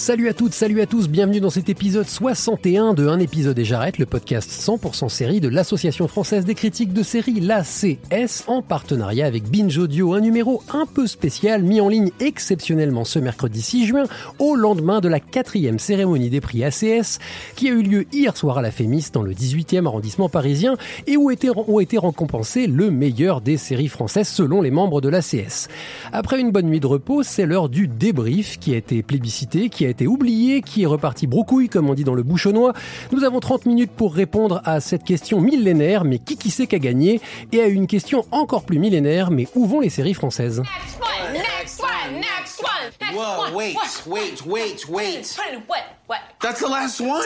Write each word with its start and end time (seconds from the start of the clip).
Salut 0.00 0.30
à 0.30 0.32
toutes, 0.32 0.54
salut 0.54 0.80
à 0.80 0.86
tous, 0.86 1.10
bienvenue 1.10 1.40
dans 1.40 1.50
cet 1.50 1.68
épisode 1.68 2.08
61 2.08 2.94
de 2.94 3.06
Un 3.06 3.18
épisode 3.18 3.58
et 3.58 3.66
j'arrête, 3.66 3.98
le 3.98 4.06
podcast 4.06 4.50
100% 4.50 5.10
série 5.10 5.40
de 5.40 5.48
l'Association 5.48 6.08
française 6.08 6.46
des 6.46 6.54
critiques 6.54 6.94
de 6.94 7.02
séries, 7.02 7.38
l'ACS, 7.38 8.44
en 8.46 8.62
partenariat 8.62 9.26
avec 9.26 9.50
Binge 9.50 9.76
Audio, 9.76 10.14
un 10.14 10.20
numéro 10.20 10.62
un 10.72 10.86
peu 10.86 11.06
spécial 11.06 11.62
mis 11.62 11.82
en 11.82 11.90
ligne 11.90 12.12
exceptionnellement 12.18 13.04
ce 13.04 13.18
mercredi 13.18 13.60
6 13.60 13.86
juin, 13.86 14.04
au 14.38 14.56
lendemain 14.56 15.00
de 15.00 15.08
la 15.08 15.20
quatrième 15.20 15.78
cérémonie 15.78 16.30
des 16.30 16.40
prix 16.40 16.64
ACS, 16.64 17.18
qui 17.54 17.68
a 17.68 17.72
eu 17.72 17.82
lieu 17.82 18.06
hier 18.10 18.34
soir 18.38 18.56
à 18.56 18.62
la 18.62 18.70
Fémis 18.70 19.10
dans 19.12 19.22
le 19.22 19.34
18e 19.34 19.84
arrondissement 19.84 20.30
parisien 20.30 20.78
et 21.06 21.18
où 21.18 21.30
ont 21.30 21.80
été 21.80 21.98
récompensés 21.98 22.66
le 22.66 22.90
meilleur 22.90 23.42
des 23.42 23.58
séries 23.58 23.88
françaises 23.88 24.28
selon 24.28 24.62
les 24.62 24.70
membres 24.70 25.02
de 25.02 25.10
l'ACS. 25.10 25.68
Après 26.10 26.40
une 26.40 26.52
bonne 26.52 26.68
nuit 26.68 26.80
de 26.80 26.86
repos, 26.86 27.22
c'est 27.22 27.44
l'heure 27.44 27.68
du 27.68 27.86
débrief 27.86 28.58
qui 28.58 28.72
a 28.72 28.78
été 28.78 29.02
plébiscité, 29.02 29.68
qui 29.68 29.84
a 29.84 29.90
été 29.90 29.99
oublié, 30.06 30.62
qui 30.62 30.82
est 30.82 30.86
reparti 30.86 31.26
brocouille, 31.26 31.68
comme 31.68 31.88
on 31.90 31.94
dit 31.94 32.04
dans 32.04 32.14
le 32.14 32.22
bouchonnois. 32.22 32.72
Nous 33.12 33.24
avons 33.24 33.40
30 33.40 33.66
minutes 33.66 33.90
pour 33.92 34.14
répondre 34.14 34.60
à 34.64 34.80
cette 34.80 35.04
question 35.04 35.40
millénaire, 35.40 36.04
mais 36.04 36.18
qui 36.18 36.36
qui 36.36 36.50
sait 36.50 36.66
qu'a 36.66 36.78
gagné? 36.78 37.20
Et 37.52 37.60
à 37.60 37.66
une 37.66 37.86
question 37.86 38.24
encore 38.30 38.64
plus 38.64 38.78
millénaire, 38.78 39.30
mais 39.30 39.46
où 39.54 39.66
vont 39.66 39.80
les 39.80 39.90
séries 39.90 40.14
françaises? 40.14 40.60
Next 40.60 41.00
one, 41.00 41.32
next 41.34 41.80
one, 41.82 42.14
next 42.20 42.60
one, 42.62 42.90
next 43.00 43.14
Whoa, 43.16 43.44
one. 43.46 43.54
wait, 43.54 43.74
what? 43.74 44.12
wait, 44.12 44.46
wait, 44.46 44.88
wait. 44.88 45.36
What? 45.68 45.78
What? 46.08 46.18
That's 46.42 46.60
the 46.60 46.68
last 46.68 47.00
one. 47.00 47.22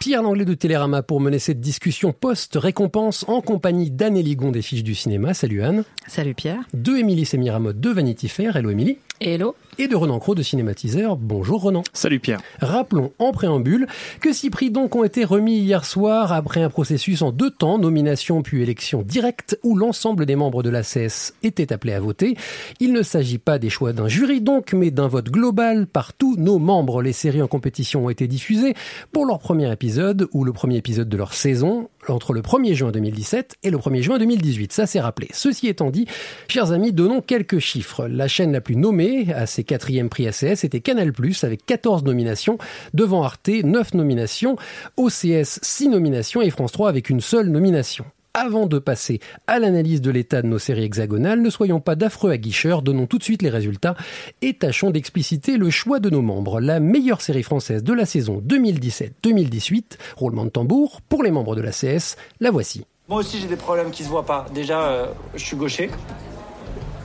Pierre 0.00 0.22
Langlais 0.22 0.44
de 0.44 0.54
Télérama 0.54 1.02
pour 1.02 1.20
mener 1.20 1.40
cette 1.40 1.60
discussion 1.60 2.12
post-récompense 2.12 3.24
en 3.28 3.40
compagnie 3.40 3.90
d'Anne 3.90 4.16
Eligon 4.16 4.52
des 4.52 4.62
Fiches 4.62 4.84
du 4.84 4.94
Cinéma. 4.94 5.34
Salut 5.34 5.62
Anne. 5.62 5.84
Salut 6.06 6.34
Pierre. 6.34 6.60
De 6.72 6.96
Émilie 6.96 7.26
Semiramotte 7.26 7.80
de 7.80 7.90
Vanity 7.90 8.28
Fair. 8.28 8.56
Hello 8.56 8.70
Émilie. 8.70 8.98
Hello. 9.20 9.56
Et 9.80 9.88
de 9.88 9.96
Renan 9.96 10.18
Cros 10.20 10.34
de 10.34 10.42
Cinématiseur. 10.42 11.16
Bonjour 11.16 11.62
Renan. 11.62 11.82
Salut 11.92 12.20
Pierre. 12.20 12.40
Rappelons 12.60 13.12
en 13.18 13.32
préambule 13.32 13.86
que 14.20 14.32
six 14.32 14.50
prix 14.50 14.70
donc 14.70 14.94
ont 14.96 15.04
été 15.04 15.24
remis 15.24 15.58
hier 15.58 15.84
soir 15.84 16.32
après 16.32 16.62
un 16.62 16.68
processus 16.68 17.22
en 17.22 17.30
deux 17.30 17.50
temps, 17.50 17.78
nomination 17.78 18.42
puis 18.42 18.62
élection 18.62 19.02
directe, 19.02 19.58
où 19.62 19.76
l'ensemble 19.76 20.26
des 20.26 20.34
membres 20.34 20.64
de 20.64 20.70
l'ACS 20.70 21.34
étaient 21.44 21.72
appelés 21.72 21.94
à 21.94 22.00
voter. 22.00 22.36
Il 22.80 22.92
ne 22.92 23.02
s'agit 23.02 23.38
pas 23.38 23.58
des 23.58 23.70
choix 23.70 23.92
d'un 23.92 24.08
jury 24.08 24.40
donc, 24.40 24.72
mais 24.72 24.90
d'un 24.90 25.08
vote 25.08 25.30
global 25.30 25.86
par 25.86 26.12
tous 26.12 26.36
nos 26.36 26.58
membres. 26.58 27.02
Les 27.02 27.12
séries 27.12 27.42
en 27.42 27.48
compétition 27.48 28.06
ont 28.06 28.10
été 28.10 28.26
diffusées 28.26 28.74
pour 29.12 29.26
leur 29.26 29.38
premier 29.38 29.70
épisode 29.72 30.28
ou 30.32 30.44
le 30.44 30.52
premier 30.52 30.76
épisode 30.76 31.08
de 31.08 31.16
leur 31.16 31.34
saison 31.34 31.88
entre 32.08 32.32
le 32.32 32.40
1er 32.40 32.74
juin 32.74 32.90
2017 32.90 33.56
et 33.62 33.70
le 33.70 33.78
1er 33.78 34.02
juin 34.02 34.18
2018. 34.18 34.72
Ça 34.72 34.86
s'est 34.86 35.00
rappelé. 35.00 35.28
Ceci 35.32 35.68
étant 35.68 35.90
dit, 35.90 36.06
chers 36.48 36.72
amis, 36.72 36.92
donnons 36.92 37.20
quelques 37.20 37.58
chiffres. 37.58 38.08
La 38.08 38.28
chaîne 38.28 38.52
la 38.52 38.60
plus 38.60 38.76
nommée 38.76 39.07
à 39.34 39.46
ses 39.46 39.64
quatrièmes 39.64 40.08
prix 40.08 40.26
ACS 40.26 40.64
était 40.64 40.80
Canal+, 40.80 41.12
avec 41.42 41.66
14 41.66 42.04
nominations, 42.04 42.58
devant 42.94 43.22
Arte, 43.22 43.48
9 43.48 43.94
nominations, 43.94 44.56
OCS, 44.96 45.60
6 45.62 45.88
nominations 45.88 46.42
et 46.42 46.50
France 46.50 46.72
3 46.72 46.88
avec 46.88 47.10
une 47.10 47.20
seule 47.20 47.48
nomination. 47.48 48.04
Avant 48.34 48.66
de 48.66 48.78
passer 48.78 49.20
à 49.46 49.58
l'analyse 49.58 50.00
de 50.00 50.10
l'état 50.10 50.42
de 50.42 50.46
nos 50.46 50.58
séries 50.58 50.84
hexagonales, 50.84 51.40
ne 51.40 51.50
soyons 51.50 51.80
pas 51.80 51.96
d'affreux 51.96 52.30
aguicheurs, 52.30 52.82
donnons 52.82 53.06
tout 53.06 53.18
de 53.18 53.24
suite 53.24 53.42
les 53.42 53.50
résultats 53.50 53.96
et 54.42 54.54
tâchons 54.54 54.90
d'expliciter 54.90 55.56
le 55.56 55.70
choix 55.70 55.98
de 55.98 56.10
nos 56.10 56.22
membres. 56.22 56.60
La 56.60 56.78
meilleure 56.78 57.20
série 57.20 57.42
française 57.42 57.82
de 57.82 57.92
la 57.92 58.06
saison 58.06 58.40
2017-2018, 58.46 59.98
roulement 60.16 60.44
de 60.44 60.50
tambour, 60.50 61.00
pour 61.08 61.24
les 61.24 61.30
membres 61.30 61.56
de 61.56 61.62
la 61.62 61.72
CS, 61.72 62.16
la 62.40 62.50
voici. 62.50 62.84
Moi 63.08 63.20
aussi 63.20 63.40
j'ai 63.40 63.48
des 63.48 63.56
problèmes 63.56 63.90
qui 63.90 64.04
se 64.04 64.08
voient 64.08 64.26
pas. 64.26 64.46
Déjà, 64.54 64.82
euh, 64.82 65.06
je 65.34 65.42
suis 65.42 65.56
gaucher. 65.56 65.90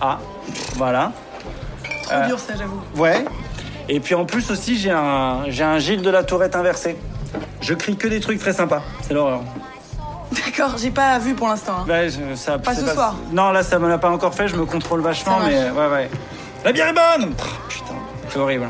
Ah, 0.01 0.19
voilà. 0.75 1.13
Trop 2.19 2.27
dur 2.27 2.39
ça, 2.39 2.53
j'avoue. 2.57 2.81
Ouais. 2.95 3.25
Et 3.89 3.99
puis 3.99 4.15
en 4.15 4.25
plus 4.25 4.49
aussi 4.51 4.77
j'ai 4.77 4.91
un 4.91 5.43
j'ai 5.49 5.63
un 5.63 5.77
Gilles 5.79 6.01
de 6.01 6.09
la 6.09 6.23
Tourette 6.23 6.55
inversé. 6.55 6.95
Je 7.61 7.73
crie 7.73 7.95
que 7.97 8.07
des 8.07 8.19
trucs 8.19 8.39
très 8.39 8.53
sympas. 8.53 8.81
C'est 9.01 9.13
l'horreur. 9.13 9.41
D'accord, 10.31 10.75
j'ai 10.77 10.89
pas 10.91 11.19
vu 11.19 11.33
pour 11.35 11.47
l'instant. 11.47 11.77
hein. 11.81 11.85
Ouais, 11.89 12.09
je- 12.09 12.35
ça, 12.35 12.57
Pas 12.57 12.73
c'est 12.73 12.81
ce 12.81 12.89
soir. 12.93 13.15
Non, 13.31 13.51
là 13.51 13.61
ça 13.63 13.77
me 13.79 13.87
l'a 13.89 13.97
pas 13.97 14.09
encore 14.09 14.33
fait. 14.33 14.47
Je 14.47 14.55
me 14.55 14.65
contrôle 14.65 15.01
vachement, 15.01 15.39
Ça 15.39 15.45
mais 15.47 15.69
ouais, 15.69 15.87
ouais. 15.91 16.09
La 16.65 16.71
bière 16.71 16.87
est 16.87 16.93
bonne. 16.93 17.33
Pff, 17.35 17.59
Putain, 17.69 17.93
c'est 18.29 18.39
horrible. 18.39 18.67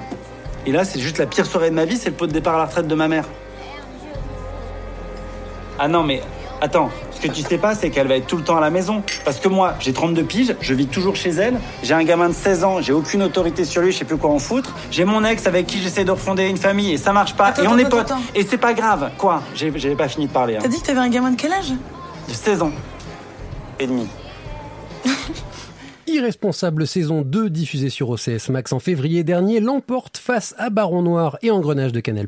Et 0.65 0.71
là, 0.71 0.83
c'est 0.85 0.99
juste 0.99 1.17
la 1.19 1.25
pire 1.25 1.45
soirée 1.45 1.69
de 1.69 1.75
ma 1.75 1.85
vie. 1.85 1.97
C'est 1.97 2.09
le 2.09 2.15
pot 2.15 2.25
de 2.25 2.31
départ 2.31 2.55
à 2.55 2.59
la 2.59 2.65
retraite 2.65 2.87
de 2.87 2.95
ma 2.95 3.07
mère. 3.07 3.25
Ah 5.79 5.87
non, 5.87 6.03
mais 6.03 6.21
attends. 6.61 6.89
Ce 7.23 7.29
que 7.29 7.33
tu 7.33 7.41
sais 7.41 7.57
pas, 7.57 7.73
c'est 7.73 7.89
qu'elle 7.89 8.09
va 8.09 8.17
être 8.17 8.27
tout 8.27 8.35
le 8.35 8.43
temps 8.43 8.57
à 8.57 8.59
la 8.59 8.69
maison. 8.69 9.01
Parce 9.23 9.39
que 9.39 9.47
moi, 9.47 9.75
j'ai 9.79 9.93
32 9.93 10.23
piges, 10.23 10.55
je 10.59 10.73
vis 10.73 10.87
toujours 10.87 11.15
chez 11.15 11.29
elle. 11.29 11.57
J'ai 11.81 11.93
un 11.93 12.03
gamin 12.03 12.27
de 12.27 12.33
16 12.33 12.65
ans, 12.65 12.81
j'ai 12.81 12.91
aucune 12.91 13.23
autorité 13.23 13.63
sur 13.63 13.81
lui, 13.81 13.93
je 13.93 13.99
sais 13.99 14.03
plus 14.03 14.17
quoi 14.17 14.29
en 14.31 14.39
foutre. 14.39 14.75
J'ai 14.91 15.05
mon 15.05 15.23
ex 15.23 15.47
avec 15.47 15.65
qui 15.65 15.81
j'essaie 15.81 16.03
de 16.03 16.11
refonder 16.11 16.43
une 16.49 16.57
famille 16.57 16.91
et 16.91 16.97
ça 16.97 17.13
marche 17.13 17.33
pas. 17.35 17.45
Attends, 17.45 17.63
et 17.63 17.67
on 17.67 17.71
attends, 17.75 17.79
est 17.79 17.89
potes. 17.89 17.99
attends. 18.11 18.21
Et 18.35 18.45
c'est 18.45 18.57
pas 18.57 18.73
grave. 18.73 19.11
Quoi? 19.17 19.41
J'ai- 19.55 19.71
J'avais 19.73 19.95
pas 19.95 20.09
fini 20.09 20.27
de 20.27 20.33
parler. 20.33 20.57
hein. 20.57 20.59
T'as 20.63 20.67
dit 20.67 20.81
que 20.81 20.85
t'avais 20.85 20.99
un 20.99 21.07
gamin 21.07 21.31
de 21.31 21.37
quel 21.39 21.53
âge? 21.53 21.69
De 22.27 22.33
16 22.33 22.61
ans. 22.61 22.71
Et 23.79 23.87
demi. 23.87 24.05
Irresponsable 26.13 26.85
saison 26.85 27.23
2 27.23 27.49
diffusée 27.49 27.89
sur 27.89 28.11
OCS 28.11 28.49
Max 28.49 28.71
en 28.71 28.77
février 28.77 29.23
dernier 29.23 29.59
l'emporte 29.59 30.19
face 30.19 30.53
à 30.59 30.69
Baron 30.69 31.01
Noir 31.01 31.39
et 31.41 31.49
Engrenage 31.49 31.91
de 31.91 32.01
Canal+, 32.01 32.27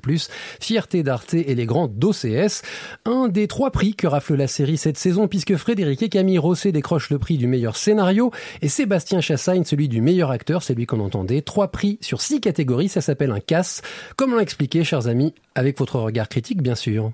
Fierté 0.59 1.03
d'Arte 1.03 1.35
et 1.35 1.53
les 1.53 1.68
grands 1.68 1.88
d'OCS. 1.88 2.63
Un 3.06 3.28
des 3.28 3.47
trois 3.47 3.69
prix 3.69 3.94
que 3.94 4.07
rafle 4.07 4.34
la 4.34 4.47
série 4.47 4.78
cette 4.78 4.97
saison 4.97 5.28
puisque 5.28 5.56
Frédéric 5.56 6.01
et 6.01 6.09
Camille 6.09 6.40
Rosset 6.40 6.72
décrochent 6.72 7.12
le 7.12 7.19
prix 7.19 7.38
du 7.38 7.46
meilleur 7.46 7.78
scénario 7.78 8.31
et 8.63 8.69
Sébastien 8.69 9.22
Chassagne 9.22 9.66
celui 9.66 9.88
du 9.88 10.02
meilleur 10.02 10.31
acteur, 10.31 10.63
c'est 10.63 10.73
lui 10.73 10.88
qu'on 10.88 11.00
entendait. 11.00 11.44
Trois 11.44 11.67
prix 11.67 12.00
sur 12.02 12.22
six 12.22 12.41
catégories, 12.41 12.90
ça 12.90 13.02
s'appelle 13.02 13.29
un 13.29 13.40
casse. 13.40 13.84
Comme 14.16 14.31
l'ont 14.31 14.40
expliqué, 14.40 14.84
chers 14.84 15.07
amis, 15.07 15.35
avec 15.53 15.78
votre 15.78 16.00
regard 16.00 16.28
critique 16.28 16.63
bien 16.63 16.75
sûr. 16.75 17.12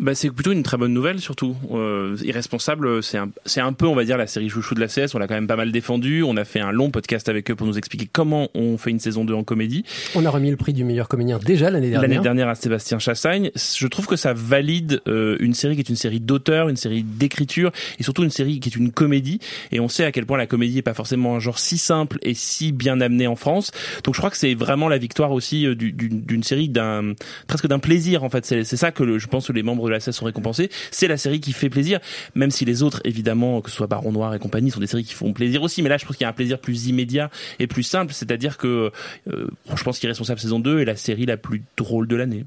Bah, 0.00 0.14
c'est 0.14 0.30
plutôt 0.30 0.52
une 0.52 0.62
très 0.62 0.76
bonne 0.76 0.92
nouvelle, 0.92 1.20
surtout. 1.20 1.56
Euh, 1.72 2.16
Irresponsable, 2.24 3.02
c'est 3.02 3.18
un, 3.18 3.30
c'est 3.46 3.60
un 3.60 3.72
peu, 3.72 3.86
on 3.86 3.94
va 3.94 4.04
dire, 4.04 4.16
la 4.18 4.26
série 4.26 4.48
chouchou 4.48 4.74
de 4.74 4.80
la 4.80 4.86
CS. 4.86 5.14
On 5.14 5.18
l'a 5.18 5.26
quand 5.26 5.34
même 5.34 5.46
pas 5.46 5.56
mal 5.56 5.72
défendu. 5.72 6.22
On 6.22 6.36
a 6.36 6.44
fait 6.44 6.60
un 6.60 6.72
long 6.72 6.90
podcast 6.90 7.28
avec 7.28 7.50
eux 7.50 7.54
pour 7.54 7.66
nous 7.66 7.78
expliquer 7.78 8.08
comment 8.10 8.48
on 8.54 8.76
fait 8.78 8.90
une 8.90 9.00
saison 9.00 9.24
2 9.24 9.34
en 9.34 9.44
comédie. 9.44 9.84
On 10.14 10.24
a 10.24 10.30
remis 10.30 10.50
le 10.50 10.56
prix 10.56 10.72
du 10.72 10.84
meilleur 10.84 11.08
comédien 11.08 11.38
déjà 11.38 11.70
l'année 11.70 11.90
dernière. 11.90 12.08
L'année 12.08 12.22
dernière 12.22 12.48
à 12.48 12.54
Sébastien 12.54 12.98
Chassagne. 12.98 13.50
Je 13.56 13.86
trouve 13.86 14.06
que 14.06 14.16
ça 14.16 14.32
valide 14.34 15.00
euh, 15.08 15.36
une 15.40 15.54
série 15.54 15.74
qui 15.74 15.80
est 15.80 15.88
une 15.88 15.96
série 15.96 16.20
d'auteur, 16.20 16.68
une 16.68 16.76
série 16.76 17.02
d'écriture 17.02 17.72
et 17.98 18.02
surtout 18.02 18.22
une 18.24 18.30
série 18.30 18.60
qui 18.60 18.68
est 18.68 18.76
une 18.76 18.92
comédie. 18.92 19.38
Et 19.72 19.80
on 19.80 19.88
sait 19.88 20.04
à 20.04 20.12
quel 20.12 20.26
point 20.26 20.38
la 20.38 20.46
comédie 20.46 20.78
est 20.78 20.82
pas 20.82 20.94
forcément 20.94 21.36
un 21.36 21.40
genre 21.40 21.58
si 21.58 21.78
simple 21.78 22.18
et 22.22 22.34
si 22.34 22.72
bien 22.72 23.00
amené 23.00 23.26
en 23.26 23.36
France. 23.36 23.70
Donc 24.04 24.14
je 24.14 24.20
crois 24.20 24.30
que 24.30 24.36
c'est 24.36 24.54
vraiment 24.54 24.88
la 24.88 24.98
victoire 24.98 25.32
aussi 25.32 25.66
euh, 25.66 25.74
du- 25.74 25.92
d'une 25.92 26.20
d'une 26.22 26.42
série 26.42 26.68
d'un 26.68 27.14
presque 27.46 27.66
d'un 27.66 27.78
plaisir 27.78 28.24
en 28.24 28.28
fait. 28.30 28.44
C'est 28.44 28.64
c'est 28.64 28.76
ça 28.76 28.90
que 28.90 29.02
le- 29.02 29.18
je 29.18 29.26
pense 29.26 29.46
que 29.48 29.52
les 29.52 29.62
membres 29.62 29.77
de 29.86 29.92
la 29.92 29.98
CS 29.98 30.12
sont 30.12 30.24
récompensés. 30.24 30.70
C'est 30.90 31.08
la 31.08 31.16
série 31.16 31.40
qui 31.40 31.52
fait 31.52 31.70
plaisir, 31.70 32.00
même 32.34 32.50
si 32.50 32.64
les 32.64 32.82
autres 32.82 33.00
évidemment 33.04 33.60
que 33.60 33.70
ce 33.70 33.76
soit 33.76 33.86
Baron 33.86 34.12
Noir 34.12 34.34
et 34.34 34.38
compagnie 34.38 34.70
sont 34.70 34.80
des 34.80 34.86
séries 34.86 35.04
qui 35.04 35.14
font 35.14 35.32
plaisir 35.32 35.62
aussi. 35.62 35.82
Mais 35.82 35.88
là 35.88 35.96
je 35.96 36.06
pense 36.06 36.16
qu'il 36.16 36.24
y 36.24 36.26
a 36.26 36.30
un 36.30 36.34
plaisir 36.34 36.58
plus 36.58 36.86
immédiat 36.86 37.30
et 37.58 37.66
plus 37.66 37.82
simple. 37.82 38.12
C'est-à-dire 38.12 38.56
que 38.56 38.90
euh, 39.32 39.46
je 39.74 39.84
pense 39.84 39.98
qu'Irresponsable 39.98 40.40
saison 40.40 40.58
2 40.58 40.80
est 40.80 40.84
la 40.84 40.96
série 40.96 41.26
la 41.26 41.36
plus 41.36 41.62
drôle 41.76 42.08
de 42.08 42.16
l'année. 42.16 42.44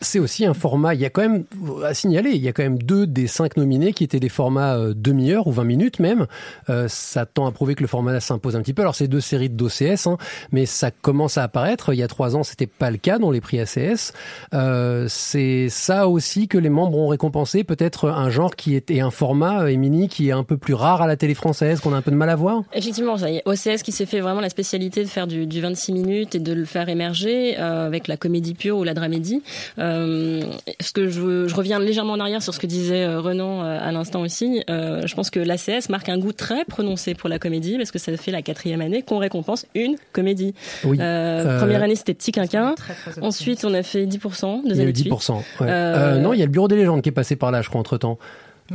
C'est 0.00 0.20
aussi 0.20 0.46
un 0.46 0.54
format, 0.54 0.94
il 0.94 1.00
y 1.00 1.04
a 1.04 1.10
quand 1.10 1.22
même, 1.22 1.44
à 1.84 1.92
signaler, 1.92 2.30
il 2.30 2.40
y 2.40 2.46
a 2.46 2.52
quand 2.52 2.62
même 2.62 2.80
deux 2.80 3.04
des 3.04 3.26
cinq 3.26 3.56
nominés 3.56 3.92
qui 3.92 4.04
étaient 4.04 4.20
des 4.20 4.28
formats 4.28 4.76
euh, 4.76 4.94
demi-heure 4.94 5.48
ou 5.48 5.52
20 5.52 5.64
minutes 5.64 5.98
même. 5.98 6.26
Euh, 6.70 6.86
ça 6.88 7.26
tend 7.26 7.46
à 7.46 7.52
prouver 7.52 7.74
que 7.74 7.82
le 7.82 7.88
format 7.88 8.20
s'impose 8.20 8.54
un 8.54 8.62
petit 8.62 8.74
peu. 8.74 8.82
Alors 8.82 8.94
c'est 8.94 9.08
deux 9.08 9.20
séries 9.20 9.48
d'OCS, 9.48 10.06
hein, 10.06 10.16
mais 10.52 10.66
ça 10.66 10.92
commence 10.92 11.36
à 11.36 11.42
apparaître. 11.42 11.92
Il 11.92 11.98
y 11.98 12.04
a 12.04 12.08
trois 12.08 12.36
ans, 12.36 12.44
c'était 12.44 12.68
pas 12.68 12.92
le 12.92 12.96
cas 12.96 13.18
dans 13.18 13.32
les 13.32 13.40
prix 13.40 13.58
ACS. 13.58 14.12
Euh, 14.54 15.06
c'est 15.08 15.68
ça 15.68 16.06
aussi 16.06 16.46
que 16.46 16.58
les 16.58 16.70
membres 16.70 16.96
ont 16.96 17.08
récompensé, 17.08 17.64
peut-être 17.64 18.08
un 18.08 18.30
genre 18.30 18.54
qui 18.54 18.76
était 18.76 19.00
un 19.00 19.10
format, 19.10 19.62
euh, 19.62 19.66
Émilie, 19.66 20.06
qui 20.06 20.28
est 20.28 20.32
un 20.32 20.44
peu 20.44 20.56
plus 20.56 20.74
rare 20.74 21.02
à 21.02 21.08
la 21.08 21.16
télé 21.16 21.34
française, 21.34 21.80
qu'on 21.80 21.92
a 21.92 21.96
un 21.96 22.02
peu 22.02 22.12
de 22.12 22.16
mal 22.16 22.30
à 22.30 22.36
voir. 22.36 22.62
Effectivement, 22.72 23.16
ça 23.16 23.30
y 23.30 23.38
est, 23.38 23.42
OCS 23.46 23.82
qui 23.82 23.90
s'est 23.90 24.06
fait 24.06 24.20
vraiment 24.20 24.40
la 24.40 24.48
spécialité 24.48 25.02
de 25.02 25.08
faire 25.08 25.26
du, 25.26 25.46
du 25.46 25.60
26 25.60 25.92
minutes 25.92 26.34
et 26.36 26.38
de 26.38 26.52
le 26.52 26.64
faire 26.64 26.88
émerger 26.88 27.58
euh, 27.58 27.86
avec 27.86 28.06
la 28.06 28.16
comédie 28.16 28.54
pure 28.54 28.78
ou 28.78 28.84
la 28.84 28.94
dramédie. 28.94 29.42
Euh, 29.80 29.87
Euh, 29.87 29.87
ce 30.80 30.92
que 30.92 31.08
je, 31.08 31.48
je 31.48 31.54
reviens 31.54 31.78
légèrement 31.78 32.14
en 32.14 32.20
arrière 32.20 32.42
sur 32.42 32.54
ce 32.54 32.58
que 32.58 32.66
disait 32.66 33.04
euh, 33.04 33.20
Renan 33.20 33.62
euh, 33.64 33.78
à 33.80 33.92
l'instant 33.92 34.20
aussi. 34.22 34.62
Euh, 34.70 35.06
je 35.06 35.14
pense 35.14 35.30
que 35.30 35.40
l'ACS 35.40 35.88
marque 35.88 36.08
un 36.08 36.18
goût 36.18 36.32
très 36.32 36.64
prononcé 36.64 37.14
pour 37.14 37.28
la 37.28 37.38
comédie 37.38 37.76
parce 37.76 37.90
que 37.90 37.98
ça 37.98 38.16
fait 38.16 38.30
la 38.30 38.42
quatrième 38.42 38.80
année 38.80 39.02
qu'on 39.02 39.18
récompense 39.18 39.66
une 39.74 39.96
comédie. 40.12 40.54
Oui. 40.84 40.98
Euh, 41.00 41.44
Euh, 41.46 41.58
Première 41.58 41.82
année 41.82 41.96
c'était 41.96 42.14
Petit 42.14 42.32
Quinquin. 42.32 42.74
Ensuite 43.22 43.64
on 43.64 43.74
a 43.74 43.82
fait 43.82 44.06
10%. 44.06 44.62
Il 44.64 44.70
y 44.70 44.72
a 44.72 44.76
eu 44.76 44.80
années 44.82 44.92
de 44.92 44.96
suite. 44.98 45.12
10%. 45.12 45.34
ouais. 45.36 45.42
Euh, 45.62 46.16
Euh, 46.16 46.18
non, 46.18 46.32
il 46.32 46.38
y 46.38 46.42
a 46.42 46.46
le 46.46 46.50
bureau 46.50 46.68
des 46.68 46.76
légendes 46.76 47.02
qui 47.02 47.08
est 47.08 47.12
passé 47.12 47.36
par 47.36 47.50
là, 47.50 47.62
je 47.62 47.68
crois, 47.68 47.80
entre 47.80 47.98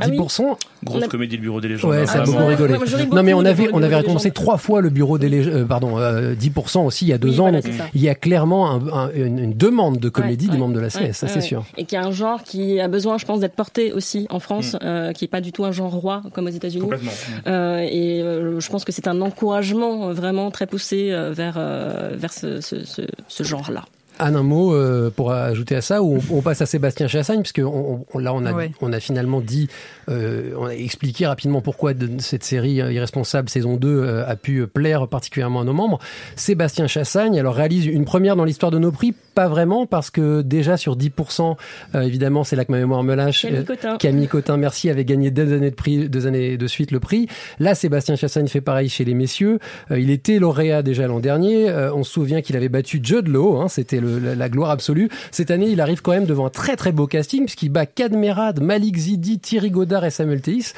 Ah 0.00 0.08
oui. 0.10 0.18
10%. 0.18 0.56
Grosse 0.84 1.02
a- 1.04 1.08
comédie, 1.08 1.36
le 1.36 1.42
bureau 1.42 1.60
des 1.60 1.68
légendes. 1.68 1.90
Ouais, 1.92 2.06
ça 2.06 2.22
a 2.22 2.24
beaucoup 2.24 2.44
rigolé. 2.46 2.74
Ouais, 2.74 3.06
non, 3.12 3.22
mais 3.22 3.32
on 3.34 3.44
avait, 3.44 3.68
on 3.72 3.82
avait 3.82 3.96
récompensé 3.96 4.30
trois 4.32 4.58
fois 4.58 4.80
le 4.80 4.90
bureau 4.90 5.18
des 5.18 5.28
légendes, 5.28 5.54
euh, 5.54 5.64
pardon, 5.64 5.98
euh, 5.98 6.34
10% 6.34 6.84
aussi 6.84 7.04
il 7.06 7.08
y 7.08 7.12
a 7.12 7.18
deux 7.18 7.28
Oui, 7.30 7.40
ans. 7.40 7.50
voilà, 7.50 7.60
il 7.94 8.00
y 8.02 8.08
a 8.08 8.14
clairement 8.14 8.70
un- 8.70 8.88
un- 8.92 9.10
une, 9.14 9.38
une 9.38 9.54
demande 9.56 9.98
de 9.98 10.08
comédie 10.08 10.46
Ouais, 10.46 10.52
des 10.52 10.58
membres 10.58 10.74
de 10.74 10.80
la 10.80 10.88
CS, 10.90 11.00
ouais, 11.00 11.12
ça 11.12 11.26
ouais, 11.26 11.32
c'est 11.32 11.38
ouais. 11.38 11.40
sûr. 11.42 11.64
Et 11.76 11.84
qui 11.84 11.94
est 11.94 11.98
un 11.98 12.10
genre 12.10 12.42
qui 12.42 12.80
a 12.80 12.88
besoin, 12.88 13.18
je 13.18 13.24
pense, 13.24 13.40
d'être 13.40 13.54
porté 13.54 13.92
aussi 13.92 14.26
en 14.30 14.40
France, 14.40 14.76
euh, 14.82 15.12
qui 15.12 15.24
est 15.24 15.28
pas 15.28 15.40
du 15.40 15.52
tout 15.52 15.64
un 15.64 15.72
genre 15.72 15.92
roi 15.92 16.22
comme 16.32 16.46
aux 16.46 16.50
États-Unis. 16.50 16.82
Complètement. 16.82 17.12
Euh, 17.46 17.78
et 17.78 18.20
euh, 18.22 18.60
je 18.60 18.68
pense 18.70 18.84
que 18.84 18.92
c'est 18.92 19.08
un 19.08 19.20
encouragement 19.20 20.08
euh, 20.08 20.12
vraiment 20.12 20.50
très 20.50 20.66
poussé 20.66 21.10
euh, 21.12 21.32
vers 21.32 21.54
euh, 21.56 22.10
vers 22.16 22.32
ce, 22.32 22.60
ce, 22.60 22.84
ce, 22.84 23.02
ce 23.28 23.42
genre-là. 23.44 23.84
Anne, 24.18 24.36
un 24.36 24.42
mot 24.42 24.74
euh, 24.74 25.10
pour 25.14 25.32
ajouter 25.32 25.74
à 25.76 25.80
ça, 25.80 26.02
ou 26.02 26.18
on, 26.30 26.38
on 26.38 26.40
passe 26.42 26.60
à 26.62 26.66
Sébastien 26.66 27.08
Chassagne, 27.08 27.40
puisque 27.42 27.60
on, 27.64 28.04
on- 28.14 28.18
là 28.18 28.32
on 28.34 28.44
a, 28.46 28.52
Ouais. 28.52 28.70
on 28.80 28.92
a 28.92 29.00
finalement 29.00 29.40
dit, 29.40 29.68
euh, 30.08 30.52
on 30.58 30.66
a 30.66 30.74
expliqué 30.74 31.26
rapidement 31.26 31.60
pourquoi 31.60 31.94
de- 31.94 32.20
cette 32.20 32.44
série 32.44 32.74
Irresponsable 32.74 33.48
saison 33.48 33.76
2 33.76 33.88
euh, 33.88 34.24
a 34.26 34.36
pu 34.36 34.66
plaire 34.66 35.08
particulièrement 35.08 35.62
à 35.62 35.64
nos 35.64 35.72
membres. 35.72 35.98
Sébastien 36.36 36.86
Chassagne, 36.86 37.38
alors 37.38 37.54
réalise 37.54 37.86
une 37.86 38.04
première 38.04 38.36
dans 38.36 38.44
l'histoire 38.44 38.70
de 38.70 38.78
nos 38.78 38.92
prix, 38.92 39.12
pas 39.34 39.48
vraiment, 39.48 39.86
parce 39.86 40.10
que 40.10 40.42
déjà 40.42 40.76
sur 40.76 40.96
10%, 40.96 41.56
euh, 41.94 42.02
évidemment 42.02 42.44
c'est 42.44 42.56
là 42.56 42.64
que 42.64 42.70
ma 42.72 42.78
mémoire 42.78 43.02
me 43.02 43.14
lâche. 43.14 43.42
Camille 43.42 43.64
Cotin. 43.64 43.96
Camille 43.98 44.28
Cotin, 44.28 44.56
merci, 44.56 44.90
avait 44.90 45.04
gagné 45.04 45.30
deux 45.30 45.52
années 45.52 45.70
de 45.70 45.74
prix, 45.74 46.08
deux 46.08 46.26
années 46.26 46.56
de 46.56 46.66
suite 46.66 46.90
le 46.92 47.00
prix. 47.00 47.26
Là, 47.58 47.74
Sébastien 47.74 48.14
Chassagne 48.16 48.46
fait 48.48 48.60
pareil 48.60 48.88
chez 48.88 49.04
les 49.04 49.14
messieurs. 49.14 49.58
Euh, 49.90 49.98
il 49.98 50.10
était 50.10 50.38
lauréat 50.38 50.82
déjà 50.82 51.06
l'an 51.08 51.20
dernier. 51.20 51.68
Euh, 51.68 51.92
on 51.92 52.04
se 52.04 52.12
souvient 52.12 52.42
qu'il 52.42 52.56
avait 52.56 52.68
battu 52.68 53.00
Judd 53.02 53.26
Law, 53.28 53.60
hein, 53.60 53.68
c'était 53.68 54.00
la, 54.04 54.48
gloire 54.48 54.70
absolue. 54.70 55.08
Cette 55.30 55.50
année, 55.50 55.68
il 55.68 55.80
arrive 55.80 56.02
quand 56.02 56.12
même 56.12 56.26
devant 56.26 56.46
un 56.46 56.50
très 56.50 56.76
très 56.76 56.92
beau 56.92 57.06
casting 57.06 57.44
puisqu'il 57.44 57.70
bat 57.70 57.86
Kadmerad, 57.86 58.60
Malik 58.62 58.96
Zidi, 58.96 59.38
Thierry 59.38 59.70
Godard 59.70 60.04
et 60.04 60.10
Samuel 60.10 60.40
Théis. 60.40 60.72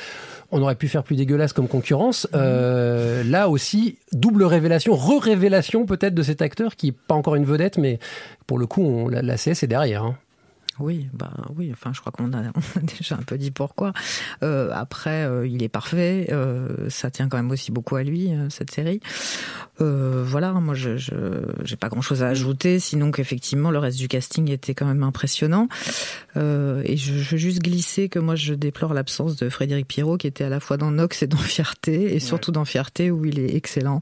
On 0.52 0.62
aurait 0.62 0.76
pu 0.76 0.86
faire 0.86 1.02
plus 1.02 1.16
dégueulasse 1.16 1.52
comme 1.52 1.66
concurrence. 1.66 2.28
Euh, 2.34 3.24
là 3.24 3.48
aussi, 3.48 3.98
double 4.12 4.44
révélation, 4.44 4.94
re-révélation 4.94 5.86
peut-être 5.86 6.14
de 6.14 6.22
cet 6.22 6.40
acteur 6.40 6.76
qui 6.76 6.88
est 6.88 6.94
pas 7.08 7.14
encore 7.16 7.34
une 7.34 7.44
vedette, 7.44 7.78
mais 7.78 7.98
pour 8.46 8.58
le 8.58 8.66
coup, 8.66 8.82
on, 8.82 9.08
la, 9.08 9.22
la 9.22 9.34
CS 9.36 9.64
est 9.64 9.66
derrière. 9.66 10.04
hein. 10.04 10.16
Oui, 10.78 11.08
bah 11.14 11.32
oui. 11.56 11.70
Enfin, 11.72 11.92
je 11.94 12.00
crois 12.00 12.12
qu'on 12.12 12.32
a, 12.32 12.42
on 12.54 12.78
a 12.78 12.82
déjà 12.82 13.14
un 13.14 13.22
peu 13.22 13.38
dit 13.38 13.50
pourquoi. 13.50 13.92
Euh, 14.42 14.70
après, 14.72 15.24
euh, 15.24 15.46
il 15.46 15.62
est 15.62 15.68
parfait. 15.68 16.28
Euh, 16.30 16.88
ça 16.88 17.10
tient 17.10 17.28
quand 17.28 17.36
même 17.36 17.50
aussi 17.50 17.72
beaucoup 17.72 17.96
à 17.96 18.02
lui 18.02 18.30
cette 18.50 18.70
série. 18.70 19.00
Voilà, 19.78 20.52
moi, 20.52 20.74
je, 20.74 20.96
j'ai 21.64 21.76
pas 21.76 21.88
grand-chose 21.88 22.22
à 22.22 22.28
ajouter, 22.28 22.78
sinon 22.78 23.10
qu'effectivement 23.10 23.70
le 23.70 23.78
reste 23.78 23.98
du 23.98 24.08
casting 24.08 24.50
était 24.50 24.74
quand 24.74 24.86
même 24.86 25.02
impressionnant. 25.02 25.68
Et 26.36 26.96
je, 26.96 27.14
je 27.14 27.30
veux 27.30 27.36
juste 27.36 27.62
glisser 27.62 28.08
que 28.08 28.18
moi, 28.18 28.34
je 28.34 28.54
déplore 28.54 28.94
l'absence 28.94 29.36
de 29.36 29.48
Frédéric 29.48 29.86
Pierrot, 29.86 30.16
qui 30.16 30.26
était 30.26 30.44
à 30.44 30.48
la 30.48 30.60
fois 30.60 30.76
dans 30.76 30.90
Nox 30.90 31.22
et 31.22 31.26
dans 31.26 31.36
Fierté, 31.36 32.14
et 32.14 32.20
surtout 32.20 32.52
dans 32.52 32.64
Fierté 32.64 33.10
où 33.10 33.24
il 33.24 33.38
est 33.38 33.54
excellent. 33.54 34.00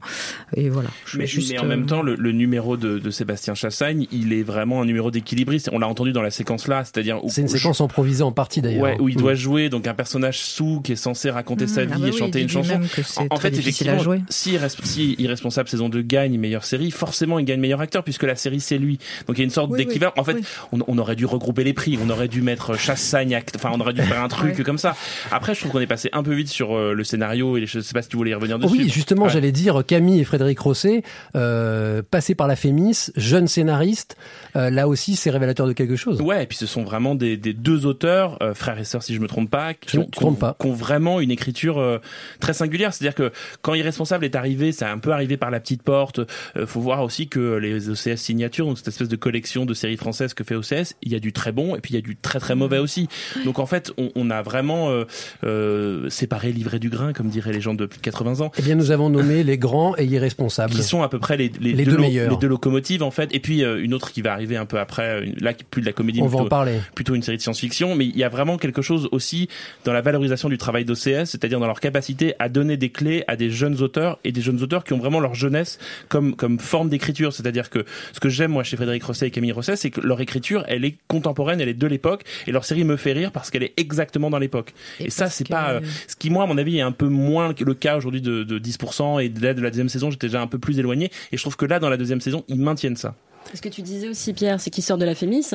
Et 0.55 0.69
voilà. 0.69 0.89
Je 1.05 1.17
Mais, 1.17 1.27
juste, 1.27 1.51
mais 1.51 1.59
en 1.59 1.65
même 1.65 1.85
temps, 1.85 2.01
le, 2.01 2.15
le 2.15 2.31
numéro 2.31 2.77
de, 2.77 2.99
de 2.99 3.11
Sébastien 3.11 3.53
Chassagne, 3.53 4.07
il 4.11 4.33
est 4.33 4.43
vraiment 4.43 4.81
un 4.81 4.85
numéro 4.85 5.11
d'équilibriste. 5.11 5.69
On 5.71 5.79
l'a 5.79 5.87
entendu 5.87 6.11
dans 6.11 6.21
la 6.21 6.31
séquence 6.31 6.64
c'est-à-dire 6.83 7.23
où 7.23 7.29
C'est 7.29 7.41
une 7.41 7.47
séquence 7.47 7.81
improvisée 7.81 8.23
en 8.23 8.31
partie 8.31 8.61
d'ailleurs. 8.61 8.83
Ouais, 8.83 8.97
où 8.99 9.09
il 9.09 9.15
Mm. 9.15 9.21
doit 9.21 9.33
jouer 9.35 9.69
donc 9.69 9.87
un 9.87 9.93
personnage 9.93 10.39
sous 10.39 10.81
qui 10.81 10.91
est 10.93 10.95
censé 10.95 11.29
raconter 11.29 11.65
Mmh, 11.65 11.67
sa 11.67 11.85
vie 11.85 11.91
ah 11.95 11.99
bah 11.99 12.07
et 12.07 12.11
oui, 12.11 12.17
chanter 12.17 12.41
une 12.41 12.49
chanson. 12.49 12.79
En, 13.17 13.27
en 13.35 13.37
fait, 13.37 13.51
difficile 13.51 13.89
à 13.89 13.93
effectivement, 13.93 14.03
jouer. 14.03 14.21
si, 14.29 14.57
si 14.83 15.15
Irresponsable 15.19 15.69
saison 15.69 15.89
2 15.89 16.01
gagne 16.01 16.37
meilleure 16.37 16.65
série, 16.65 16.91
forcément 16.91 17.39
il 17.39 17.45
gagne 17.45 17.59
meilleur 17.59 17.81
acteur 17.81 18.03
puisque 18.03 18.23
la 18.23 18.35
série 18.35 18.59
c'est 18.59 18.77
lui. 18.77 18.99
Donc 19.27 19.37
il 19.37 19.39
y 19.39 19.41
a 19.41 19.45
une 19.45 19.49
sorte 19.51 19.69
Oui, 19.71 19.79
oui, 19.79 19.85
d'équivalent. 19.85 20.13
en 20.17 20.23
fait, 20.23 20.33
oui. 20.35 20.43
on, 20.71 20.79
on 20.87 20.97
aurait 20.97 21.15
dû 21.15 21.25
regrouper 21.25 21.63
les 21.63 21.73
prix, 21.73 21.97
on 22.03 22.09
aurait 22.09 22.27
dû 22.27 22.41
mettre 22.41 22.77
Chassagne, 22.77 23.33
act- 23.35 23.55
enfin 23.55 23.71
on 23.73 23.79
aurait 23.79 23.93
dû 23.93 24.01
faire 24.01 24.23
un 24.23 24.27
truc 24.29 24.57
Ouais. 24.57 24.63
comme 24.63 24.77
ça. 24.77 24.95
Après, 25.31 25.53
je 25.55 25.59
trouve 25.61 25.71
qu'on 25.71 25.79
est 25.79 25.87
passé 25.87 26.09
un 26.13 26.23
peu 26.23 26.33
vite 26.33 26.47
sur 26.49 26.75
euh, 26.75 26.93
le 26.93 27.03
scénario 27.03 27.57
et 27.57 27.61
les 27.61 27.67
choses. 27.67 27.83
Je 27.83 27.87
sais 27.87 27.93
pas 27.93 28.01
si 28.01 28.09
tu 28.09 28.17
voulais 28.17 28.31
y 28.31 28.33
revenir 28.33 28.59
dessus. 28.59 28.71
Oui, 28.77 28.89
justement, 28.89 29.23
Ouais. 29.25 29.29
j'allais 29.29 29.51
dire 29.51 29.83
Camille 29.85 30.19
et 30.19 30.23
Frédéric 30.23 30.59
Rosset, 30.59 31.03
euh, 31.35 32.01
passés 32.09 32.35
par 32.35 32.47
la 32.47 32.55
Fémis, 32.55 33.07
jeunes 33.15 33.47
scénaristes, 33.47 34.15
euh, 34.55 34.69
là 34.69 34.87
aussi 34.87 35.15
c'est 35.15 35.29
révélateur 35.29 35.67
de 35.67 35.73
quelque 35.73 35.95
chose. 35.95 36.21
Ouais, 36.21 36.43
et 36.43 36.45
puis 36.47 36.54
ce 36.55 36.65
sont 36.65 36.83
vraiment 36.83 37.15
des, 37.15 37.37
des 37.37 37.53
deux 37.53 37.85
auteurs, 37.85 38.37
euh, 38.41 38.53
frères 38.53 38.79
et 38.79 38.83
sœurs 38.83 39.03
si 39.03 39.13
je 39.13 39.19
me 39.19 39.27
trompe 39.27 39.49
pas, 39.49 39.73
qui 39.73 39.97
ont, 39.97 40.05
qui 40.05 40.23
ont- 40.23 40.33
pas. 40.33 40.55
qui 40.59 40.67
ont 40.67 40.73
vraiment 40.73 41.19
une 41.19 41.31
écriture 41.31 41.77
euh, 41.79 41.99
très 42.39 42.53
singulière. 42.53 42.93
C'est-à-dire 42.93 43.15
que 43.15 43.31
quand 43.61 43.73
Irresponsable 43.73 44.25
est 44.25 44.35
arrivé, 44.35 44.71
c'est 44.71 44.85
un 44.85 44.97
peu 44.97 45.11
arrivé 45.11 45.37
par 45.37 45.51
la 45.51 45.59
petite 45.59 45.83
porte. 45.83 46.19
Euh, 46.57 46.65
faut 46.65 46.81
voir 46.81 47.01
aussi 47.03 47.27
que 47.27 47.55
les 47.57 47.89
OCS 47.89 48.15
signatures, 48.17 48.65
donc 48.65 48.77
cette 48.77 48.87
espèce 48.89 49.09
de 49.09 49.15
collection 49.15 49.65
de 49.65 49.73
séries 49.73 49.97
françaises 49.97 50.33
que 50.33 50.43
fait 50.43 50.55
OCS, 50.55 50.95
il 51.01 51.11
y 51.11 51.15
a 51.15 51.19
du 51.19 51.33
très 51.33 51.51
bon 51.51 51.75
et 51.75 51.79
puis 51.81 51.93
il 51.93 51.95
y 51.95 51.99
a 51.99 52.01
du 52.01 52.15
très 52.15 52.39
très 52.39 52.55
mauvais 52.55 52.79
aussi. 52.79 53.07
Donc 53.45 53.59
en 53.59 53.65
fait, 53.65 53.91
on, 53.97 54.09
on 54.15 54.29
a 54.29 54.41
vraiment 54.41 54.89
euh, 54.89 55.03
euh, 55.43 56.09
séparé 56.09 56.51
livré 56.51 56.79
du 56.79 56.89
grain, 56.89 57.13
comme 57.13 57.27
diraient 57.29 57.53
les 57.53 57.61
gens 57.61 57.73
de 57.73 57.85
plus 57.85 57.97
de 57.97 58.03
80 58.03 58.41
ans 58.41 58.51
Eh 58.57 58.61
bien, 58.61 58.75
nous 58.75 58.91
avons 58.91 59.09
nommé 59.09 59.43
les 59.43 59.57
grands 59.57 59.95
et 59.97 60.05
irresponsables. 60.05 60.73
qui 60.73 60.83
sont 60.83 61.03
à 61.03 61.09
peu 61.09 61.19
près 61.19 61.37
les, 61.37 61.51
les, 61.59 61.73
Les 61.73 61.85
deux 61.85 61.97
meilleurs. 61.97 62.31
les 62.31 62.37
deux 62.37 62.47
locomotives 62.47 63.03
en 63.03 63.11
fait 63.11 63.33
et 63.33 63.39
puis 63.39 63.63
euh, 63.63 63.81
une 63.83 63.93
autre 63.93 64.11
qui 64.11 64.21
va 64.21 64.33
arriver 64.33 64.57
un 64.57 64.65
peu 64.65 64.79
après 64.79 65.23
une- 65.23 65.35
là 65.39 65.53
plus 65.69 65.81
de 65.81 65.85
la 65.85 65.93
comédie 65.93 66.21
On 66.21 66.27
va 66.27 66.44
plutôt, 66.45 66.55
parler. 66.55 66.79
plutôt 66.93 67.15
une 67.15 67.23
série 67.23 67.37
de 67.37 67.41
science-fiction 67.41 67.95
mais 67.95 68.05
il 68.05 68.17
y 68.17 68.23
a 68.23 68.29
vraiment 68.29 68.57
quelque 68.57 68.81
chose 68.81 69.09
aussi 69.11 69.49
dans 69.83 69.93
la 69.93 70.01
valorisation 70.01 70.49
du 70.49 70.57
travail 70.57 70.85
d'OCS 70.85 71.25
c'est-à-dire 71.25 71.59
dans 71.59 71.67
leur 71.67 71.79
capacité 71.79 72.33
à 72.39 72.49
donner 72.49 72.77
des 72.77 72.89
clés 72.89 73.23
à 73.27 73.35
des 73.35 73.49
jeunes 73.49 73.81
auteurs 73.81 74.19
et 74.23 74.31
des 74.31 74.41
jeunes 74.41 74.61
auteurs 74.61 74.83
qui 74.83 74.93
ont 74.93 74.97
vraiment 74.97 75.19
leur 75.19 75.35
jeunesse 75.35 75.79
comme 76.09 76.35
comme 76.35 76.59
forme 76.59 76.89
d'écriture. 76.89 77.33
C'est-à-dire 77.33 77.69
que 77.69 77.85
ce 78.13 78.19
que 78.19 78.29
j'aime 78.29 78.51
moi 78.51 78.63
chez 78.63 78.77
Frédéric 78.77 79.03
Rosset 79.03 79.27
et 79.27 79.31
Camille 79.31 79.51
Rosset 79.51 79.75
c'est 79.75 79.91
que 79.91 80.01
leur 80.01 80.21
écriture 80.21 80.63
elle 80.67 80.85
est 80.85 80.95
contemporaine 81.07 81.61
elle 81.61 81.69
est 81.69 81.73
de 81.73 81.87
l'époque 81.87 82.23
et 82.47 82.51
leur 82.51 82.65
série 82.65 82.83
me 82.83 82.97
fait 82.97 83.13
rire 83.13 83.31
parce 83.31 83.51
qu'elle 83.51 83.63
est 83.63 83.73
exactement 83.77 84.29
dans 84.29 84.39
l'époque. 84.39 84.73
Et, 84.99 85.09
ça 85.09 85.29
c'est 85.29 85.47
pas 85.47 85.73
euh, 85.73 85.81
ce 86.07 86.15
qui 86.15 86.29
moi 86.29 86.43
à 86.43 86.47
mon 86.47 86.57
avis 86.57 86.77
est 86.77 86.81
un 86.81 86.91
peu 86.91 87.07
moins 87.07 87.53
le 87.57 87.73
cas 87.73 87.97
aujourd'hui 87.97 88.21
de, 88.21 88.43
de 88.43 88.59
10% 88.59 89.23
et 89.23 89.29
de 89.29 89.41
la, 89.41 89.53
de 89.53 89.61
la 89.61 89.69
deuxième 89.69 89.89
saison 89.89 90.11
j'étais 90.11 90.27
déjà 90.27 90.41
un 90.41 90.47
peu 90.47 90.59
plus 90.59 90.79
éloigné 90.79 91.11
et 91.31 91.37
je 91.37 91.41
trouve 91.41 91.55
que 91.55 91.65
là 91.65 91.79
dans 91.79 91.89
la 91.89 91.97
deuxième 91.97 92.21
saison 92.21 92.43
ils 92.47 92.59
maintiennent 92.59 92.95
ça 92.95 93.15
Ce 93.53 93.61
que 93.61 93.69
tu 93.69 93.81
disais 93.81 94.09
aussi, 94.09 94.33
Pierre, 94.33 94.59
c'est 94.59 94.69
qu'il 94.69 94.83
sort 94.83 94.97
de 94.97 95.05
la 95.05 95.15
Fémis, 95.15 95.45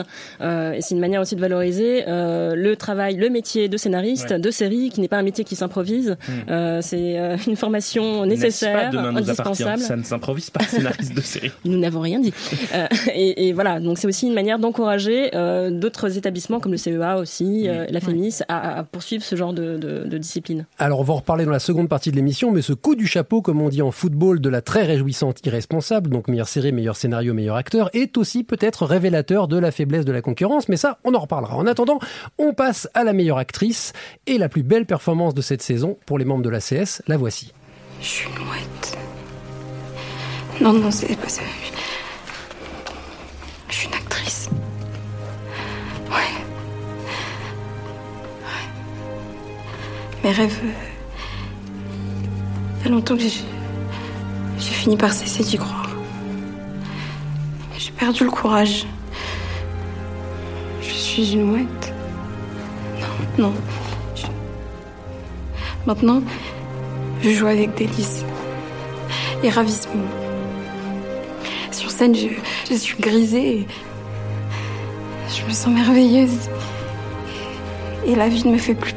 euh, 0.40 0.72
et 0.72 0.80
c'est 0.80 0.94
une 0.94 1.00
manière 1.00 1.20
aussi 1.20 1.34
de 1.36 1.40
valoriser 1.40 2.04
euh, 2.08 2.54
le 2.54 2.76
travail, 2.76 3.16
le 3.16 3.28
métier 3.30 3.68
de 3.68 3.76
scénariste, 3.76 4.30
Ouais. 4.30 4.38
de 4.38 4.50
série, 4.50 4.90
qui 4.90 5.00
n'est 5.00 5.08
pas 5.08 5.18
un 5.18 5.22
métier 5.22 5.44
qui 5.44 5.56
s'improvise. 5.56 6.16
Hmm. 6.28 6.50
Euh, 6.50 6.78
c'est 6.82 7.18
euh, 7.18 7.36
une 7.46 7.56
formation 7.56 8.24
nécessaire, 8.26 8.90
pas 8.90 8.96
demain 8.96 9.12
nous 9.12 9.18
appartient 9.30 9.62
indispensable. 9.64 9.82
ça 9.82 9.96
ne 9.96 10.02
s'improvise 10.02 10.50
pas 10.50 10.62
scénariste 10.64 11.14
de 11.14 11.20
série 11.20 11.50
Nous 11.64 11.78
n'avons 11.78 12.00
rien 12.00 12.20
dit. 12.20 12.32
Euh, 12.74 12.86
et, 13.14 13.48
et 13.48 13.52
voilà, 13.52 13.80
donc 13.80 13.98
c'est 13.98 14.06
aussi 14.06 14.26
une 14.28 14.34
manière 14.34 14.58
d'encourager 14.58 15.30
euh, 15.34 15.70
d'autres 15.70 16.16
établissements 16.16 16.60
comme 16.60 16.72
le 16.72 16.78
CEA 16.78 17.16
aussi, 17.18 17.68
euh, 17.68 17.86
la 17.90 18.00
Fémis, 18.00 18.38
à, 18.48 18.78
à 18.78 18.84
poursuivre 18.84 19.24
ce 19.24 19.36
genre 19.36 19.52
de, 19.52 19.76
de, 19.78 20.04
de 20.06 20.18
discipline. 20.18 20.66
Alors, 20.78 21.00
on 21.00 21.02
va 21.02 21.14
en 21.14 21.16
reparler 21.16 21.44
dans 21.44 21.50
la 21.50 21.58
seconde 21.58 21.88
partie 21.88 22.10
de 22.10 22.16
l'émission, 22.16 22.50
mais 22.52 22.62
ce 22.62 22.72
coup 22.72 22.94
du 22.94 23.06
chapeau, 23.06 23.42
comme 23.42 23.60
on 23.60 23.68
dit 23.68 23.82
en 23.82 23.90
football, 23.90 24.40
de 24.40 24.48
la 24.48 24.60
très 24.62 24.84
réjouissante 24.84 25.44
irresponsable, 25.46 26.10
donc 26.10 26.28
meilleure 26.28 26.48
série, 26.48 26.72
meilleur 26.72 26.96
scénario, 26.96 27.34
meilleur 27.34 27.56
acteur, 27.56 27.79
est 27.92 28.16
aussi 28.18 28.44
peut-être 28.44 28.84
révélateur 28.84 29.48
de 29.48 29.58
la 29.58 29.70
faiblesse 29.70 30.04
de 30.04 30.12
la 30.12 30.20
concurrence, 30.22 30.68
mais 30.68 30.76
ça, 30.76 30.98
on 31.04 31.14
en 31.14 31.20
reparlera. 31.20 31.56
En 31.56 31.66
attendant, 31.66 31.98
on 32.38 32.52
passe 32.52 32.88
à 32.94 33.04
la 33.04 33.12
meilleure 33.12 33.38
actrice 33.38 33.92
et 34.26 34.36
la 34.38 34.48
plus 34.48 34.62
belle 34.62 34.86
performance 34.86 35.34
de 35.34 35.40
cette 35.42 35.62
saison 35.62 35.96
pour 36.06 36.18
les 36.18 36.24
membres 36.24 36.42
de 36.42 36.50
la 36.50 36.60
CS, 36.60 37.02
la 37.06 37.16
voici. 37.16 37.52
Je 38.00 38.06
suis 38.06 38.28
une 38.28 38.44
mouette. 38.46 38.98
Non, 40.60 40.72
non, 40.74 40.90
c'est 40.90 41.16
pas 41.18 41.28
ça. 41.28 41.42
Je 43.68 43.74
suis 43.74 43.88
une 43.88 43.94
actrice. 43.94 44.48
Ouais. 46.10 46.16
Ouais. 48.42 48.68
Mes 50.24 50.32
rêves. 50.32 50.58
euh, 50.64 50.68
Il 52.80 52.84
y 52.84 52.88
a 52.88 52.90
longtemps 52.90 53.16
que 53.16 53.22
j'ai. 53.22 53.30
J'ai 54.58 54.72
fini 54.74 54.96
par 54.96 55.12
cesser 55.12 55.42
d'y 55.42 55.56
croire. 55.56 55.89
J'ai 57.80 57.92
perdu 57.92 58.24
le 58.24 58.30
courage. 58.30 58.84
Je 60.82 60.92
suis 60.92 61.32
une 61.32 61.44
mouette. 61.44 61.94
Non, 63.38 63.46
non. 63.46 63.54
Maintenant, 65.86 66.22
je 67.22 67.30
joue 67.30 67.46
avec 67.46 67.74
délice 67.74 68.22
et 69.42 69.48
ravissement. 69.48 70.04
Sur 71.70 71.90
scène, 71.90 72.14
je, 72.14 72.28
je 72.70 72.74
suis 72.74 72.98
grisée. 72.98 73.60
et 73.60 73.66
Je 75.34 75.46
me 75.46 75.50
sens 75.50 75.72
merveilleuse. 75.72 76.50
Et 78.06 78.14
la 78.14 78.28
vie 78.28 78.46
ne 78.46 78.52
me 78.52 78.58
fait 78.58 78.74
plus 78.74 78.92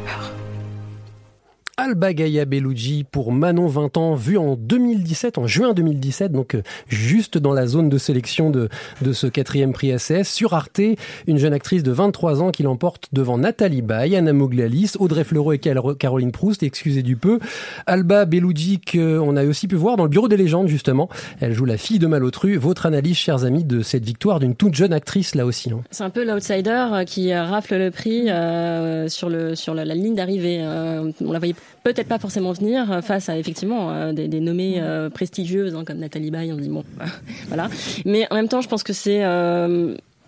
peur. 1.76 1.84
Alba 1.86 2.14
Gaia 2.14 2.46
Bellucci 2.46 3.04
pour 3.12 3.32
Manon 3.32 3.68
20 3.68 3.98
ans, 3.98 4.16
vu 4.16 4.38
en 4.38 4.56
2017, 4.56 5.38
en 5.38 5.48
juin 5.48 5.74
2017, 5.74 6.32
donc 6.32 6.56
euh, 6.56 6.62
juste 6.88 7.38
dans 7.38 7.54
la 7.54 7.68
zone 7.68 7.90
de 7.90 7.98
sélection 7.98 8.50
de, 8.50 8.70
de 9.02 9.14
ce 9.14 9.28
quatrième 9.28 9.74
prix 9.74 9.98
SAS. 10.00 10.28
Sur 10.28 10.54
Arte, 10.54 10.80
une 11.28 11.38
jeune 11.38 11.54
actrice 11.54 11.84
de 11.84 11.92
23 11.92 12.42
ans 12.42 12.52
qui 12.52 12.64
l'emporte 12.64 13.10
devant 13.14 13.38
Nathalie 13.38 13.82
Baye, 13.82 14.16
Anna 14.16 14.34
Mouglalis, 14.34 14.94
Audrey 15.00 15.24
Fleurot 15.24 15.54
et 15.54 15.60
Caroline 15.60 16.32
Proust, 16.32 16.64
excusez 16.64 17.04
du 17.04 17.16
peu. 17.18 17.40
Alba 17.86 18.26
Bellucci, 18.26 18.80
qu'on 18.80 19.36
a 19.36 19.44
aussi 19.46 19.68
pu 19.68 19.76
voir 19.76 19.98
dans 19.98 20.04
le 20.04 20.10
Bureau 20.10 20.28
des 20.28 20.38
légendes, 20.38 20.68
justement. 20.68 21.10
Elle 21.42 21.54
joue 21.54 21.66
la 21.66 21.78
fille 21.78 22.00
de 22.00 22.08
Malotru. 22.08 22.56
Votre 22.58 22.86
analyse, 22.86 23.18
chers 23.18 23.44
amis, 23.46 23.64
de 23.64 23.82
cette 23.82 24.06
victoire 24.06 24.40
d'une 24.40 24.56
toute 24.56 24.74
jeune 24.74 24.94
actrice, 24.94 25.36
là 25.36 25.46
aussi. 25.46 25.72
hein. 25.72 25.82
C'est 25.92 26.04
un 26.04 26.10
peu 26.10 26.26
l'outsider 26.26 26.86
euh, 26.92 27.04
qui 27.04 27.34
rafle 27.34 27.78
le 27.78 27.92
prix 27.92 28.30
euh, 28.30 29.10
sur 29.10 29.30
le 29.30 29.56
sur 29.56 29.74
la, 29.74 29.86
la 29.86 29.96
ligne 29.96 30.16
d'arrivée. 30.16 30.60
Euh, 30.62 31.12
on 31.24 31.32
la 31.32 31.40
voyait 31.40 31.56
peut-être 31.84 32.08
pas 32.08 32.20
forcément 32.20 32.52
venir 32.54 32.92
euh, 32.92 33.02
face 33.02 33.30
à 33.30 33.38
effectivement 33.38 33.92
euh, 33.92 34.14
des, 34.14 34.28
des 34.28 34.40
nommées 34.40 34.76
euh, 34.80 35.10
prestigieuses 35.10 35.76
hein, 35.76 35.84
comme 35.86 35.98
Nathalie 35.98 36.32
Baye. 36.32 36.52
On 36.54 36.58
dit 36.58 36.70
bon, 36.70 36.84
voilà. 37.48 37.70
Mais 38.06 38.28
en 38.32 38.36
même 38.36 38.48
temps, 38.48 38.62
je 38.62 38.70
pense 38.70 38.84
que 38.84 38.94
c'est 38.94 39.24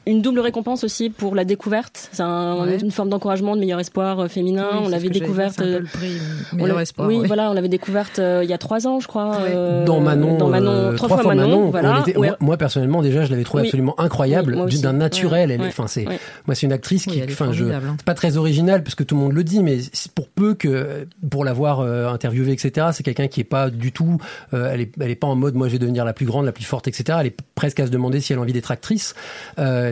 une 0.07 0.21
double 0.21 0.39
récompense 0.39 0.83
aussi 0.83 1.09
pour 1.09 1.35
la 1.35 1.45
découverte. 1.45 2.09
C'est 2.11 2.21
un- 2.23 2.55
Ouais. 2.65 2.77
une 2.79 2.91
forme 2.91 3.09
d'encouragement, 3.09 3.55
de 3.55 3.61
meilleur 3.61 3.79
espoir 3.79 4.19
euh, 4.19 4.27
féminin. 4.27 4.67
Oui, 4.73 4.79
on 4.85 4.89
l'avait 4.89 5.09
découverte. 5.09 5.55
c'est 5.57 5.61
un 5.61 5.65
peu 5.65 5.73
euh, 5.73 5.79
le 5.79 5.85
prix 5.85 6.17
meilleur 6.53 6.79
espoir, 6.79 7.07
Oui, 7.07 7.17
oui. 7.19 7.27
voilà, 7.27 7.49
on 7.49 7.53
l'avait 7.53 7.67
découverte 7.69 8.19
euh, 8.19 8.41
il 8.43 8.49
y 8.49 8.53
a 8.53 8.57
trois 8.57 8.87
ans, 8.87 8.99
je 8.99 9.07
crois. 9.07 9.37
euh, 9.41 9.83
dans 9.85 9.99
Manon, 9.99 10.37
dans 10.37 10.47
Manon, 10.47 10.69
euh, 10.71 10.93
trois, 10.95 11.09
fois, 11.09 11.33
Manon, 11.35 11.69
voilà. 11.71 11.99
on 11.99 12.01
était- 12.01 12.17
Ouais. 12.17 12.27
moi, 12.29 12.37
moi, 12.39 12.57
personnellement 12.57 13.01
déjà 13.01 13.25
je 13.25 13.31
l'avais 13.31 13.43
trouvé 13.43 13.61
Oui. 13.63 13.67
absolument 13.67 13.99
incroyable 13.99 14.55
Oui, 14.65 14.79
d'un 14.79 14.93
naturel 14.93 15.49
Ouais, 15.49 15.55
elle 15.59 15.67
enfin 15.67 15.87
c'est 15.87 16.07
ouais. 16.07 16.19
moi 16.45 16.55
c'est 16.55 16.65
une 16.65 16.73
actrice 16.73 17.05
Oui, 17.07 17.13
qui 17.13 17.23
enfin 17.23 17.51
je 17.51 17.65
hein. 17.65 17.81
c'est 17.97 18.05
pas 18.05 18.13
très 18.13 18.37
original 18.37 18.83
parce 18.83 18.95
que 18.95 19.03
tout 19.03 19.15
le 19.15 19.21
monde 19.21 19.33
le 19.33 19.43
dit 19.43 19.61
mais 19.63 19.79
pour 20.13 20.27
peu 20.29 20.53
que 20.53 21.07
pour 21.29 21.43
l'avoir 21.45 21.79
euh, 21.81 22.07
interviewée 22.07 22.53
etc 22.53 22.87
c'est 22.93 23.03
quelqu'un 23.03 23.27
qui 23.27 23.41
est 23.41 23.45
pas 23.45 23.69
du 23.69 23.91
tout 23.91 24.17
euh, 24.53 24.69
elle 24.71 24.81
est 24.81 24.91
elle 24.99 25.09
est 25.11 25.15
pas 25.15 25.27
en 25.27 25.35
mode 25.35 25.55
moi 25.55 25.67
je 25.67 25.73
vais 25.73 25.79
devenir 25.79 26.05
la 26.05 26.13
plus 26.13 26.25
grande 26.25 26.45
la 26.45 26.51
plus 26.51 26.63
forte 26.63 26.87
etc 26.87 27.17
elle 27.21 27.27
est 27.27 27.37
presque 27.55 27.79
à 27.79 27.85
se 27.87 27.91
demander 27.91 28.19
si 28.21 28.31
elle 28.33 28.39
a 28.39 28.41
envie 28.41 28.53
d'être 28.53 28.71
actrice 28.71 29.13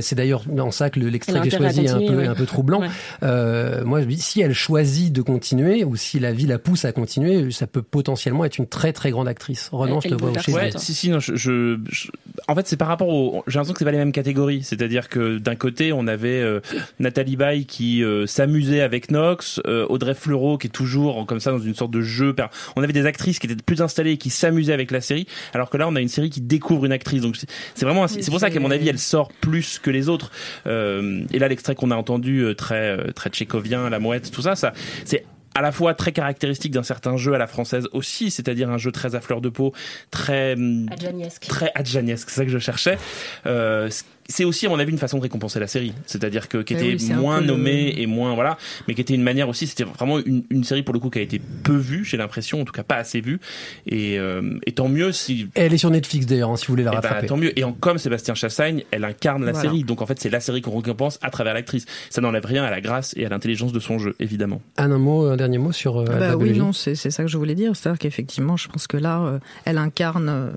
c'est 0.03 0.15
d'ailleurs 0.15 0.43
dans 0.47 0.69
ça 0.71 0.89
que 0.91 0.99
le- 0.99 1.09
l'extrait 1.09 1.39
que 1.41 1.49
j'ai 1.49 1.57
choisi 1.57 1.85
est 1.85 1.89
un 1.89 1.97
peu 1.99 2.15
ouais. 2.15 2.27
un 2.27 2.35
peu 2.35 2.45
troublant 2.45 2.81
Ouais. 2.81 2.87
euh, 3.23 3.83
moi 3.83 4.01
si 4.17 4.41
elle 4.41 4.53
choisit 4.53 5.11
de 5.11 5.21
continuer 5.21 5.83
ou 5.83 5.95
si 5.95 6.19
la 6.19 6.31
vie 6.31 6.45
la 6.45 6.59
pousse 6.59 6.85
à 6.85 6.91
continuer 6.91 7.49
ça 7.51 7.65
peut 7.67 7.81
potentiellement 7.81 8.45
être 8.45 8.57
une 8.57 8.67
très 8.67 8.93
très 8.93 9.11
grande 9.11 9.27
actrice 9.27 9.69
Renan 9.71 9.99
je 10.01 10.09
te 10.09 10.13
vois 10.15 10.37
chez 10.39 10.51
Ouais, 10.53 10.69
si, 10.75 10.93
si, 10.93 11.09
non, 11.09 11.19
je, 11.19 11.35
je- 11.35 11.79
je- 11.89 12.09
en 12.47 12.55
fait, 12.55 12.67
c'est 12.67 12.77
par 12.77 12.87
rapport 12.87 13.07
au, 13.07 13.43
j'ai 13.47 13.55
l'impression 13.55 13.73
que 13.73 13.79
c'est 13.79 13.85
pas 13.85 13.91
les 13.91 13.97
mêmes 13.97 14.11
catégories. 14.11 14.61
C'est-à-dire 14.63 15.07
que 15.09 15.37
d'un 15.37 15.55
côté, 15.55 15.93
on 15.93 16.05
avait 16.07 16.41
euh, 16.41 16.59
Nathalie 16.99 17.37
Baye 17.37 17.65
qui 17.65 18.03
euh, 18.03 18.27
s'amusait 18.27 18.81
avec 18.81 19.09
Nox, 19.09 19.59
euh, 19.65 19.85
Audrey 19.89 20.13
Fleurot 20.13 20.57
qui 20.57 20.67
est 20.67 20.69
toujours 20.69 21.25
comme 21.25 21.39
ça 21.39 21.51
dans 21.51 21.59
une 21.59 21.73
sorte 21.75 21.91
de 21.91 22.01
jeu. 22.01 22.35
On 22.75 22.83
avait 22.83 22.93
des 22.93 23.05
actrices 23.05 23.39
qui 23.39 23.47
étaient 23.47 23.61
plus 23.63 23.81
installées 23.81 24.11
et 24.11 24.17
qui 24.17 24.29
s'amusaient 24.29 24.73
avec 24.73 24.91
la 24.91 25.01
série, 25.01 25.25
alors 25.53 25.69
que 25.69 25.77
là, 25.77 25.87
on 25.87 25.95
a 25.95 26.01
une 26.01 26.07
série 26.09 26.29
qui 26.29 26.41
découvre 26.41 26.85
une 26.85 26.91
actrice. 26.91 27.21
Donc 27.21 27.37
c'est 27.75 27.85
vraiment, 27.85 28.03
un- 28.03 28.07
c'est 28.07 28.29
pour 28.29 28.39
ça 28.39 28.49
qu'à 28.49 28.59
mon 28.59 28.71
avis, 28.71 28.89
elle 28.89 28.99
sort 28.99 29.29
plus 29.41 29.79
que 29.79 29.89
les 29.93 30.09
autres. 30.09 30.31
Euh, 30.67 31.23
et 31.31 31.39
là, 31.39 31.47
l'extrait 31.47 31.75
qu'on 31.75 31.91
a 31.91 31.95
entendu, 31.95 32.41
euh, 32.41 32.53
très 32.53 32.97
euh, 32.97 33.11
très 33.11 33.29
tchécovien, 33.29 33.89
la 33.89 33.99
mouette, 33.99 34.31
tout 34.31 34.41
ça, 34.41 34.55
ça, 34.55 34.73
c'est 35.05 35.25
à 35.55 35.61
la 35.61 35.71
fois 35.71 35.93
très 35.93 36.11
caractéristique 36.11 36.71
d'un 36.71 36.83
certain 36.83 37.17
jeu 37.17 37.33
à 37.33 37.37
la 37.37 37.47
française 37.47 37.87
aussi, 37.91 38.31
c'est-à-dire 38.31 38.69
un 38.69 38.77
jeu 38.77 38.91
très 38.91 39.15
à 39.15 39.21
fleur 39.21 39.41
de 39.41 39.49
peau, 39.49 39.73
très 40.11 40.53
hum, 40.53 40.87
Adjaniesque. 40.91 41.45
très 41.47 41.71
adjaniesque, 41.75 42.29
c'est 42.29 42.37
ça 42.37 42.45
que 42.45 42.51
je 42.51 42.59
cherchais. 42.59 42.97
Euh, 43.45 43.89
c'est 44.27 44.43
aussi, 44.45 44.65
à 44.65 44.69
mon 44.69 44.79
avis, 44.79 44.91
une 44.91 44.97
façon 44.97 45.17
de 45.17 45.23
récompenser 45.23 45.59
la 45.59 45.67
série. 45.67 45.93
C'est-à-dire 46.05 46.47
que, 46.49 46.59
qui 46.59 46.73
Eh 46.73 46.77
était 46.93 47.03
oui, 47.03 47.13
moins 47.13 47.41
nommée 47.41 47.93
et 47.97 48.07
moins, 48.07 48.33
voilà, 48.35 48.57
mais 48.87 48.95
qui 48.95 49.01
était 49.01 49.13
une 49.13 49.23
manière 49.23 49.49
aussi, 49.49 49.67
c'était 49.67 49.83
vraiment 49.83 50.19
une, 50.19 50.43
une 50.49 50.63
série 50.63 50.83
pour 50.83 50.93
le 50.93 50.99
coup 50.99 51.09
qui 51.09 51.19
a 51.19 51.21
été 51.21 51.39
peu 51.63 51.75
vue, 51.75 52.05
j'ai 52.05 52.17
l'impression, 52.17 52.61
en 52.61 52.65
tout 52.65 52.71
cas 52.73 52.83
pas 52.83 52.95
assez 52.95 53.21
vue. 53.21 53.39
Et, 53.87 54.17
euh, 54.19 54.57
et 54.65 54.71
tant 54.71 54.89
mieux 54.89 55.11
si, 55.11 55.47
Elle 55.55 55.73
est 55.73 55.77
sur 55.77 55.89
Netflix 55.89 56.25
d'ailleurs, 56.25 56.49
hein, 56.49 56.57
si 56.57 56.65
vous 56.67 56.73
voulez 56.73 56.83
la 56.83 56.91
eh 56.91 56.95
ben, 56.95 57.01
rattraper. 57.01 57.27
tant 57.27 57.37
mieux. 57.37 57.57
Et 57.57 57.63
en, 57.63 57.73
comme 57.73 57.97
Sébastien 57.97 58.33
Chassagne, 58.35 58.83
elle 58.91 59.03
incarne 59.03 59.45
la 59.45 59.51
Voilà. 59.51 59.69
série. 59.69 59.83
Donc 59.83 60.01
en 60.01 60.05
fait, 60.05 60.19
c'est 60.19 60.29
la 60.29 60.39
série 60.39 60.61
qu'on 60.61 60.75
récompense 60.77 61.19
à 61.21 61.29
travers 61.29 61.53
l'actrice. 61.53 61.85
Ça 62.09 62.21
n'enlève 62.21 62.45
rien 62.45 62.63
à 62.63 62.71
la 62.71 62.81
grâce 62.81 63.13
et 63.17 63.25
à 63.25 63.29
l'intelligence 63.29 63.71
de 63.73 63.79
son 63.79 63.99
jeu, 63.99 64.15
évidemment. 64.19 64.61
Un 64.77 64.87
mot, 64.97 65.25
un 65.25 65.35
dernier 65.37 65.57
mot 65.57 65.71
sur 65.71 65.97
euh, 65.99 66.05
Bah 66.05 66.35
oui, 66.35 66.57
non, 66.57 66.71
c'est 66.73 66.95
c'est 66.95 67.11
ça 67.11 67.23
que 67.23 67.29
je 67.29 67.37
voulais 67.37 67.55
dire. 67.55 67.75
C'est-à-dire 67.75 67.99
qu'effectivement, 67.99 68.57
je 68.57 68.67
pense 68.67 68.87
que 68.87 68.97
là, 68.97 69.21
euh, 69.21 69.39
elle 69.65 69.77
incarne 69.77 70.29
euh, 70.29 70.49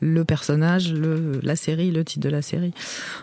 le 0.00 0.24
personnage, 0.24 0.92
le, 0.92 1.40
la 1.42 1.56
série, 1.56 1.90
le 1.90 2.04
titre 2.04 2.24
de 2.24 2.30
la 2.30 2.42
série. 2.42 2.72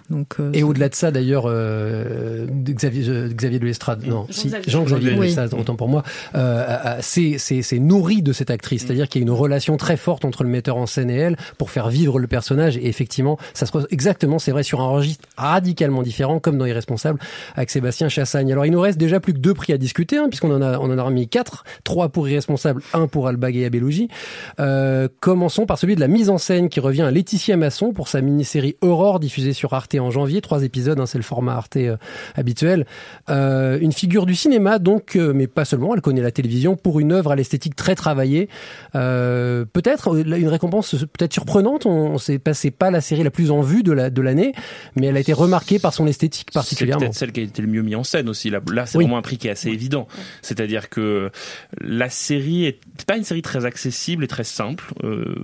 Donc, 0.10 0.36
euh, 0.40 0.52
Et 0.54 0.64
au-delà 0.64 0.90
de 0.90 0.96
ça, 0.96 1.12
d'ailleurs, 1.12 1.44
euh, 1.48 2.46
Xavier, 2.48 3.08
euh, 3.10 3.30
Xavier 3.30 3.60
de 3.60 3.66
l'Estrade, 3.66 4.06
non, 4.06 4.26
si, 4.30 4.52
Jean-Xavier. 4.68 5.12
De 5.12 5.20
Oui. 5.20 5.26
l'Estrade, 5.28 5.54
autant 5.54 5.76
pour 5.76 5.88
moi, 5.90 6.04
euh, 6.36 6.98
c'est 7.02 7.36
c'est- 7.38 7.62
c'est 7.62 7.80
nourri 7.80 8.22
de 8.22 8.34
cette 8.34 8.50
actrice. 8.50 8.84
C'est-à-dire 8.86 9.08
qu'il 9.10 9.22
y 9.22 9.24
a 9.24 9.28
une 9.28 9.32
relation 9.34 9.78
très 9.78 9.98
forte 9.98 10.26
entre 10.26 10.44
le 10.44 10.50
metteur 10.50 10.78
en 10.78 10.86
scène 10.86 11.10
et 11.10 11.16
elle 11.16 11.38
pour 11.58 11.72
faire 11.72 11.90
vivre 11.90 12.20
le 12.20 12.28
personnage. 12.28 12.78
Et 12.78 12.88
effectivement, 12.88 13.38
ça 13.54 13.66
se 13.66 13.72
exactement, 13.92 14.40
c'est 14.40 14.52
vrai, 14.52 14.64
sur 14.64 14.82
un 14.82 14.88
registre 14.88 15.28
radicalement 15.38 16.02
différent, 16.04 16.40
comme 16.40 16.58
dans 16.58 16.66
Irresponsable, 16.66 17.20
avec 17.56 17.70
Sébastien 17.70 18.10
Chassagne. 18.10 18.52
Alors, 18.52 18.66
il 18.66 18.72
nous 18.72 18.80
reste 18.82 18.98
déjà 18.98 19.20
plus 19.20 19.34
que 19.34 19.40
deux 19.40 19.54
prix 19.54 19.74
à 19.74 19.78
discuter, 19.78 20.18
hein, 20.18 20.28
puisqu'on 20.30 20.52
en 20.54 20.62
a, 20.62 20.80
on 20.80 20.86
en 20.92 20.98
a 20.98 21.04
remis 21.04 21.28
quatre, 21.28 21.64
trois 21.84 22.10
pour 22.10 22.28
Irresponsable, 22.28 22.82
un 22.94 23.08
pour 23.08 23.28
Alba 23.28 23.52
Gaia 23.52 23.70
Bellucci. 23.70 24.10
Euh, 24.60 25.08
commençons 25.20 25.66
par 25.66 25.78
celui 25.78 25.96
de 25.96 26.00
la 26.00 26.08
mise 26.08 26.30
en 26.30 26.38
scène 26.38 26.70
qui 26.70 26.80
revient 26.80 27.04
à 27.04 27.12
Laetitia 27.12 27.58
Masson 27.58 27.94
pour 27.94 28.08
sa 28.08 28.22
mini-série 28.22 28.76
Aurore 28.82 29.20
diffusée 29.20 29.54
sur 29.54 29.67
Arte 29.74 29.96
en 29.96 30.12
janvier. 30.12 30.42
Trois 30.42 30.64
épisodes, 30.64 31.00
hein, 31.00 31.06
c'est 31.06 31.18
le 31.18 31.24
format 31.24 31.54
Arte 31.56 31.78
euh, 31.78 31.98
habituel. 32.36 32.86
Euh, 33.30 33.78
une 33.80 33.92
figure 33.92 34.26
du 34.26 34.36
cinéma 34.36 34.80
donc, 34.80 35.16
euh, 35.16 35.34
mais 35.34 35.48
pas 35.48 35.66
seulement, 35.66 35.94
elle 35.96 36.02
connaît 36.02 36.22
la 36.22 36.32
télévision 36.32 36.76
pour 36.76 37.00
une 37.00 37.12
œuvre 37.12 37.32
à 37.32 37.36
l'esthétique 37.36 37.76
très 37.76 37.96
travaillée. 37.96 38.50
Euh, 38.96 39.66
peut-être 39.66 40.16
euh, 40.16 40.24
une 40.38 40.48
récompense 40.48 40.96
peut-être 40.96 41.34
surprenante. 41.34 41.86
On, 41.86 42.14
on 42.14 42.18
sait 42.18 42.40
pas, 42.40 42.54
c'est 42.54 42.72
pas 42.72 42.92
la 42.92 43.02
série 43.02 43.24
la 43.24 43.32
plus 43.32 43.52
en 43.52 43.62
vue 43.62 43.84
de 43.84 43.92
la 43.92 44.10
de 44.10 44.22
l'année, 44.22 44.54
mais 44.96 45.08
elle 45.08 45.18
a 45.18 45.20
été 45.20 45.34
remarquée 45.34 45.80
par 45.80 45.94
son 45.94 46.08
esthétique 46.08 46.48
C'est 46.52 46.54
particulièrement. 46.60 47.02
peut-être 47.02 47.16
celle 47.16 47.32
qui 47.32 47.40
a 47.42 47.44
été 47.44 47.62
le 47.62 47.68
mieux 47.68 47.82
mis 47.82 47.96
en 47.96 48.04
scène 48.04 48.30
aussi. 48.30 48.50
Là, 48.50 48.60
là 48.72 48.86
c'est 48.86 48.98
Oui. 48.98 49.04
vraiment 49.06 49.18
un 49.18 49.22
prix 49.22 49.38
qui 49.38 49.48
est 49.48 49.52
assez 49.52 49.70
évident. 49.70 50.08
C'est-à-dire 50.42 50.90
que 50.90 51.32
la 51.82 52.10
série 52.10 52.66
est 52.66 52.80
c'est 52.98 53.08
pas 53.08 53.18
une 53.18 53.24
série 53.24 53.42
très 53.42 53.66
accessible 53.66 54.24
et 54.24 54.28
très 54.28 54.44
simple. 54.44 54.94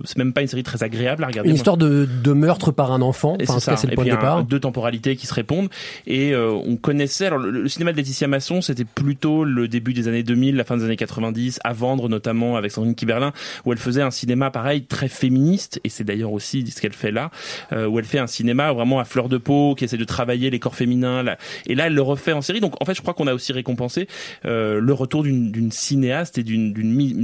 C'est 0.04 0.18
même 0.18 0.32
pas 0.32 0.42
une 0.42 0.48
série 0.48 0.62
très 0.62 0.82
agréable 0.82 1.24
à 1.24 1.28
regarder. 1.28 1.50
Une 1.50 1.56
histoire 1.56 1.76
de, 1.76 2.06
de 2.22 2.32
meurtre 2.32 2.70
par 2.72 2.92
un 2.92 3.02
enfant. 3.02 3.36
Enfin, 3.42 3.54
en 3.54 3.58
c'est 3.60 3.64
tout 3.66 3.70
cas, 3.70 3.76
ça. 3.76 3.80
c'est 3.82 3.86
le 3.86 3.92
Et 3.92 3.96
point 3.96 4.04
puis 4.04 4.10
un- 4.22 4.42
deux 4.42 4.60
temporalités 4.60 5.16
qui 5.16 5.26
se 5.26 5.34
répondent. 5.34 5.68
Et 6.06 6.32
euh, 6.32 6.50
on 6.52 6.76
connaissait. 6.76 7.26
Alors 7.26 7.38
le, 7.38 7.50
le 7.50 7.68
cinéma 7.68 7.92
de 7.92 7.96
Laetitia 7.96 8.28
Masson, 8.28 8.60
c'était 8.60 8.84
plutôt 8.84 9.44
le 9.44 9.68
début 9.68 9.92
des 9.94 10.08
années 10.08 10.22
2000, 10.22 10.56
la 10.56 10.64
fin 10.64 10.76
des 10.76 10.84
années 10.84 10.96
90, 10.96 11.60
à 11.64 11.72
vendre 11.72 12.08
notamment 12.08 12.56
avec 12.56 12.70
Sandrine 12.72 12.94
Kiberlin, 12.94 13.32
où 13.64 13.72
elle 13.72 13.78
faisait 13.78 14.02
un 14.02 14.10
cinéma 14.10 14.50
pareil 14.50 14.84
très 14.84 15.08
féministe. 15.08 15.80
Et 15.84 15.88
c'est 15.88 16.04
d'ailleurs 16.04 16.32
aussi 16.32 16.66
ce 16.70 16.80
qu'elle 16.80 16.92
fait 16.92 17.10
là, 17.10 17.30
euh, 17.72 17.86
où 17.86 17.98
elle 17.98 18.04
fait 18.04 18.18
un 18.18 18.26
cinéma 18.26 18.72
vraiment 18.72 18.98
à 19.00 19.04
fleur 19.04 19.28
de 19.28 19.38
peau, 19.38 19.74
qui 19.74 19.84
essaie 19.84 19.96
de 19.96 20.04
travailler 20.04 20.50
les 20.50 20.58
corps 20.58 20.76
féminins. 20.76 21.22
Là. 21.22 21.38
Et 21.66 21.74
là, 21.74 21.86
elle 21.86 21.94
le 21.94 22.02
refait 22.02 22.32
en 22.32 22.42
série. 22.42 22.60
Donc 22.60 22.80
en 22.80 22.84
fait, 22.84 22.94
je 22.94 23.00
crois 23.00 23.14
qu'on 23.14 23.26
a 23.26 23.34
aussi 23.34 23.52
récompensé 23.52 24.08
euh, 24.44 24.80
le 24.80 24.92
retour 24.92 25.22
d'une 25.22 25.70
cinéaste 25.72 26.38
et 26.38 26.42
d'une 26.42 26.74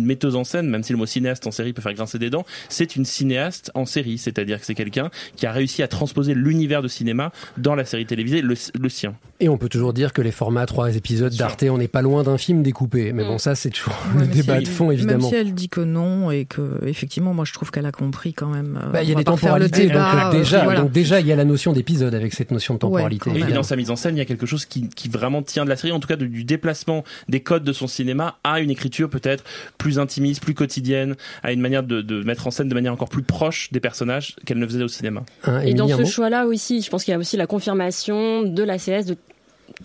metteuse 0.04 0.37
en 0.37 0.44
scène, 0.44 0.68
même 0.68 0.82
si 0.82 0.92
le 0.92 0.99
mot 0.99 1.06
cinéaste 1.06 1.47
en 1.47 1.50
série 1.50 1.73
peut 1.73 1.82
faire 1.82 1.94
grincer 1.94 2.18
des 2.18 2.30
dents. 2.30 2.44
C'est 2.68 2.97
une 2.97 3.04
cinéaste 3.04 3.70
en 3.75 3.87
série, 3.87 4.18
c'est-à-dire 4.18 4.61
que 4.61 4.66
c'est 4.66 4.75
quelqu'un 4.75 5.11
qui 5.37 5.47
a 5.47 5.52
réussi 5.52 5.82
à 5.82 5.88
transposer 5.88 6.35
l'univers 6.35 6.80
de 6.83 6.89
cinéma 6.89 7.33
dans 7.57 7.75
la 7.75 7.85
série 7.85 8.07
télévisée, 8.07 8.43
le, 8.43 8.55
le 8.79 8.89
sien. 8.89 9.15
Et 9.41 9.49
on 9.49 9.57
peut 9.57 9.69
toujours 9.69 9.93
dire 9.93 10.13
que 10.13 10.21
les 10.23 10.31
formats 10.33 10.67
trois 10.67 10.95
épisodes 10.97 11.35
d'Arte, 11.35 11.65
on 11.65 11.79
n'est 11.79 11.89
pas 11.89 12.03
loin 12.03 12.23
d'un 12.23 12.37
film 12.39 12.63
découpé. 12.63 13.13
Mais 13.13 13.25
bon, 13.25 13.39
ça, 13.39 13.55
c'est 13.55 13.71
toujours 13.71 13.97
le 14.19 14.27
débat 14.27 14.59
si- 14.59 14.65
de 14.65 14.69
fond, 14.69 14.91
évidemment. 14.91 15.19
Même 15.23 15.29
si 15.31 15.35
elle 15.35 15.55
dit 15.55 15.69
que 15.69 15.81
non 15.81 16.31
et 16.31 16.45
que 16.45 16.79
effectivement, 16.87 17.33
moi 17.35 17.45
je 17.45 17.53
trouve 17.53 17.71
qu'elle 17.71 17.87
a 17.87 17.93
compris 17.93 18.35
quand 18.35 18.49
même. 18.49 18.79
euh, 18.83 18.91
Bah, 18.93 19.03
il 19.03 19.09
y 19.09 19.13
a 19.13 19.15
des 19.15 19.21
le 19.21 19.25
temporalités, 19.25 19.87
donc, 19.89 19.97
euh, 19.97 20.29
euh, 20.29 20.31
déjà, 20.33 20.65
voilà. 20.65 20.81
donc 20.83 20.93
déjà, 20.93 21.21
il 21.21 21.27
y 21.27 21.33
a 21.33 21.37
la 21.37 21.45
notion 21.45 21.73
d'épisode 21.73 22.15
avec 22.15 22.35
cette 22.35 22.51
notion 22.51 22.75
de 22.75 22.79
temporalité. 22.81 23.31
Ouais, 23.31 23.41
Et 23.51 23.53
dans 23.53 23.63
sa 23.63 23.77
mise 23.77 23.91
en 23.91 23.97
scène, 23.97 24.17
il 24.17 24.19
y 24.19 24.23
a 24.23 24.27
quelque 24.27 24.47
chose 24.47 24.67
qui, 24.67 24.89
qui 24.89 25.09
vraiment 25.09 25.43
tient 25.43 25.65
de 25.65 25.71
la 25.71 25.77
série, 25.77 25.93
en 25.93 26.01
tout 26.01 26.09
cas 26.09 26.17
du 26.17 26.45
déplacement 26.45 27.03
des 27.29 27.41
codes 27.41 27.65
de 27.65 27.73
son 27.73 27.87
cinéma 27.87 28.37
à 28.45 28.61
une 28.61 28.71
écriture 28.71 29.09
peut-être 29.09 29.43
plus 29.79 29.99
intimiste, 29.99 30.43
plus 30.43 30.55
quotidienne, 30.55 31.15
à 31.43 31.53
une 31.53 31.61
manière 31.61 31.83
de, 31.83 32.03
de 32.03 32.23
mettre 32.23 32.47
en 32.47 32.51
scène 32.51 32.69
de 32.69 32.75
manière 32.75 32.93
encore 32.93 33.09
plus 33.09 33.23
proche 33.23 33.71
des 33.73 33.81
personnages 33.81 34.37
qu'elle 34.45 34.59
ne 34.59 34.67
faisait 34.67 34.83
au 34.85 34.89
cinéma. 34.89 35.23
Hein, 35.45 35.61
Et 35.61 35.75
dans 35.75 35.89
ce 35.89 36.05
choix-là 36.05 36.47
aussi, 36.47 36.70
je 36.79 36.91
pense 36.91 37.05
qu'il 37.05 37.12
y 37.12 37.15
a 37.15 37.19
aussi 37.19 37.37
la 37.37 37.47
confirmation 37.47 38.43
de 38.43 38.62
la 38.62 38.79
CS 38.79 39.07
de 39.07 39.17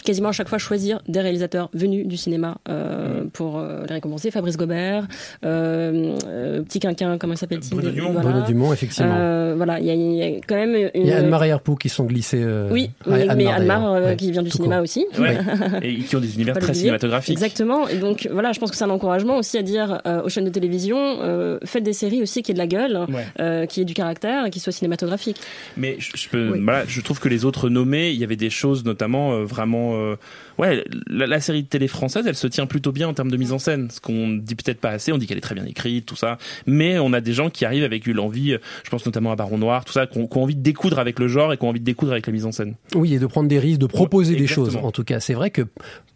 quasiment 0.03 0.29
à 0.29 0.31
chaque 0.31 0.49
fois 0.49 0.57
choisir 0.57 1.01
des 1.07 1.19
réalisateurs 1.21 1.69
venus 1.73 2.07
du 2.07 2.17
cinéma 2.17 2.57
euh, 2.69 3.23
pour 3.33 3.57
euh, 3.57 3.85
les 3.87 3.95
récompenser. 3.95 4.31
Fabrice 4.31 4.57
Gobert, 4.57 5.07
euh, 5.45 6.15
euh, 6.27 6.61
Petit 6.63 6.79
Quinquin, 6.79 7.17
comment 7.17 7.35
s'appelle-t-il 7.35 7.75
Bruno 7.75 7.91
Dumont. 7.91 8.11
Voilà. 8.13 8.29
Bruno 8.29 8.45
Dumont, 8.45 8.73
effectivement. 8.73 9.15
Euh, 9.17 9.53
voilà, 9.57 9.79
il 9.79 9.85
y, 9.85 9.89
a- 9.89 9.93
il 9.93 10.13
y 10.15 10.23
a 10.23 10.27
quand 10.47 10.55
même 10.55 10.75
une... 10.75 10.89
Il 10.95 11.07
y 11.07 11.11
a 11.11 11.17
Anne-Marie 11.17 11.49
Herpoux 11.49 11.75
qui 11.75 11.89
sont 11.89 12.05
glissés. 12.05 12.41
euh, 12.43 12.69
Oui, 12.71 12.89
ouais, 13.07 13.25
mais, 13.27 13.35
mais 13.35 13.47
Anne-Mar, 13.47 13.93
euh, 13.93 14.05
Ouais, 14.05 14.15
qui 14.15 14.31
vient 14.31 14.43
du 14.43 14.49
tout 14.49 14.57
cinéma 14.57 14.75
court. 14.75 14.83
aussi. 14.83 15.05
Ouais. 15.19 15.37
Et 15.81 15.95
qui 15.99 16.15
ont 16.15 16.19
des 16.19 16.35
univers 16.35 16.57
très 16.57 16.73
cinématographiques. 16.73 17.33
Exactement. 17.33 17.87
Et 17.87 17.97
donc 17.97 18.27
voilà, 18.31 18.51
je 18.51 18.59
pense 18.59 18.71
que 18.71 18.77
c'est 18.77 18.83
un 18.83 18.89
encouragement 18.89 19.37
aussi 19.37 19.57
à 19.57 19.61
dire 19.61 20.01
euh, 20.05 20.21
aux 20.23 20.29
chaînes 20.29 20.45
de 20.45 20.49
télévision, 20.49 20.97
euh, 21.21 21.59
faites 21.65 21.83
des 21.83 21.93
séries 21.93 22.21
aussi 22.21 22.41
qui 22.41 22.51
aient 22.51 22.53
de 22.55 22.59
la 22.59 22.67
gueule, 22.67 23.05
Ouais. 23.09 23.25
euh, 23.39 23.65
qui 23.65 23.81
aient 23.81 23.85
du 23.85 23.93
caractère, 23.93 24.45
et 24.45 24.49
qui 24.49 24.59
soient 24.59 24.73
cinématographiques. 24.73 25.39
Mais 25.77 25.95
je, 25.99 26.11
je 26.15 26.29
peux, 26.29 26.57
voilà, 26.59 26.83
je 26.87 27.01
trouve 27.01 27.19
que 27.19 27.29
les 27.29 27.45
autres 27.45 27.69
nommés, 27.69 28.11
il 28.11 28.17
y 28.17 28.23
avait 28.23 28.35
des 28.35 28.49
choses 28.49 28.83
notamment 28.85 29.33
euh, 29.33 29.43
vraiment 29.43 29.74
euh, 29.95 30.15
Ouais, 30.57 30.85
la, 31.07 31.27
la 31.27 31.39
série 31.41 31.63
de 31.63 31.67
télé 31.67 31.87
française, 31.87 32.25
elle 32.27 32.35
se 32.35 32.47
tient 32.47 32.65
plutôt 32.65 32.91
bien 32.91 33.07
en 33.09 33.13
termes 33.13 33.31
de 33.31 33.37
mise 33.37 33.51
en 33.51 33.59
scène. 33.59 33.89
Ce 33.91 33.99
qu'on 33.99 34.29
dit 34.29 34.55
peut-être 34.55 34.79
pas 34.79 34.91
assez. 34.91 35.11
On 35.11 35.17
dit 35.17 35.27
qu'elle 35.27 35.37
est 35.37 35.41
très 35.41 35.55
bien 35.55 35.65
écrite, 35.65 36.05
tout 36.05 36.15
ça. 36.15 36.37
Mais 36.65 36.97
on 36.99 37.11
a 37.13 37.21
des 37.21 37.33
gens 37.33 37.49
qui 37.49 37.65
arrivent 37.65 37.83
avec 37.83 38.05
l'envie. 38.07 38.57
Je 38.83 38.89
pense 38.89 39.05
notamment 39.05 39.31
à 39.31 39.35
Baron 39.35 39.57
Noir, 39.57 39.85
tout 39.85 39.93
ça, 39.93 40.07
qui 40.07 40.17
ont, 40.17 40.29
envie 40.35 40.55
de 40.55 40.61
découdre 40.61 40.99
avec 40.99 41.19
le 41.19 41.27
genre 41.27 41.51
et 41.53 41.57
qui 41.57 41.63
ont 41.65 41.69
envie 41.69 41.79
de 41.79 41.85
découdre 41.85 42.11
avec 42.13 42.27
la 42.27 42.33
mise 42.33 42.45
en 42.45 42.51
scène. 42.51 42.75
Oui, 42.93 43.13
et 43.13 43.19
de 43.19 43.25
prendre 43.25 43.49
des 43.49 43.59
risques, 43.59 43.79
de 43.79 43.87
proposer 43.87 44.33
Ouais, 44.33 44.39
des 44.39 44.47
choses. 44.47 44.75
En 44.75 44.91
tout 44.91 45.03
cas, 45.03 45.19
c'est 45.19 45.33
vrai 45.33 45.49
que 45.49 45.63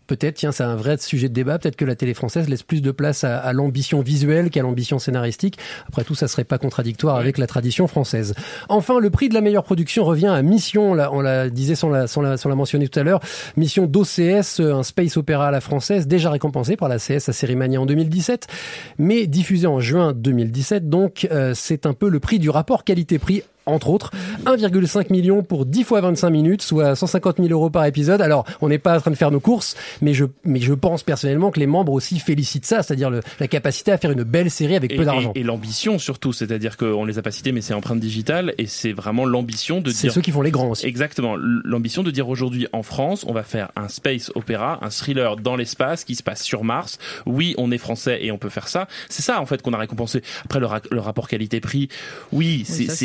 peut-être, 0.09 0.35
tiens, 0.35 0.51
c'est 0.51 0.63
un 0.63 0.75
vrai 0.75 0.97
sujet 0.97 1.29
de 1.29 1.33
débat. 1.33 1.59
Peut-être 1.59 1.75
que 1.75 1.85
la 1.85 1.95
télé 1.95 2.15
française 2.15 2.49
laisse 2.49 2.63
plus 2.63 2.81
de 2.81 2.89
place 2.89 3.23
à, 3.23 3.37
à 3.37 3.53
l'ambition 3.53 4.01
visuelle 4.01 4.49
qu'à 4.49 4.63
l'ambition 4.63 4.97
scénaristique. 4.97 5.59
Après 5.87 6.03
tout, 6.03 6.15
ça 6.15 6.27
serait 6.27 6.43
pas 6.43 6.57
contradictoire 6.57 7.15
avec 7.15 7.37
la 7.37 7.45
tradition 7.45 7.87
française. 7.87 8.33
Enfin, 8.69 8.99
le 8.99 9.11
prix 9.11 9.29
de 9.29 9.35
la 9.35 9.41
meilleure 9.41 9.63
production 9.63 10.03
revient 10.03 10.27
à 10.27 10.41
Mission. 10.41 10.95
Là, 10.95 11.11
on 11.13 11.21
la 11.21 11.51
disait 11.51 11.75
sans 11.75 11.89
la, 11.89 12.07
sans 12.07 12.21
la, 12.21 12.37
sans 12.37 12.49
la 12.49 12.55
mentionner 12.55 12.87
tout 12.87 12.99
à 12.99 13.03
l'heure. 13.03 13.19
Mission 13.55 13.85
d'OCS, 13.85 14.59
un 14.59 14.83
space 14.83 15.15
opéra 15.15 15.49
à 15.49 15.51
la 15.51 15.61
française, 15.61 16.07
déjà 16.07 16.31
récompensé 16.31 16.75
par 16.75 16.89
la 16.89 16.97
CS 16.97 17.29
à 17.29 17.33
Cérimania 17.33 17.79
en 17.79 17.85
2017, 17.85 18.47
mais 18.97 19.27
diffusé 19.27 19.67
en 19.67 19.79
juin 19.79 20.13
2017. 20.13 20.89
Donc, 20.89 21.27
euh, 21.31 21.53
c'est 21.53 21.85
un 21.85 21.93
peu 21.93 22.09
le 22.09 22.19
prix 22.19 22.39
du 22.39 22.49
rapport 22.49 22.83
qualité-prix 22.83 23.43
entre 23.69 23.89
autres, 23.89 24.11
1,5 24.45 25.11
million 25.11 25.43
pour 25.43 25.65
10 25.65 25.83
fois 25.83 26.01
25 26.01 26.29
minutes, 26.29 26.61
soit 26.61 26.95
150 26.95 27.37
000 27.37 27.49
euros 27.49 27.69
par 27.69 27.85
épisode. 27.85 28.21
Alors, 28.21 28.45
on 28.61 28.69
n'est 28.69 28.77
pas 28.79 28.97
en 28.97 29.01
train 29.01 29.11
de 29.11 29.15
faire 29.15 29.31
nos 29.31 29.39
courses, 29.39 29.75
mais 30.01 30.13
je, 30.13 30.25
mais 30.43 30.59
je 30.59 30.73
pense 30.73 31.03
personnellement 31.03 31.51
que 31.51 31.59
les 31.59 31.67
membres 31.67 31.93
aussi 31.93 32.19
félicitent 32.19 32.65
ça, 32.65 32.83
c'est-à-dire 32.83 33.09
le- 33.09 33.21
la 33.39 33.47
capacité 33.47 33.91
à 33.91 33.97
faire 33.97 34.11
une 34.11 34.23
belle 34.23 34.51
série 34.51 34.75
avec 34.75 34.91
Et, 34.93 34.95
peu 34.95 35.05
d'argent. 35.05 35.31
et- 35.35 35.39
et 35.39 35.43
l'ambition 35.43 35.99
surtout, 35.99 36.33
c'est-à-dire 36.33 36.77
qu'on 36.77 37.05
les 37.05 37.17
a 37.17 37.21
pas 37.21 37.31
cités, 37.31 37.51
mais 37.51 37.61
c'est 37.61 37.73
empreinte 37.73 37.99
digitale 37.99 38.53
et 38.57 38.65
c'est 38.67 38.91
vraiment 38.93 39.25
l'ambition 39.25 39.81
de 39.81 39.89
C'est 39.91 40.07
dire. 40.07 40.13
ceux 40.13 40.21
qui 40.21 40.31
font 40.31 40.41
les 40.41 40.51
grands 40.51 40.69
aussi. 40.69 40.85
Exactement, 40.85 41.35
l'ambition 41.37 42.03
de 42.03 42.11
dire 42.11 42.29
aujourd'hui 42.29 42.67
en 42.73 42.83
France, 42.83 43.23
on 43.27 43.33
va 43.33 43.43
faire 43.43 43.71
un 43.75 43.87
space 43.87 44.31
opéra, 44.35 44.79
un 44.81 44.89
thriller 44.89 45.37
dans 45.37 45.55
l'espace 45.55 46.03
qui 46.03 46.15
se 46.15 46.23
passe 46.23 46.43
sur 46.43 46.63
Mars. 46.63 46.97
Oui, 47.25 47.55
on 47.57 47.71
est 47.71 47.77
français 47.77 48.19
et 48.21 48.31
on 48.31 48.37
peut 48.37 48.49
faire 48.49 48.67
ça. 48.67 48.87
C'est 49.09 49.21
ça 49.21 49.41
en 49.41 49.45
fait 49.45 49.61
qu'on 49.61 49.73
a 49.73 49.77
récompensé. 49.77 50.21
Après 50.45 50.59
le, 50.59 50.65
ra- 50.65 50.81
le 50.91 50.99
rapport 50.99 51.27
qualité-prix, 51.27 51.89
oui, 52.31 52.63
c'est 52.65 52.87
ça, 52.87 52.95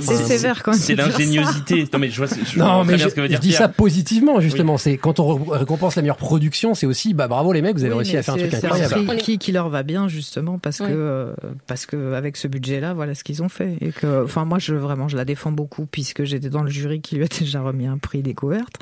c'est 0.00 0.14
enfin, 0.14 0.24
sévère 0.24 0.62
quand 0.62 0.72
même. 0.72 0.80
C'est 0.80 0.94
l'ingéniosité. 0.94 1.88
Non 1.92 1.98
mais 1.98 2.10
je 2.10 2.16
vois, 2.24 2.26
je 2.44 2.58
Non, 2.58 2.64
vois 2.66 2.74
très 2.84 2.92
mais 2.92 2.96
bien 2.96 3.04
je, 3.04 3.10
ce 3.10 3.14
que 3.14 3.20
veut 3.20 3.26
je 3.26 3.30
dire 3.32 3.40
dis 3.40 3.48
Pierre. 3.48 3.60
ça 3.60 3.68
positivement, 3.68 4.40
justement. 4.40 4.78
C'est 4.78 4.96
quand 4.96 5.20
on 5.20 5.44
récompense 5.44 5.96
la 5.96 6.02
meilleure 6.02 6.16
production, 6.16 6.74
c'est 6.74 6.86
aussi, 6.86 7.14
bah, 7.14 7.28
bravo 7.28 7.52
les 7.52 7.62
mecs, 7.62 7.76
vous 7.76 7.84
avez 7.84 7.92
Oui, 7.92 7.98
réussi 7.98 8.16
à 8.16 8.22
faire 8.22 8.34
un 8.34 8.38
truc 8.38 8.50
c'est 8.52 8.64
incroyable. 8.64 9.04
prix 9.06 9.16
qui, 9.18 9.38
qui 9.38 9.52
leur 9.52 9.68
va 9.68 9.82
bien 9.82 10.08
justement 10.08 10.58
parce 10.58 10.78
que 10.78 10.84
euh, 10.88 11.32
parce 11.66 11.86
que 11.86 12.14
avec 12.14 12.36
ce 12.36 12.48
budget-là, 12.48 12.94
voilà 12.94 13.14
ce 13.14 13.24
qu'ils 13.24 13.42
ont 13.42 13.48
fait 13.48 13.76
et 13.80 13.92
que 13.92 14.24
enfin 14.24 14.44
moi 14.44 14.58
je 14.58 14.74
vraiment 14.74 15.08
je 15.08 15.16
la 15.16 15.24
défends 15.24 15.52
beaucoup 15.52 15.86
puisque 15.86 16.24
j'étais 16.24 16.50
dans 16.50 16.62
le 16.62 16.70
jury 16.70 17.00
qui 17.00 17.16
lui 17.16 17.24
a 17.24 17.28
déjà 17.28 17.60
remis 17.60 17.86
un 17.86 17.98
prix 17.98 18.22
découverte. 18.22 18.74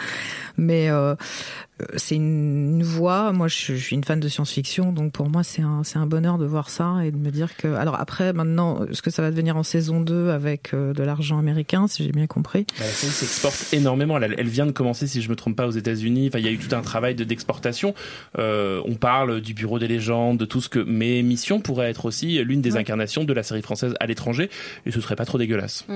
Mais 0.56 0.90
euh, 0.90 1.14
c'est 1.96 2.16
une, 2.16 2.82
voix. 2.82 3.32
Moi, 3.32 3.48
je, 3.48 3.74
suis 3.74 3.94
une 3.94 4.04
fan 4.04 4.20
de 4.20 4.28
science-fiction, 4.28 4.92
donc 4.92 5.12
pour 5.12 5.28
moi, 5.28 5.42
c'est 5.42 5.62
un, 5.62 5.82
c'est 5.84 5.98
un 5.98 6.06
bonheur 6.06 6.38
de 6.38 6.46
voir 6.46 6.70
ça 6.70 7.04
et 7.04 7.10
de 7.10 7.16
me 7.16 7.30
dire 7.30 7.56
que. 7.56 7.68
Alors 7.74 7.98
après, 8.00 8.32
maintenant, 8.32 8.80
ce 8.92 9.02
que 9.02 9.10
ça 9.10 9.22
va 9.22 9.30
devenir 9.30 9.56
en 9.56 9.62
saison 9.62 10.00
2 10.00 10.30
avec 10.30 10.74
euh, 10.74 10.92
de 10.92 11.02
l'argent 11.02 11.38
américain, 11.38 11.86
si 11.86 12.04
j'ai 12.04 12.12
bien 12.12 12.26
compris. 12.26 12.66
Bah, 12.78 12.84
la 12.84 12.90
série 12.90 13.12
s'exporte 13.12 13.72
énormément. 13.72 14.18
Elle, 14.18 14.34
elle 14.38 14.48
vient 14.48 14.66
de 14.66 14.72
commencer, 14.72 15.06
si 15.06 15.22
je 15.22 15.28
me 15.28 15.36
trompe 15.36 15.56
pas, 15.56 15.66
aux 15.66 15.72
États-Unis. 15.72 16.28
Enfin, 16.28 16.38
il 16.38 16.44
y 16.44 16.48
a 16.48 16.52
eu 16.52 16.58
tout 16.58 16.74
un 16.74 16.82
travail 16.82 17.14
de 17.14 17.24
d'exportation. 17.24 17.94
Euh, 18.38 18.80
on 18.84 18.94
parle 18.94 19.40
du 19.40 19.54
Bureau 19.54 19.78
des 19.78 19.88
légendes, 19.88 20.38
de 20.38 20.44
tout 20.44 20.60
ce 20.60 20.68
que. 20.68 20.78
Mais 20.80 21.22
Mission 21.22 21.60
pourrait 21.60 21.90
être 21.90 22.06
aussi 22.06 22.42
l'une 22.44 22.60
des 22.62 22.72
Ouais. 22.72 22.80
incarnations 22.80 23.24
de 23.24 23.32
la 23.32 23.42
série 23.42 23.62
française 23.62 23.94
à 24.00 24.06
l'étranger, 24.06 24.50
et 24.86 24.90
ce 24.90 25.00
serait 25.00 25.16
pas 25.16 25.24
trop 25.24 25.38
dégueulasse. 25.38 25.86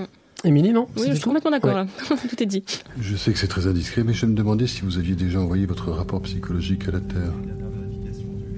Émilie, 0.44 0.72
non 0.72 0.88
Oui, 0.96 1.04
je 1.08 1.14
suis 1.14 1.22
complètement 1.22 1.50
d'accord. 1.52 1.70
Ouais. 1.74 1.84
là. 1.84 2.16
Tout 2.28 2.42
est 2.42 2.46
dit. 2.46 2.64
Je 3.00 3.16
sais 3.16 3.32
que 3.32 3.38
c'est 3.38 3.46
très 3.46 3.66
indiscret, 3.66 4.02
mais 4.02 4.12
je 4.12 4.26
me 4.26 4.34
demandais 4.34 4.66
si 4.66 4.82
vous 4.82 4.98
aviez 4.98 5.14
déjà 5.14 5.40
envoyé 5.40 5.66
votre 5.66 5.90
rapport 5.92 6.20
psychologique 6.22 6.88
à 6.88 6.92
la 6.92 7.00
Terre. 7.00 7.32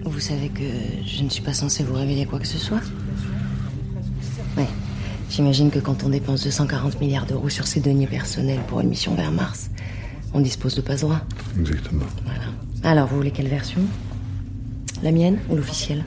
Vous 0.05 0.21
savez 0.21 0.49
que 0.49 0.63
je 1.07 1.23
ne 1.25 1.29
suis 1.29 1.43
pas 1.43 1.53
censée 1.55 1.83
vous 1.83 1.95
révéler 1.95 2.25
quoi 2.27 2.39
que 2.39 2.47
ce 2.47 2.59
soit 2.59 2.81
Ouais. 4.57 4.69
J'imagine 5.31 5.71
que 5.71 5.79
quand 5.79 6.05
on 6.05 6.11
dépense 6.11 6.45
240 6.45 7.01
milliards 7.01 7.27
d'euros 7.27 7.49
sur 7.49 7.67
ses 7.67 7.81
deniers 7.81 8.07
personnels 8.07 8.61
pour 8.69 8.81
une 8.81 8.89
mission 8.89 9.15
vers 9.15 9.33
Mars, 9.33 9.71
on 10.33 10.41
dispose 10.41 10.75
de 10.77 10.81
passe 10.81 11.01
droit. 11.01 11.21
Exactement. 11.59 12.05
Alors, 12.83 13.09
vous 13.09 13.17
voulez 13.17 13.31
quelle 13.31 13.49
version? 13.49 13.81
La 15.03 15.11
mienne 15.11 15.39
ou 15.51 15.57
l'officielle? 15.57 16.05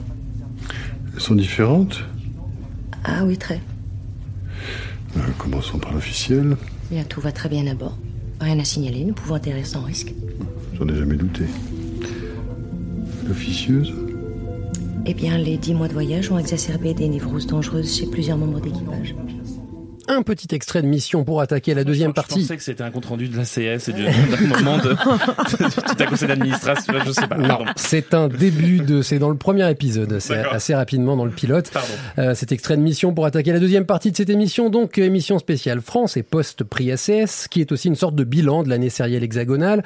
Elles 1.14 1.22
sont 1.22 1.36
différentes? 1.36 2.04
Ah 3.04 3.26
oui, 3.26 3.38
très. 3.38 3.60
Euh, 5.18 5.32
Commençons 5.38 5.78
par 5.80 5.94
l'officiel. 5.94 6.58
Bien, 6.92 7.04
tout 7.04 7.22
va 7.22 7.32
très 7.32 7.50
bien 7.50 7.66
à 7.68 7.74
bord. 7.74 7.98
Rien 8.40 8.60
à 8.60 8.64
signaler, 8.64 9.04
nous 9.04 9.14
pouvons 9.14 9.36
atterrir 9.36 9.66
sans 9.66 9.82
risque. 9.82 10.14
J'en 10.78 10.88
ai 10.88 10.96
jamais 10.96 11.16
douté. 11.16 11.46
L'officieuse 13.28 13.94
Eh 15.06 15.14
bien, 15.14 15.38
les 15.38 15.58
dix 15.58 15.74
mois 15.74 15.88
de 15.88 15.94
voyage 15.94 16.32
ont 16.32 16.38
exacerbé 16.38 16.94
des 16.94 17.10
névroses 17.10 17.48
dangereuses 17.48 17.98
chez 17.98 18.06
plusieurs 18.06 18.38
membres 18.38 18.62
d'équipage. 18.62 19.16
Un 20.10 20.22
petit 20.22 20.48
extrait 20.56 20.82
de 20.82 20.88
mission 20.88 21.24
pour 21.26 21.42
attaquer 21.42 21.74
la 21.74 21.84
deuxième 21.84 22.12
Je 22.12 22.16
partie. 22.16 22.40
pensais 22.42 22.56
que 22.56 22.64
c'était 22.64 22.84
un 22.84 22.92
compte 22.92 23.06
rendu 23.08 23.28
de 23.28 23.36
la 23.36 23.44
CS 23.44 23.90
et 23.90 23.94
du- 23.94 24.04
moment 24.48 24.78
de 24.78 24.94
tout 24.96 26.04
à 26.04 26.06
conseil 26.06 26.28
d'administration. 26.30 26.94
Je 27.06 27.12
sais 27.12 27.28
pas. 27.28 27.36
Non, 27.38 27.60
c'est 27.76 28.14
un 28.14 28.28
début 28.30 28.80
de, 28.80 29.02
c'est 29.02 29.20
dans 29.20 29.30
le 29.30 29.36
premier 29.38 29.70
épisode, 29.70 30.20
c'est 30.20 30.38
assez 30.38 30.74
rapidement 30.74 31.18
dans 31.18 31.26
le 31.26 31.32
pilote. 31.32 31.70
Pardon. 31.72 31.88
Euh, 32.20 32.36
cet 32.36 32.52
extrait 32.54 32.78
de 32.78 32.82
mission 32.82 33.14
pour 33.14 33.26
attaquer 33.26 33.52
la 33.52 33.60
deuxième 33.60 33.86
partie 33.86 34.12
de 34.12 34.18
cette 34.18 34.30
émission, 34.30 34.70
donc 34.70 34.98
euh, 34.98 35.04
émission 35.04 35.40
spéciale 35.40 35.82
France 35.82 36.16
et 36.16 36.24
post-prix 36.24 36.92
ACS, 36.92 37.48
qui 37.50 37.60
est 37.62 37.72
aussi 37.74 37.90
une 37.90 37.96
sorte 37.96 38.16
de 38.16 38.24
bilan 38.24 38.64
de 38.64 38.70
l'année 38.70 38.90
sérielle 38.90 39.24
hexagonale. 39.24 39.84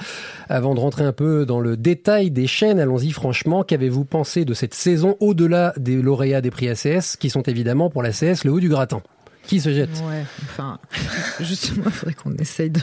Avant 0.50 0.76
de 0.76 0.80
rentrer 0.80 1.04
un 1.04 1.14
peu 1.14 1.46
dans 1.48 1.60
le 1.60 1.78
détail 1.78 2.30
des 2.32 2.46
chaînes, 2.48 2.80
allons-y 2.80 3.12
franchement, 3.12 3.64
qu'avez-vous 3.64 4.06
pensé 4.06 4.46
de 4.46 4.54
cette 4.54 4.76
saison 4.76 5.16
au-delà 5.20 5.74
des 5.78 6.02
lauréats 6.02 6.42
des 6.42 6.52
prix 6.52 6.70
ACS, 6.70 7.16
qui 7.18 7.30
sont 7.32 7.42
évidemment 7.44 7.90
pour 7.90 8.04
l'ACS 8.04 8.44
le 8.46 8.52
haut 8.52 8.60
du 8.60 8.70
gratin? 8.70 9.02
Qui 9.48 9.60
se 9.60 9.74
jette? 9.74 9.90
Ouais, 10.08 10.24
enfin, 10.44 10.80
justement, 11.40 11.86
il 11.88 11.92
faudrait 11.92 12.14
qu'on 12.14 12.34
essaye 12.36 12.70
de 12.70 12.80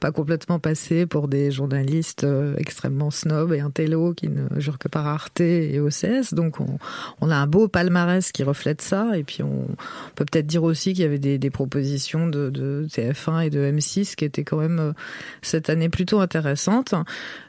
pas 0.00 0.12
complètement 0.12 0.58
passer 0.58 1.06
pour 1.06 1.28
des 1.28 1.50
journalistes 1.50 2.24
euh, 2.24 2.54
extrêmement 2.56 3.10
snobs 3.10 3.52
et 3.52 3.60
intello 3.60 4.14
qui 4.14 4.28
ne 4.28 4.46
jurent 4.60 4.78
que 4.78 4.88
par 4.88 5.06
Arte 5.06 5.40
et 5.40 5.80
OCS. 5.80 6.34
Donc, 6.34 6.58
on, 7.20 7.30
a 7.30 7.36
un 7.36 7.46
beau 7.46 7.68
palmarès 7.68 8.30
qui 8.32 8.44
reflète 8.44 8.80
ça. 8.80 9.18
Et 9.18 9.24
puis, 9.24 9.42
on, 9.42 9.66
peut 10.14 10.24
peut-être 10.24 10.46
dire 10.46 10.62
aussi 10.62 10.92
qu'il 10.92 11.02
y 11.02 11.06
avait 11.06 11.18
des, 11.18 11.50
propositions 11.50 12.28
de, 12.28 12.50
de 12.50 12.86
TF1 12.88 13.46
et 13.46 13.50
de 13.50 13.60
M6 13.60 14.14
qui 14.14 14.24
étaient 14.24 14.44
quand 14.44 14.58
même 14.58 14.78
euh, 14.78 14.92
cette 15.42 15.68
année 15.68 15.88
plutôt 15.88 16.20
intéressantes. 16.20 16.94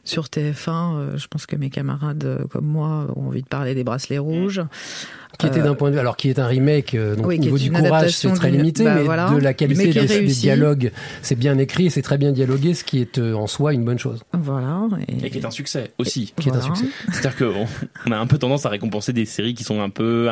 Sur 0.03 0.25
TF1, 0.25 0.69
euh, 0.69 1.17
je 1.17 1.27
pense 1.27 1.45
que 1.45 1.55
mes 1.55 1.69
camarades 1.69 2.47
comme 2.49 2.65
moi 2.65 3.07
ont 3.15 3.27
envie 3.27 3.43
de 3.43 3.47
parler 3.47 3.75
des 3.75 3.83
bracelets 3.83 4.17
rouges. 4.17 4.61
Qui 5.37 5.47
était 5.47 5.59
Euh, 5.59 5.63
d'un 5.63 5.75
point 5.75 5.89
de 5.89 5.93
vue, 5.95 5.99
alors 5.99 6.17
qui 6.17 6.29
est 6.29 6.39
un 6.39 6.47
remake, 6.47 6.95
euh, 6.95 7.15
donc 7.15 7.27
oui, 7.27 7.35
au 7.35 7.37
qui 7.37 7.45
niveau 7.45 7.57
est 7.57 7.59
du 7.59 7.71
courage, 7.71 8.11
c'est 8.11 8.31
très 8.33 8.51
limité, 8.51 8.83
bah, 8.83 8.95
mais 8.95 9.03
voilà. 9.03 9.29
de 9.29 9.37
la 9.39 9.53
qualité 9.53 9.93
des, 9.93 10.05
des 10.21 10.25
dialogues, 10.25 10.91
c'est 11.21 11.35
bien 11.37 11.57
écrit, 11.57 11.89
c'est 11.91 12.01
très 12.01 12.17
bien 12.17 12.31
dialogué, 12.31 12.73
ce 12.73 12.83
qui 12.83 12.99
est 12.99 13.19
euh, 13.19 13.33
en 13.35 13.47
soi 13.47 13.73
une 13.73 13.83
bonne 13.85 13.99
chose. 13.99 14.19
Voilà. 14.33 14.87
Et 15.23 15.29
qui 15.29 15.37
est 15.37 15.45
un 15.45 15.51
succès 15.51 15.91
aussi. 15.97 16.33
Qui 16.39 16.49
est 16.49 16.53
un 16.53 16.61
succès. 16.61 16.85
C'est-à-dire 17.11 17.37
qu'on 17.37 17.65
on 18.07 18.11
a 18.11 18.17
un 18.17 18.27
peu 18.27 18.37
tendance 18.37 18.65
à 18.65 18.69
récompenser 18.69 19.13
des 19.13 19.25
séries 19.25 19.53
qui 19.53 19.63
sont 19.63 19.81
un 19.81 19.89
peu, 19.89 20.29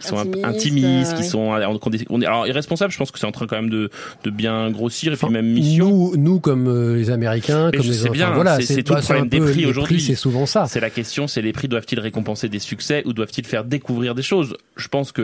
qui 0.00 0.06
sont 0.06 0.18
un 0.18 0.24
peu 0.26 0.38
Intimistes, 0.44 0.86
intimistes, 0.86 1.12
euh, 1.12 1.16
qui 1.16 1.24
sont, 1.24 1.38
on, 1.38 1.78
on 1.82 1.90
est- 1.92 2.06
on 2.10 2.20
est- 2.22 2.26
alors 2.26 2.46
irresponsables. 2.46 2.92
Je 2.92 2.98
pense 2.98 3.10
que 3.10 3.18
c'est 3.18 3.26
en 3.26 3.32
train 3.32 3.46
quand 3.46 3.56
même 3.56 3.70
de, 3.70 3.90
de 4.24 4.30
bien 4.30 4.70
grossir 4.70 5.12
et 5.12 5.16
puis 5.16 5.28
même 5.28 5.46
mission. 5.52 5.88
Nous, 5.88 6.16
nous 6.16 6.40
comme 6.40 6.68
euh, 6.68 6.96
les 6.96 7.10
Américains, 7.10 7.70
Mais 7.72 7.78
comme 7.78 7.86
je 7.86 7.92
les 7.92 7.98
sais 7.98 8.10
bien, 8.10 8.26
enfin, 8.26 8.34
voilà, 8.34 8.60
c'est- 8.60 8.82
tout 8.82 8.94
le 8.94 9.00
problème 9.00 9.28
des 9.28 9.40
prix 9.40 9.60
les 9.62 9.66
aujourd'hui. 9.66 10.00
C'est 10.00 10.14
souvent 10.14 10.46
ça. 10.46 10.66
C'est 10.66 10.80
la 10.80 10.90
question, 10.90 11.26
c'est 11.26 11.42
les 11.42 11.52
prix 11.52 11.68
doivent-ils 11.68 11.98
récompenser 12.00 12.48
des 12.48 12.58
succès 12.58 13.02
ou 13.06 13.12
doivent-ils 13.12 13.44
faire 13.46 13.64
découvrir 13.64 14.14
des 14.14 14.22
choses 14.22 14.35
Je 14.42 14.88
pense 14.88 15.12
que 15.12 15.22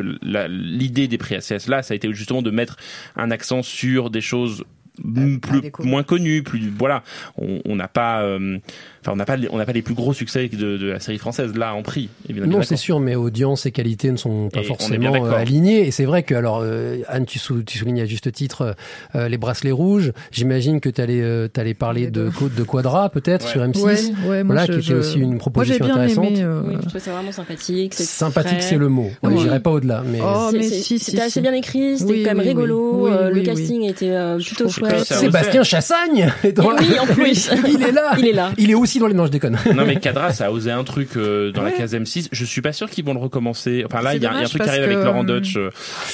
l'idée 0.48 1.09
des 1.09 1.18
prix 1.18 1.35
ACS 1.35 1.68
là, 1.68 1.83
ça 1.83 1.92
a 1.92 1.96
été 1.96 2.12
justement 2.12 2.42
de 2.42 2.51
mettre 2.51 2.77
un 3.16 3.31
accent 3.31 3.62
sur 3.62 4.11
des 4.11 4.20
choses 4.20 4.64
m- 5.05 5.40
plus 5.40 5.61
moins 5.85 6.03
connues, 6.03 6.42
plus 6.42 6.68
voilà. 6.68 7.03
On 7.37 7.61
on 7.64 7.77
n'a 7.77 7.88
pas, 7.88 8.22
euh, 8.22 8.59
enfin 9.02 9.12
on 9.12 9.16
n'a 9.16 9.24
pas, 9.24 9.36
les- 9.36 9.48
on 9.50 9.58
n'a 9.58 9.64
pas 9.66 9.72
les 9.72 9.82
plus 9.82 9.94
gros 9.94 10.12
succès 10.12 10.48
de, 10.48 10.76
de 10.78 10.86
la 10.86 11.00
série 11.00 11.18
française 11.18 11.54
là 11.54 11.74
en 11.74 11.82
prix. 11.82 12.08
Évidemment. 12.28 12.58
Non, 12.58 12.62
c'est 12.62 12.76
sûr, 12.76 13.00
mais 13.00 13.14
audience 13.14 13.66
et 13.66 13.70
qualité 13.72 14.10
ne 14.10 14.16
sont 14.16 14.48
pas 14.48 14.60
Et 14.60 14.62
est 14.62 14.66
forcément 14.66 15.14
euh, 15.26 15.32
alignés. 15.32 15.86
Et 15.86 15.90
c'est 15.90 16.04
vrai 16.04 16.22
que, 16.22 16.34
alors, 16.34 16.60
euh, 16.62 16.98
Anne, 17.08 17.26
tu, 17.26 17.38
sou- 17.38 17.62
tu 17.62 17.78
soulignes 17.78 18.00
à 18.00 18.06
juste 18.06 18.30
titre 18.32 18.74
euh, 19.14 19.28
les 19.28 19.38
bracelets 19.38 19.70
rouges. 19.72 20.12
J'imagine 20.30 20.80
que 20.80 20.88
tu 20.88 21.00
allais, 21.00 21.20
euh, 21.20 21.48
t'allais 21.48 21.74
parler 21.74 22.10
de, 22.10 22.30
de 22.56 22.62
Quadra, 22.62 23.08
peut-être, 23.10 23.46
sur 23.48 23.60
M6. 23.62 23.82
Ouais, 23.82 23.92
ouais, 24.28 24.44
moi, 24.44 24.54
voilà, 24.54 24.66
je- 24.66 24.72
qui 24.72 24.78
était 24.78 24.88
je- 24.88 24.94
aussi 24.96 25.18
une 25.18 25.38
proposition 25.38 25.84
bien 25.84 25.94
intéressante. 25.94 26.26
aimé. 26.26 26.42
euh, 26.42 26.62
Oui, 26.66 26.74
je 26.82 26.88
trouve 26.88 27.00
ça 27.00 27.12
vraiment 27.12 27.32
sympathique. 27.32 27.94
c'est 27.94 28.04
Sympathique, 28.04 28.62
c'est 28.62 28.76
le 28.78 28.88
mot. 28.88 29.10
Oui. 29.22 29.34
J'irai 29.38 29.60
pas 29.60 29.70
au-delà, 29.70 30.02
mais. 30.06 30.18
Oh, 30.22 30.50
si, 30.60 30.98
si, 30.98 31.20
assez 31.20 31.40
bien 31.40 31.52
écrit, 31.52 31.98
c'était 31.98 32.12
Oui, 32.12 32.22
quand 32.22 32.30
même 32.30 32.38
oui, 32.38 32.48
rigolo. 32.48 33.04
oui. 33.06 33.10
euh, 33.12 33.28
Oui, 33.28 33.34
le 33.34 33.40
oui, 33.40 33.46
casting 33.46 33.82
était 33.84 34.12
plutôt 34.44 34.68
chouette. 34.68 35.04
Sébastien 35.04 35.62
Chassagne 35.62 36.30
Et 36.44 36.52
oui, 36.58 36.98
en 37.00 37.06
plus. 37.06 37.50
Il 37.68 37.82
est 37.82 37.92
là 37.92 38.12
Il 38.18 38.26
est 38.26 38.32
là. 38.32 38.52
Il 38.58 38.70
est 38.70 38.74
aussi 38.74 38.91
aussi 38.92 38.98
dans 38.98 39.07
les 39.07 39.14
non, 39.14 39.26
je 39.26 39.31
déconne. 39.31 39.59
non 39.74 39.85
mais 39.87 39.96
Cadras 39.96 40.37
a 40.40 40.50
osé 40.50 40.70
un 40.70 40.85
truc 40.85 41.16
euh, 41.16 41.50
dans 41.52 41.62
la 41.62 41.70
case 41.72 41.94
M6. 41.94 42.28
Je 42.31 42.44
suis 42.44 42.61
pas 42.61 42.72
sûr 42.72 42.88
qu'ils 42.90 43.05
vont 43.05 43.14
le 43.14 43.20
recommencer. 43.20 43.85
Enfin 43.87 44.02
là, 44.02 44.14
il 44.14 44.22
y, 44.22 44.26
a- 44.26 44.33
il 44.33 44.37
y 44.37 44.42
a 44.42 44.44
un 44.44 44.48
truc 44.48 44.62
qui 44.62 44.68
arrive 44.68 44.83
avec 44.85 44.98
que, 44.98 45.05
Laurent 45.05 45.22
euh, 45.24 45.40
Dutch. 45.40 45.57
euh, 45.57 45.70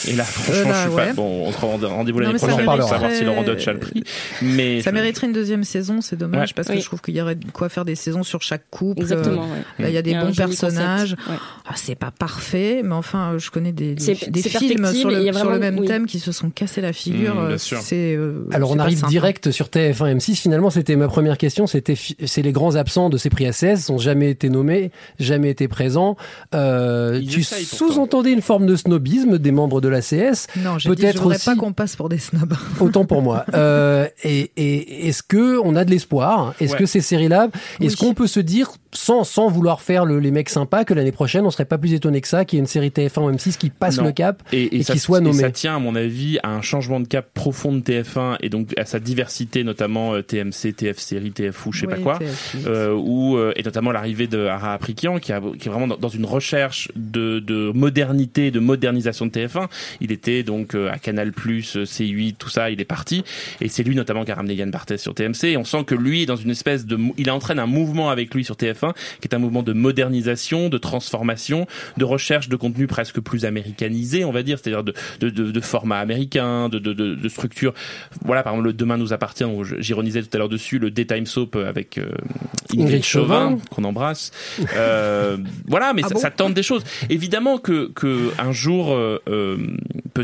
et 0.07 0.13
là, 0.15 0.25
franchement, 0.25 0.71
là, 0.71 0.75
je 0.85 0.89
suis 0.89 0.97
ouais. 0.97 1.07
pas. 1.09 1.13
Bon, 1.15 1.45
on 1.47 1.53
se 1.53 1.59
rend 1.59 1.79
rendez-vous 1.83 2.21
l'année 2.21 2.35
prochaine 2.39 2.65
pour 2.65 2.83
savoir 2.89 3.11
si 3.13 3.25
Laurent 3.25 3.43
Dutch 3.43 3.67
a 3.69 3.73
le 3.73 3.79
prix. 3.81 4.05
Mais 4.43 4.81
Ça 4.83 4.91
je- 4.91 4.95
mériterait 4.95 5.27
une 5.27 5.33
deuxième 5.33 5.65
saison, 5.65 6.01
c'est 6.01 6.17
dommage 6.17 6.49
Ouais. 6.51 6.55
parce 6.55 6.69
que 6.69 6.75
Oui. 6.75 6.81
je 6.81 6.85
trouve 6.87 7.01
qu'il 7.01 7.17
y 7.17 7.21
aurait 7.21 7.35
de 7.35 7.51
quoi 7.51 7.69
faire 7.69 7.85
des 7.85 7.95
saisons 7.97 8.23
sur 8.23 8.43
chaque 8.43 8.65
couple. 8.71 9.01
Exactement, 9.03 9.43
Euh, 9.43 9.47
ouais. 9.81 9.83
Là, 9.85 9.89
il 9.89 9.95
y 9.95 9.99
a 9.99 10.03
des 10.03 10.11
Il 10.11 10.13
y 10.15 10.17
a 10.17 10.23
un 10.23 10.27
bons 10.27 10.35
personnages. 10.37 11.17
Ah, 11.29 11.73
c'est 11.77 11.95
pas 11.97 12.11
parfait, 12.11 12.83
mais 12.85 12.95
enfin, 12.95 13.35
je 13.39 13.51
connais 13.51 13.73
des, 13.73 13.95
des, 13.95 14.15
des 14.29 14.43
films 14.43 14.87
sur 14.93 15.11
le, 15.11 15.33
sur 15.33 15.59
même 15.59 15.85
thème 15.85 16.07
qui 16.07 16.19
se 16.19 16.33
sont 16.33 16.51
cassés 16.51 16.81
la 16.81 16.93
figure. 16.93 17.35
Bien 17.47 17.59
sûr. 17.59 17.79
C'est. 17.83 18.15
euh, 18.17 18.47
Alors 18.53 18.71
on 18.71 18.79
arrive 18.79 19.03
direct 19.07 19.51
sur 19.51 19.67
TF1 19.69 20.17
M6. 20.17 20.37
Finalement, 20.37 20.71
c'était 20.71 20.97
ma 20.97 21.09
première 21.09 21.37
question. 21.39 21.67
C'était 21.67 21.95
c'est 21.97 22.43
les 22.43 22.53
grands 22.53 22.68
absents 22.77 23.09
de 23.11 23.17
ces 23.17 23.31
prix 23.31 23.47
A16 23.47 23.91
ont 23.91 23.99
jamais 23.99 24.31
été 24.31 24.49
nommés, 24.49 24.91
jamais 25.19 25.51
été 25.51 25.69
présents. 25.69 26.17
Euh, 26.55 27.21
tu 27.29 27.43
sous-entendais 27.43 28.33
une 28.33 28.43
forme 28.43 28.67
de 28.67 28.77
snobisme 28.77 29.39
des 29.39 29.53
membres 29.53 29.81
de 29.81 29.89
la 29.89 30.01
CS. 30.01 30.47
Non, 30.57 30.79
j'ai 30.79 30.89
dit, 30.91 30.97
je 30.97 31.03
Peut-être 31.03 31.23
voudrais 31.23 31.37
aussi. 31.37 31.45
pas 31.47 31.57
qu'on 31.57 31.73
passe 31.73 31.97
pour 31.97 32.09
des 32.09 32.19
snobs. 32.19 32.55
Autant 32.81 33.05
pour 33.05 33.23
moi. 33.23 33.45
Euh, 33.55 34.07
et 34.25 34.51
et 34.57 35.09
est-ce 35.09 35.23
que 35.23 35.59
on 35.65 35.77
a 35.77 35.85
de 35.85 35.91
l'espoir? 35.91 36.55
Est-ce 36.61 36.73
Ouais. 36.73 36.79
que 36.79 36.87
ces 36.87 37.01
séries-là, 37.01 37.49
est-ce 37.81 37.97
Oui. 38.01 38.09
qu'on 38.09 38.15
peut 38.15 38.27
se 38.27 38.41
dire 38.41 38.71
sans 38.93 39.25
sans 39.25 39.49
vouloir 39.49 39.81
faire 39.83 40.05
le, 40.07 40.19
les 40.19 40.31
mecs 40.31 40.49
sympas 40.49 40.85
que 40.85 40.95
l'année 40.95 41.13
prochaine 41.13 41.45
on 41.45 41.51
serait 41.51 41.67
pas 41.67 41.77
plus 41.77 41.93
étonné 41.93 42.21
que 42.23 42.29
ça 42.29 42.45
qu'il 42.47 42.57
y 42.57 42.59
ait 42.59 42.63
une 42.63 42.67
série 42.67 42.89
TF1 42.89 43.21
ou 43.21 43.31
M6 43.33 43.59
qui 43.59 43.69
passe 43.69 43.99
Non. 43.99 44.05
le 44.05 44.13
cap 44.13 44.43
et, 44.53 44.79
et, 44.79 44.83
ça, 44.83 44.95
qui 44.95 44.99
soit 44.99 45.19
et 45.19 45.23
nommée? 45.23 45.41
ça 45.43 45.51
tient, 45.51 45.77
à 45.77 45.79
mon 45.79 45.95
avis, 45.95 46.39
à 46.43 46.49
un 46.51 46.63
changement 46.63 46.99
de 46.99 47.07
cap 47.07 47.27
profond 47.35 47.73
de 47.73 47.81
TF1 47.81 48.37
et 48.41 48.49
donc 48.49 48.73
à 48.79 48.85
sa 48.87 48.99
diversité, 48.99 49.63
notamment 49.63 50.15
euh, 50.15 50.23
TMC, 50.23 50.73
TF 50.75 50.99
série, 50.99 51.33
TFU, 51.33 51.69
je 51.73 51.81
sais 51.81 51.87
pas 51.87 51.97
quoi, 51.97 52.19
TF8. 52.19 52.58
Euh, 52.67 52.93
où, 52.95 53.37
euh, 53.37 53.53
et 53.57 53.63
notamment 53.63 53.93
l'arrivée 53.93 54.27
de 54.27 54.47
Ara 54.47 54.75
Aprikian, 54.75 55.19
qui, 55.19 55.33
a, 55.33 55.41
qui 55.59 55.69
est 55.69 55.71
vraiment 55.71 55.97
dans, 55.97 56.09
une 56.09 56.25
recherche 56.25 56.91
de, 56.97 57.39
de 57.39 57.71
modernité, 57.75 58.51
de 58.51 58.61
modernisation 58.61 59.27
de 59.27 59.31
TF1. 59.31 59.69
Il 60.01 60.13
était 60.13 60.43
donc 60.43 60.75
euh, 60.75 60.91
à 60.91 60.99
Canal+, 60.99 61.29
euh, 61.29 61.85
C8, 61.85 62.37
tout 62.37 62.49
ça, 62.49 62.71
il 62.71 62.81
est 62.81 62.85
parti, 62.85 63.25
et 63.61 63.69
c'est 63.69 63.83
lui 63.83 63.95
notamment 63.95 64.25
qui 64.25 64.33
a 64.33 64.35
ramené 64.35 64.55
Yann 64.55 64.71
Barthès 64.71 65.01
sur 65.01 65.15
TMC, 65.15 65.57
on 65.57 65.65
sent 65.65 65.85
que 65.85 65.95
lui, 65.95 66.23
est 66.23 66.27
dans 66.27 66.37
une 66.37 66.51
espèce 66.51 66.87
de, 66.87 66.99
il 67.17 67.31
entraîne 67.31 67.59
un 67.59 67.67
mouvement 67.67 68.11
avec 68.11 68.35
lui 68.35 68.45
sur 68.45 68.57
TF1, 68.57 68.93
qui 69.21 69.29
est 69.29 69.35
un 69.35 69.39
mouvement 69.39 69.63
de 69.63 69.73
modernisation, 69.73 70.69
de 70.69 70.79
transformation, 70.79 71.67
de 71.97 72.05
recherche 72.05 72.49
de 72.49 72.57
contenu 72.57 72.87
presque 72.87 73.21
plus 73.21 73.45
américanisé, 73.45 74.25
on 74.25 74.33
va 74.33 74.43
dire, 74.43 74.59
c'est-à-dire 74.59 74.85
de, 74.85 74.95
de, 75.21 75.31
de, 75.31 75.51
de 75.51 75.61
format 75.61 75.99
américain, 75.99 76.69
de, 76.69 76.79
de, 76.79 76.93
de, 76.93 77.15
de 77.15 77.29
structure. 77.29 77.75
Voilà, 78.25 78.43
par 78.43 78.53
exemple, 78.55 78.69
le 78.69 78.73
Demain 78.73 78.97
nous 78.97 79.13
appartient, 79.13 79.45
j'ironisais 79.79 80.23
tout 80.23 80.29
à 80.33 80.39
l'heure 80.39 80.49
dessus, 80.49 80.79
le 80.79 80.91
Daytime 80.91 81.27
Soap 81.27 81.57
avec 81.57 81.99
euh, 81.99 82.11
Ingrid, 82.77 83.03
Chauvin, 83.05 83.51
Chauvin. 83.51 83.59
qu'on 83.71 83.85
embrasse. 83.85 84.31
Euh, 84.75 85.39
voilà, 85.67 85.93
mais 85.95 86.03
Ah 86.05 86.09
ça, 86.09 86.15
bon 86.15 86.21
ça 86.21 86.31
tente 86.31 86.55
des 86.55 86.63
choses. 86.63 86.85
Évidemment 87.09 87.59
que, 87.59 87.91
que 87.95 88.33
un 88.39 88.53
jour, 88.53 88.93
euh, 88.95 89.21
euh, 89.29 89.57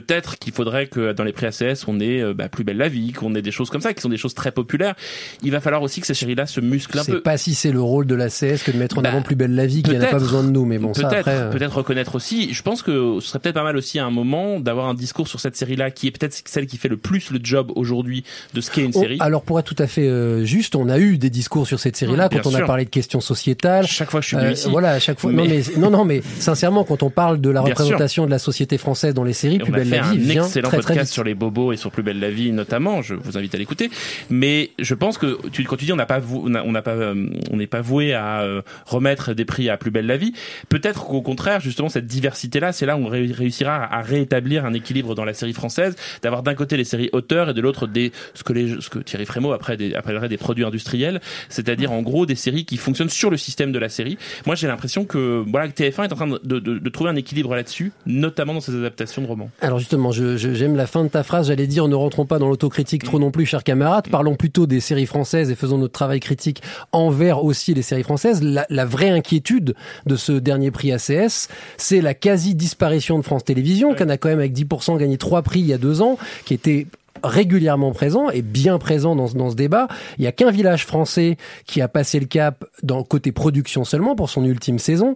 peut-être 0.00 0.38
qu'il 0.40 0.52
faudrait 0.52 0.88
que 0.88 1.12
dans 1.12 1.22
les 1.22 1.32
prix 1.32 1.46
ACS, 1.46 1.84
on 1.86 2.00
ait 2.00 2.20
euh, 2.20 2.34
bah, 2.34 2.48
Plus 2.48 2.64
belle 2.64 2.78
la 2.78 2.88
vie, 2.88 3.12
qu'on 3.12 3.32
ait 3.36 3.42
des 3.42 3.52
choses 3.52 3.70
comme 3.70 3.80
ça, 3.80 3.94
qui 3.94 4.00
sont 4.02 4.08
des 4.08 4.16
choses 4.16 4.34
très 4.34 4.50
populaires. 4.50 4.96
Il 5.44 5.52
va 5.52 5.60
falloir 5.60 5.82
aussi 5.82 6.00
que 6.00 6.06
ces 6.08 6.14
séries-là 6.14 6.46
se 6.46 6.60
musclent 6.60 6.98
un 6.98 7.04
peu. 7.04 7.20
pas 7.22 7.36
si 7.36 7.54
c'est 7.54 7.70
le 7.70 7.80
rôle 7.80 8.04
de 8.06 8.16
la 8.16 8.26
CS 8.28 8.64
que 8.64 8.72
de 8.72 8.76
mettre 8.76 8.98
en 8.98 9.02
Bah, 9.02 9.10
avant 9.10 9.22
plus 9.22 9.36
belle 9.36 9.54
la 9.54 9.66
vie 9.66 9.84
qui 9.84 9.96
n'a 9.96 10.06
pas 10.06 10.18
besoin 10.18 10.42
de 10.42 10.48
nous 10.48 10.64
mais 10.64 10.78
bon 10.78 10.94
ça 10.94 11.08
peut-être, 11.08 11.28
euh, 11.28 11.50
peut-être 11.52 11.76
reconnaître 11.76 12.16
aussi. 12.16 12.52
Je 12.52 12.62
pense 12.62 12.82
que 12.82 13.18
ce 13.20 13.28
serait 13.28 13.38
peut-être 13.38 13.54
pas 13.54 13.62
mal 13.62 13.76
aussi 13.76 14.00
à 14.00 14.04
un 14.04 14.10
moment 14.10 14.58
d'avoir 14.58 14.88
un 14.88 14.94
discours 14.94 15.28
sur 15.28 15.38
cette 15.38 15.54
série-là 15.56 15.90
qui 15.92 16.08
est 16.08 16.10
peut-être 16.10 16.34
celle 16.44 16.66
qui 16.66 16.76
fait 16.76 16.88
le 16.88 16.96
plus 16.96 17.30
le 17.30 17.38
job 17.42 17.70
aujourd'hui 17.76 18.24
de 18.52 18.60
ce 18.60 18.70
qu'est 18.72 18.82
une 18.82 18.90
On- 18.96 19.00
série. 19.00 19.18
alors 19.20 19.42
pour 19.42 19.58
être 19.60 19.66
tout 19.72 19.80
à 19.82 19.86
fait 19.86 20.08
euh, 20.08 20.44
juste, 20.44 20.74
on 20.74 20.88
a 20.88 20.98
eu 20.98 21.18
des 21.18 21.30
discours 21.30 21.66
sur 21.68 21.78
cette 21.78 21.96
série-là 21.96 22.28
quand 22.28 22.46
on 22.46 22.54
a 22.54 22.62
parlé 22.62 22.84
de 22.84 22.90
questions 22.90 23.20
sociétales. 23.20 23.86
Chaque 23.86 24.10
fois 24.10 24.18
que 24.20 24.24
je 24.24 24.28
suis 24.28 24.36
venu 24.36 24.48
Euh, 24.48 24.52
ici. 24.52 24.68
Voilà, 24.70 24.90
à 24.90 24.98
chaque 24.98 25.20
fois. 25.20 25.30
Non, 25.32 25.44
Mais- 25.46 25.62
non, 25.78 25.90
non, 25.90 26.04
mais 26.04 26.22
sincèrement, 26.40 26.82
quand 26.84 27.02
on 27.04 27.10
parle 27.10 27.40
de 27.40 27.50
la 27.50 27.60
Bien 27.62 27.70
représentation 27.70 28.24
de 28.26 28.30
la 28.30 28.38
société 28.38 28.78
française 28.78 29.14
dans 29.14 29.24
les 29.24 29.32
séries, 29.32 29.58
plus 29.58 29.72
belle 29.84 30.02
fait 30.04 30.06
la 30.08 30.12
vie 30.12 30.16
un 30.18 30.32
vient 30.32 30.44
excellent 30.44 30.68
très 30.68 30.76
podcast 30.78 31.12
sur 31.12 31.24
les 31.24 31.34
bobos 31.34 31.72
et 31.72 31.76
sur 31.76 31.90
Plus 31.90 32.02
belle 32.02 32.20
la 32.20 32.30
vie 32.30 32.52
notamment. 32.52 33.02
Je 33.02 33.14
vous 33.14 33.36
invite 33.38 33.54
à 33.54 33.58
l'écouter. 33.58 33.90
Mais 34.30 34.70
je 34.78 34.94
pense 34.94 35.18
que 35.18 35.38
tu, 35.50 35.64
quand 35.64 35.76
tu 35.76 35.84
dis 35.84 35.92
on 35.92 35.96
n'a 35.96 36.06
pas 36.06 36.20
on 36.32 36.48
n'a 36.48 36.82
pas 36.82 36.92
euh, 36.92 37.28
on 37.50 37.56
n'est 37.56 37.66
pas 37.66 37.80
voué 37.80 38.14
à 38.14 38.40
euh, 38.42 38.62
remettre 38.86 39.32
des 39.34 39.44
prix 39.44 39.68
à 39.68 39.76
Plus 39.76 39.90
belle 39.90 40.06
la 40.06 40.16
vie. 40.16 40.32
Peut-être 40.68 41.04
qu'au 41.04 41.22
contraire 41.22 41.60
justement 41.60 41.88
cette 41.88 42.06
diversité 42.06 42.60
là, 42.60 42.72
c'est 42.72 42.86
là 42.86 42.96
où 42.96 43.00
on 43.00 43.08
ré- 43.08 43.30
réussira 43.32 43.76
à, 43.76 43.98
à 43.98 44.02
réétablir 44.02 44.64
un 44.64 44.74
équilibre 44.74 45.14
dans 45.14 45.24
la 45.24 45.34
série 45.34 45.52
française, 45.52 45.94
d'avoir 46.22 46.42
d'un 46.42 46.54
côté 46.54 46.76
les 46.76 46.84
séries 46.84 47.10
auteurs 47.12 47.50
et 47.50 47.54
de 47.54 47.60
l'autre 47.60 47.86
des 47.86 48.12
ce 48.34 48.42
que 48.44 48.52
les 48.52 48.80
ce 48.80 48.88
que 48.90 48.98
Thierry 48.98 49.26
Frémaux 49.26 49.52
après 49.52 49.76
des, 49.76 49.94
appellerait 49.94 50.28
des 50.28 50.36
produits 50.36 50.64
industriels, 50.64 51.20
c'est-à-dire 51.48 51.92
en 51.92 52.02
gros 52.02 52.26
des 52.26 52.34
séries 52.34 52.64
qui 52.64 52.76
fonctionnent 52.76 53.08
sur 53.10 53.30
le 53.30 53.36
système 53.36 53.72
de 53.72 53.78
la 53.78 53.88
série. 53.88 54.18
Moi 54.46 54.54
j'ai 54.54 54.66
l'impression 54.66 55.04
que 55.04 55.42
voilà 55.46 55.68
que 55.68 55.74
TF1 55.82 56.04
est 56.04 56.12
en 56.12 56.16
train 56.16 56.26
de, 56.28 56.38
de- 56.44 56.78
de 56.78 56.88
trouver 56.88 57.10
un 57.10 57.16
équilibre 57.16 57.54
là-dessus, 57.54 57.92
notamment 58.06 58.54
dans 58.54 58.60
ses 58.60 58.74
adaptations 58.74 59.22
de 59.22 59.26
romans. 59.26 59.50
Alors 59.60 59.73
justement, 59.78 60.12
je- 60.12 60.36
je- 60.36 60.54
j'aime 60.54 60.76
la 60.76 60.86
fin 60.86 61.04
de 61.04 61.08
ta 61.08 61.22
phrase. 61.22 61.48
J'allais 61.48 61.66
dire, 61.66 61.88
ne 61.88 61.94
rentrons 61.94 62.26
pas 62.26 62.38
dans 62.38 62.48
l'autocritique 62.48 63.04
trop 63.04 63.18
non 63.18 63.30
plus, 63.30 63.46
chers 63.46 63.64
camarades. 63.64 64.08
Parlons 64.08 64.36
plutôt 64.36 64.66
des 64.66 64.80
séries 64.80 65.06
françaises 65.06 65.50
et 65.50 65.54
faisons 65.54 65.78
notre 65.78 65.92
travail 65.92 66.20
critique 66.20 66.62
envers 66.92 67.44
aussi 67.44 67.74
les 67.74 67.82
séries 67.82 68.02
françaises. 68.02 68.42
La, 68.42 68.66
la 68.70 68.84
vraie 68.84 69.10
inquiétude 69.10 69.74
de 70.06 70.16
ce 70.16 70.32
dernier 70.32 70.70
prix 70.70 70.92
ACS, 70.92 71.48
c'est 71.76 72.00
la 72.00 72.14
quasi 72.14 72.54
disparition 72.54 73.18
de 73.18 73.24
France 73.24 73.44
Télévisions, 73.44 73.94
qu'on 73.94 74.08
a 74.08 74.16
quand 74.16 74.28
même 74.28 74.38
avec 74.38 74.52
10% 74.52 74.96
gagné 74.98 75.18
trois 75.18 75.42
prix 75.42 75.60
il 75.60 75.66
y 75.66 75.72
a 75.72 75.78
deux 75.78 76.02
ans, 76.02 76.18
qui 76.44 76.54
était 76.54 76.86
régulièrement 77.22 77.92
présent 77.92 78.28
et 78.30 78.42
bien 78.42 78.78
présent 78.78 79.14
dans, 79.16 79.28
ce- 79.28 79.36
dans 79.36 79.50
ce 79.50 79.54
débat. 79.56 79.88
Il 80.18 80.24
y 80.24 80.26
a 80.26 80.32
qu'un 80.32 80.50
village 80.50 80.84
français 80.86 81.36
qui 81.66 81.80
a 81.80 81.88
passé 81.88 82.20
le 82.20 82.26
cap 82.26 82.64
dans 82.82 83.02
côté 83.02 83.32
production 83.32 83.84
seulement 83.84 84.14
pour 84.16 84.30
son 84.30 84.44
ultime 84.44 84.78
saison. 84.78 85.14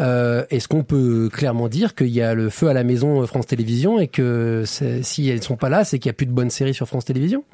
Euh, 0.00 0.44
Est-ce 0.50 0.68
qu'on 0.68 0.84
peut 0.84 1.28
clairement 1.32 1.68
dire 1.68 1.94
qu'il 1.94 2.08
y 2.08 2.22
a 2.22 2.34
le 2.34 2.50
feu 2.50 2.68
à 2.68 2.72
la 2.72 2.84
maison 2.84 3.22
euh, 3.22 3.26
France 3.26 3.46
Télévisions 3.46 3.98
et 3.98 4.08
que 4.08 4.64
si 5.02 5.28
elles 5.28 5.42
sont 5.42 5.56
pas 5.56 5.68
là, 5.68 5.84
c'est 5.84 5.98
qu'il 5.98 6.08
y 6.08 6.10
a 6.10 6.14
plus 6.14 6.26
de 6.26 6.32
bonnes 6.32 6.50
séries 6.50 6.74
sur 6.74 6.86
France 6.86 7.04
Télévisions? 7.04 7.44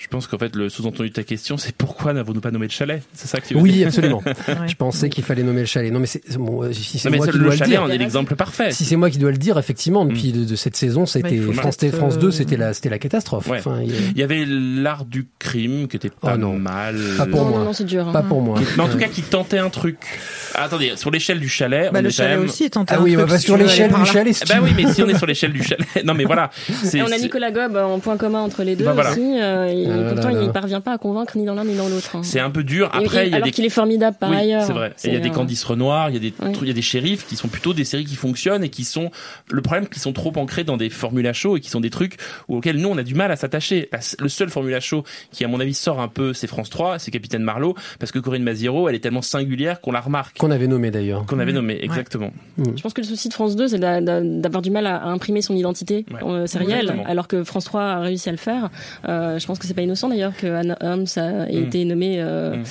Je 0.00 0.06
pense 0.06 0.28
qu'en 0.28 0.38
fait, 0.38 0.54
le 0.54 0.68
sous-entendu 0.68 1.08
de 1.08 1.14
ta 1.14 1.24
question, 1.24 1.56
c'est 1.56 1.74
pourquoi 1.74 2.12
n'avons-nous 2.12 2.40
pas 2.40 2.52
nommé 2.52 2.66
le 2.66 2.72
chalet? 2.72 3.02
C'est 3.14 3.26
ça 3.26 3.40
que 3.40 3.48
tu 3.48 3.54
veux 3.54 3.60
Oui, 3.60 3.72
dire? 3.72 3.88
absolument. 3.88 4.22
Je 4.68 4.74
pensais 4.76 5.08
qu'il 5.08 5.24
fallait 5.24 5.42
nommer 5.42 5.60
le 5.60 5.66
chalet. 5.66 5.92
Non, 5.92 5.98
mais 5.98 6.06
c'est 6.06 6.22
bon, 6.38 6.62
euh, 6.62 6.72
si 6.72 7.00
c'est 7.00 7.10
moi 7.10 7.26
c'est- 7.26 7.32
qui 7.32 7.38
le 7.38 7.42
dois 7.44 7.52
le 7.54 7.58
chalet 7.58 7.70
dire. 7.72 7.82
en 7.82 7.88
est 7.90 7.98
l'exemple 7.98 8.36
parfait. 8.36 8.70
Si 8.70 8.84
c'est 8.84 8.94
moi 8.94 9.10
qui 9.10 9.18
dois 9.18 9.32
le 9.32 9.36
dire, 9.38 9.58
effectivement, 9.58 10.04
depuis 10.04 10.30
de, 10.30 10.44
de 10.44 10.54
cette 10.56 10.76
saison, 10.76 11.04
c'était 11.04 11.34
il 11.34 11.42
faut 11.42 11.52
France, 11.52 11.82
mettre, 11.82 11.96
France 11.96 12.14
euh, 12.14 12.20
2, 12.20 12.30
c'était 12.30 12.56
la, 12.56 12.74
c'était 12.74 12.90
la 12.90 13.00
catastrophe. 13.00 13.48
Ouais. 13.48 13.58
Enfin, 13.58 13.80
il 13.82 13.90
y 13.90 13.92
a- 13.96 14.00
Il 14.12 14.18
y 14.18 14.22
avait 14.22 14.44
l'art 14.46 15.04
du 15.04 15.26
crime 15.40 15.88
qui 15.88 15.96
était 15.96 16.10
pas 16.10 16.34
Oh 16.34 16.38
non. 16.38 16.56
mal. 16.56 16.96
Pas 17.16 17.26
pour 17.26 17.44
Non, 17.44 17.50
moi. 17.50 17.64
non, 17.64 17.72
c'est 17.72 17.82
dur. 17.84 18.06
hein. 18.08 18.12
Pas 18.12 18.22
pour 18.22 18.40
moi. 18.40 18.60
Mais 18.76 18.82
en 18.84 18.88
tout 18.88 18.98
cas, 18.98 19.08
qui 19.08 19.22
tentait 19.22 19.58
un 19.58 19.68
truc. 19.68 19.98
Ah, 20.54 20.62
attendez, 20.64 20.92
sur 20.94 21.10
l'échelle 21.10 21.40
du 21.40 21.48
chalet, 21.48 21.90
Bah, 21.92 21.98
on 21.98 22.02
le 22.02 22.08
est 22.08 22.12
chalet 22.12 22.38
même... 22.38 22.48
aussi, 22.48 22.70
tentait 22.70 22.94
Ah 22.94 22.98
un 22.98 23.00
truc, 23.00 23.16
bah, 23.16 23.38
sur 23.40 23.56
l'échelle 23.56 23.92
du 23.92 24.06
chalet, 24.06 24.32
si 24.32 24.44
Bah 24.44 24.54
tu 24.58 24.60
oui, 24.62 24.70
mais 24.76 24.92
si 24.92 25.02
on 25.02 25.08
est 25.08 25.18
sur 25.18 25.26
l'échelle 25.26 25.52
du 25.52 25.62
chalet, 25.64 25.84
non 26.04 26.14
mais 26.14 26.24
voilà. 26.24 26.50
c'est- 26.84 27.02
on 27.02 27.06
a 27.06 27.08
c'est- 27.10 27.22
Nicolas 27.22 27.50
Gob 27.50 27.76
en 27.76 27.98
point 27.98 28.16
commun 28.16 28.40
entre 28.42 28.62
les 28.62 28.76
deux 28.76 28.84
Bah, 28.84 28.92
voilà. 28.92 29.10
aussi. 29.10 29.87
Et 29.88 29.92
Ah 29.92 29.96
là 30.02 30.12
pourtant, 30.12 30.28
là. 30.30 30.42
il 30.42 30.50
parvient 30.52 30.80
pas 30.80 30.92
à 30.92 30.98
convaincre 30.98 31.36
ni 31.36 31.44
dans 31.44 31.54
l'un 31.54 31.64
ni 31.64 31.76
dans 31.76 31.88
l'autre. 31.88 32.16
hein. 32.16 32.20
C'est 32.22 32.40
un 32.40 32.50
peu 32.50 32.62
dur. 32.64 32.90
Et- 32.94 33.04
Après, 33.04 33.24
et 33.24 33.26
il 33.26 33.30
y 33.30 33.32
a 33.32 33.36
alors 33.36 33.46
des 33.46 33.52
qu'il 33.52 33.64
est 33.64 33.68
formidable 33.70 34.16
par 34.18 34.30
oui, 34.30 34.36
ailleurs. 34.36 34.62
C'est 34.62 34.72
vrai. 34.72 34.92
Et 35.04 35.08
il 35.08 35.14
y 35.14 35.16
a 35.16 35.20
des 35.20 35.30
Candice 35.30 35.64
Renoir, 35.64 36.10
il 36.10 36.14
y 36.14 36.16
a 36.16 36.20
des 36.20 36.32
trucs- 36.32 36.58
il 36.62 36.68
y 36.68 36.70
a 36.70 36.74
des 36.74 36.82
shérifs 36.82 37.26
qui 37.26 37.36
sont 37.36 37.48
plutôt 37.48 37.72
des 37.74 37.84
séries 37.84 38.04
qui 38.04 38.16
fonctionnent 38.16 38.64
et 38.64 38.68
qui 38.68 38.84
sont 38.84 39.10
le 39.50 39.62
problème 39.62 39.88
qui 39.88 40.00
sont 40.00 40.12
trop 40.12 40.32
ancrés 40.36 40.64
dans 40.64 40.76
des 40.76 40.90
formulas 40.90 41.32
show 41.32 41.56
et 41.56 41.60
qui 41.60 41.70
sont 41.70 41.80
des 41.80 41.90
trucs 41.90 42.16
auxquels 42.48 42.76
nous 42.78 42.88
on 42.88 42.98
a 42.98 43.02
du 43.02 43.14
mal 43.14 43.30
à 43.32 43.36
s'attacher. 43.36 43.88
Le 44.18 44.28
seul 44.28 44.48
formula 44.50 44.80
show 44.80 45.04
qui 45.32 45.44
à 45.44 45.48
mon 45.48 45.60
avis 45.60 45.74
sort 45.74 46.00
un 46.00 46.08
peu 46.08 46.32
c'est 46.34 46.46
France 46.46 46.70
3, 46.70 46.98
c'est 46.98 47.10
Capitaine 47.10 47.42
Marlowe 47.42 47.74
parce 47.98 48.12
que 48.12 48.18
Corinne 48.18 48.42
Maziero, 48.42 48.88
elle 48.88 48.94
est 48.94 49.00
tellement 49.00 49.22
singulière 49.22 49.80
qu'on 49.80 49.92
la 49.92 50.00
remarque. 50.00 50.38
Qu'on 50.38 50.50
avait 50.50 50.66
nommé 50.66 50.90
d'ailleurs. 50.90 51.24
Qu'on 51.26 51.38
avait 51.38 51.52
nommé 51.52 51.78
exactement. 51.82 52.30
Je 52.58 52.82
pense 52.82 52.92
que 52.94 53.00
le 53.00 53.06
souci 53.06 53.28
de 53.28 53.34
France 53.34 53.56
2, 53.56 53.68
c'est 53.68 53.78
d'a- 53.78 54.00
d'a- 54.00 54.20
d'avoir 54.22 54.62
du 54.62 54.70
mal 54.70 54.86
à, 54.86 54.96
à 54.96 55.06
imprimer 55.08 55.42
son 55.42 55.54
identité 55.56 56.04
Ouais. 56.10 56.18
euh, 56.22 56.46
sérielle, 56.46 56.94
alors 57.06 57.28
que 57.28 57.44
France 57.44 57.64
3 57.64 57.82
a 57.82 58.00
réussi 58.00 58.28
à 58.28 58.32
le 58.32 58.38
faire. 58.38 58.70
Euh, 59.08 59.38
je 59.38 59.46
pense 59.46 59.58
que 59.58 59.66
c'est 59.66 59.74
pas 59.78 59.82
innocent 59.82 60.08
d'ailleurs 60.08 60.32
que 60.36 60.46
Anne 60.48 60.76
Holmes 60.80 61.06
a 61.16 61.46
Mm. 61.46 61.48
été 61.50 61.84
nommée 61.84 62.16
euh, 62.18 62.56
Mm. 62.56 62.62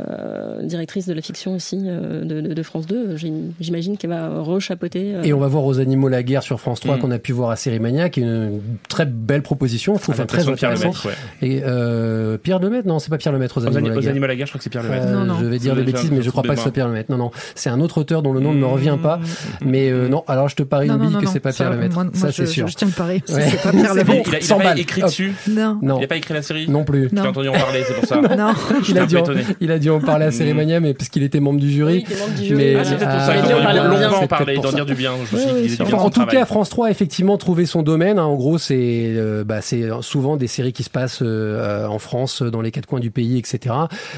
euh, 0.00 0.62
directrice 0.62 1.06
de 1.06 1.12
la 1.14 1.22
fiction 1.22 1.54
aussi 1.54 1.78
euh, 1.86 2.24
de, 2.24 2.40
de- 2.40 2.54
de 2.54 2.62
France 2.62 2.86
2. 2.86 3.16
J'ai- 3.16 3.32
J'imagine 3.60 3.96
qu'elle 3.96 4.10
va 4.10 4.40
rechapeauter. 4.40 5.14
euh, 5.14 5.22
Et 5.22 5.32
on 5.32 5.38
va 5.38 5.46
voir 5.46 5.64
aux 5.64 5.78
animaux 5.78 6.08
la 6.08 6.22
guerre 6.22 6.42
sur 6.42 6.58
France 6.60 6.80
3 6.80 6.96
Mm. 6.96 7.00
qu'on 7.00 7.10
a 7.12 7.18
pu 7.18 7.32
voir 7.32 7.50
à 7.50 7.56
Série 7.56 7.78
Mania, 7.78 8.08
qui 8.08 8.20
est 8.20 8.24
une 8.24 8.60
très 8.88 9.06
belle 9.06 9.42
proposition, 9.42 9.94
je 9.96 10.02
trouve, 10.02 10.14
enfin, 10.14 10.26
très 10.26 10.38
de 10.44 10.52
Pierre 10.54 10.70
intéressante. 10.72 11.04
Lemaitre, 11.04 11.18
ouais. 11.42 11.48
Et 11.48 11.62
euh, 11.64 12.36
Pierre 12.38 12.58
Lemaitre, 12.58 12.88
non, 12.88 12.98
c'est 12.98 13.10
pas 13.10 13.18
Pierre 13.18 13.32
Lemaitre 13.32 13.58
aux 13.58 13.62
Aux, 13.64 13.66
animaux 13.66 13.78
ani- 13.78 13.88
la 13.90 13.96
aux 13.96 14.00
guerre. 14.00 14.10
animaux 14.10 14.26
la 14.26 14.36
guerre, 14.36 14.46
je 14.46 14.50
crois 14.52 14.58
que 14.58 14.64
c'est 14.64 14.70
Pierre 14.70 14.82
Lemaitre. 14.82 15.06
Euh, 15.06 15.14
Non, 15.14 15.24
non. 15.24 15.34
Je 15.40 15.46
vais 15.46 15.58
dire 15.58 15.76
des 15.76 15.82
bêtises, 15.84 16.10
mais 16.10 16.22
je 16.22 16.30
crois 16.30 16.42
pas 16.42 16.50
que 16.50 16.56
ce 16.56 16.62
soit 16.62 16.72
mémoire. 16.72 16.74
Pierre 16.74 16.88
Lemaitre. 16.88 17.10
Non, 17.12 17.18
non, 17.18 17.30
c'est 17.54 17.70
un 17.70 17.80
autre 17.80 17.98
auteur 17.98 18.22
dont 18.22 18.32
le 18.32 18.40
nom 18.40 18.52
ne 18.52 18.58
me 18.60 18.66
revient 18.66 18.96
pas. 19.02 19.20
Mais 19.64 19.90
non, 19.90 20.24
alors 20.26 20.48
je 20.48 20.56
te 20.56 20.62
parie 20.62 20.88
une 20.88 20.98
bille 20.98 21.16
que 21.18 21.26
c'est 21.26 21.40
pas 21.40 21.52
Pierre 21.52 21.70
Lemaitre. 21.70 22.04
ça, 22.14 22.32
c'est 22.32 22.46
sûr. 22.46 22.66
Je 22.68 22.74
tiens 22.74 22.88
le 22.88 22.92
pari. 22.94 23.22
C'est 23.26 23.62
pas 23.62 23.70
Pierre 23.70 23.92
C'est 23.94 24.04
Lemaitre. 24.04 24.28
Il 24.30 24.34
a, 24.34 24.38
il 24.38 24.42
a 24.42 24.46
100 24.46 24.58
pas 24.58 24.76
écrit 24.78 25.02
dessus. 25.02 25.34
Non. 25.48 25.78
Non. 25.82 25.98
Il 26.00 26.04
a 26.04 26.08
pas 26.08 26.16
écrit 26.16 26.34
la 26.34 26.42
série 26.42 26.55
série 26.64 26.68
Non 26.70 26.84
plus. 26.84 27.08
J'ai 27.12 27.20
entendu 27.20 27.48
en 27.48 27.52
parler, 27.52 27.82
c'est 27.86 27.94
pour 27.94 28.04
ça. 28.04 28.20
Non. 28.36 28.52
Il 28.88 28.98
a, 28.98 29.06
dû 29.06 29.16
en, 29.16 29.24
il 29.60 29.70
a 29.70 29.78
dû 29.78 29.90
en 29.90 30.00
parler 30.00 30.26
à 30.26 30.30
Cérémania, 30.30 30.80
mais 30.80 30.94
parce 30.94 31.08
qu'il 31.08 31.22
était 31.22 31.40
membre 31.40 31.60
du 31.60 31.70
jury. 31.70 31.94
Oui, 31.98 32.04
il 32.08 32.12
était 32.12 32.20
membre 32.20 32.34
du 32.38 32.44
jury, 32.44 32.56
Mais-. 32.64 32.76
Ah, 32.76 32.84
c'est 32.84 32.96
peut-être 32.96 33.10
pour 33.12 33.20
ça 33.20 33.36
il 33.36 33.38
a 33.78 34.08
dû 34.08 34.14
en 34.14 34.26
parler 34.26 34.58
d'en 34.58 34.72
dire 34.72 34.86
du 34.86 34.94
bien. 34.94 35.12
Je 35.30 35.36
me 35.36 35.68
suis 35.68 35.94
en 35.94 36.10
tout 36.10 36.26
cas, 36.26 36.44
France 36.44 36.68
3 36.70 36.88
a 36.88 36.90
effectivement 36.90 37.36
trouvé 37.38 37.66
son 37.66 37.82
domaine. 37.82 38.18
hein. 38.18 38.24
En 38.24 38.34
gros, 38.36 38.58
c'est 38.58 38.74
euh, 39.16 39.44
bah, 39.44 39.60
c'est 39.60 39.88
souvent 40.02 40.36
des 40.36 40.46
séries 40.46 40.72
qui 40.72 40.82
se 40.82 40.90
passent 40.90 41.20
euh, 41.22 41.86
en 41.86 41.98
France, 41.98 42.42
dans 42.42 42.60
les 42.60 42.70
quatre 42.70 42.86
coins 42.86 43.00
du 43.00 43.10
pays, 43.10 43.38
etc. 43.38 43.74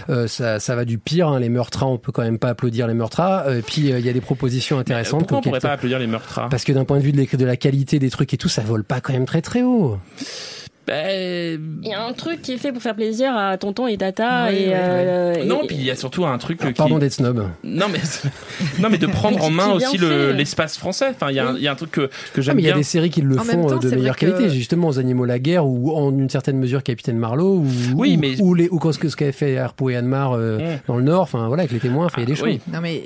Euh, 0.08 0.26
ça, 0.26 0.60
ça 0.60 0.74
va 0.74 0.84
du 0.84 0.98
pire. 0.98 1.28
hein. 1.28 1.40
Les 1.40 1.48
meurtras, 1.48 1.86
on 1.86 1.98
peut 1.98 2.12
quand 2.12 2.22
même 2.22 2.38
pas 2.38 2.48
applaudir 2.50 2.86
les 2.86 2.94
meurtras. 2.94 3.44
Euh, 3.46 3.60
puis 3.64 3.92
euh, 3.92 3.98
il 3.98 4.06
y 4.06 4.08
a 4.08 4.12
des 4.12 4.20
propositions 4.20 4.78
intéressantes. 4.78 5.20
Pourquoi 5.20 5.38
on 5.38 5.42
pourrait 5.42 5.60
pas 5.60 5.72
applaudir 5.72 5.98
les 5.98 6.06
meurtres 6.06 6.40
Parce 6.50 6.64
que 6.64 6.72
d'un 6.72 6.84
point 6.84 6.98
de 6.98 7.02
vue 7.02 7.12
de 7.12 7.44
la 7.44 7.56
qualité 7.56 7.98
des 7.98 8.10
trucs 8.10 8.32
et 8.34 8.36
tout, 8.36 8.48
ça 8.48 8.62
vole 8.62 8.84
pas 8.84 9.00
quand 9.00 9.12
même 9.12 9.26
très 9.26 9.42
très 9.42 9.62
haut. 9.62 9.98
Il 10.88 11.88
y 11.88 11.92
a 11.92 12.02
un 12.04 12.12
truc 12.12 12.42
qui 12.42 12.52
est 12.52 12.58
fait 12.58 12.72
pour 12.72 12.82
faire 12.82 12.94
plaisir 12.94 13.36
à 13.36 13.56
tonton 13.58 13.86
et 13.86 13.96
tata 13.96 14.46
Oui, 14.48 14.56
et, 14.56 14.66
oui, 14.68 14.72
euh, 14.74 15.34
et- 15.34 15.44
Non, 15.44 15.60
puis 15.66 15.76
il 15.76 15.84
y 15.84 15.90
a 15.90 15.96
surtout 15.96 16.24
un 16.26 16.36
truc 16.38 16.60
Alors, 16.60 16.72
qui. 16.72 16.78
Pardon 16.78 16.98
d'être 16.98 17.12
snob. 17.12 17.48
Non 17.64 17.86
mais 17.90 17.98
non 18.80 18.88
mais 18.90 18.98
de 18.98 19.06
prendre 19.06 19.42
en 19.42 19.50
main 19.50 19.68
aussi 19.72 19.98
le- 19.98 20.32
l'espace 20.32 20.78
français. 20.78 21.08
Enfin, 21.10 21.30
il 21.30 21.36
y 21.36 21.38
a 21.38 21.48
un- 21.50 21.56
il 21.56 21.62
y 21.62 21.68
a 21.68 21.72
un 21.72 21.76
truc 21.76 21.90
que 21.90 22.00
que 22.06 22.10
Ah, 22.38 22.40
j'aime 22.40 22.56
mais 22.56 22.62
il 22.62 22.66
y 22.66 22.68
a 22.68 22.72
bien. 22.72 22.78
des 22.78 22.84
séries 22.84 23.10
qui 23.10 23.20
le 23.20 23.38
En 23.38 23.42
font 23.44 23.66
temps, 23.66 23.76
euh, 23.76 23.78
de 23.78 23.90
meilleure 23.94 24.16
que- 24.16 24.26
qualité, 24.26 24.50
justement 24.50 24.88
aux 24.88 24.98
Animaux 24.98 25.24
la 25.24 25.38
guerre 25.38 25.66
ou 25.66 25.92
en 25.96 26.10
une 26.10 26.30
certaine 26.30 26.58
mesure 26.58 26.82
Capitaine 26.82 27.18
Marlowe 27.18 27.58
ou 27.58 27.66
Oui, 27.96 28.14
ou, 28.16 28.20
mais- 28.20 28.40
ou 28.40 28.54
les 28.54 28.68
ou 28.70 28.80
ce 28.92 28.98
que 28.98 29.08
ce 29.08 29.16
qu'avait 29.16 29.32
fait 29.32 29.58
Harpo 29.58 29.90
et 29.90 29.96
Anmar 29.96 30.32
euh, 30.32 30.58
Mm. 30.58 30.78
dans 30.86 30.96
le 30.96 31.02
Nord, 31.02 31.22
enfin 31.22 31.46
voilà 31.48 31.62
avec 31.62 31.72
les 31.72 31.80
témoins, 31.80 32.06
enfin, 32.06 32.22
il 32.22 32.28
y 32.28 32.32
a 32.32 32.34
des 32.34 32.40
Ah, 32.40 32.44
oui. 32.44 32.52
choses. 32.64 32.74
Non 32.74 32.80
mais 32.80 33.02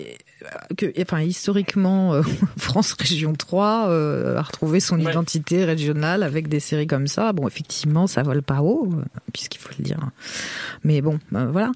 que, 0.77 0.87
enfin 1.01 1.21
historiquement, 1.21 2.15
euh, 2.15 2.23
France 2.57 2.93
Région 2.99 3.33
3 3.35 3.87
euh, 3.89 4.37
a 4.39 4.43
retrouvé 4.43 4.81
son 4.81 4.97
Ouais. 5.01 5.11
identité 5.11 5.65
régionale 5.65 6.23
avec 6.23 6.49
des 6.49 6.61
séries 6.61 6.87
comme 6.87 7.07
ça. 7.07 7.33
Bon, 7.33 7.47
effectivement, 7.49 8.07
ça 8.07 8.23
vole 8.23 8.43
pas 8.43 8.61
haut, 8.63 8.89
euh, 8.93 9.03
puisqu'il 9.33 9.59
faut 9.59 9.71
le 9.79 9.85
dire. 9.85 9.99
Mais 10.85 11.01
bon, 11.01 11.19
euh, 11.35 11.47
voilà, 11.51 11.71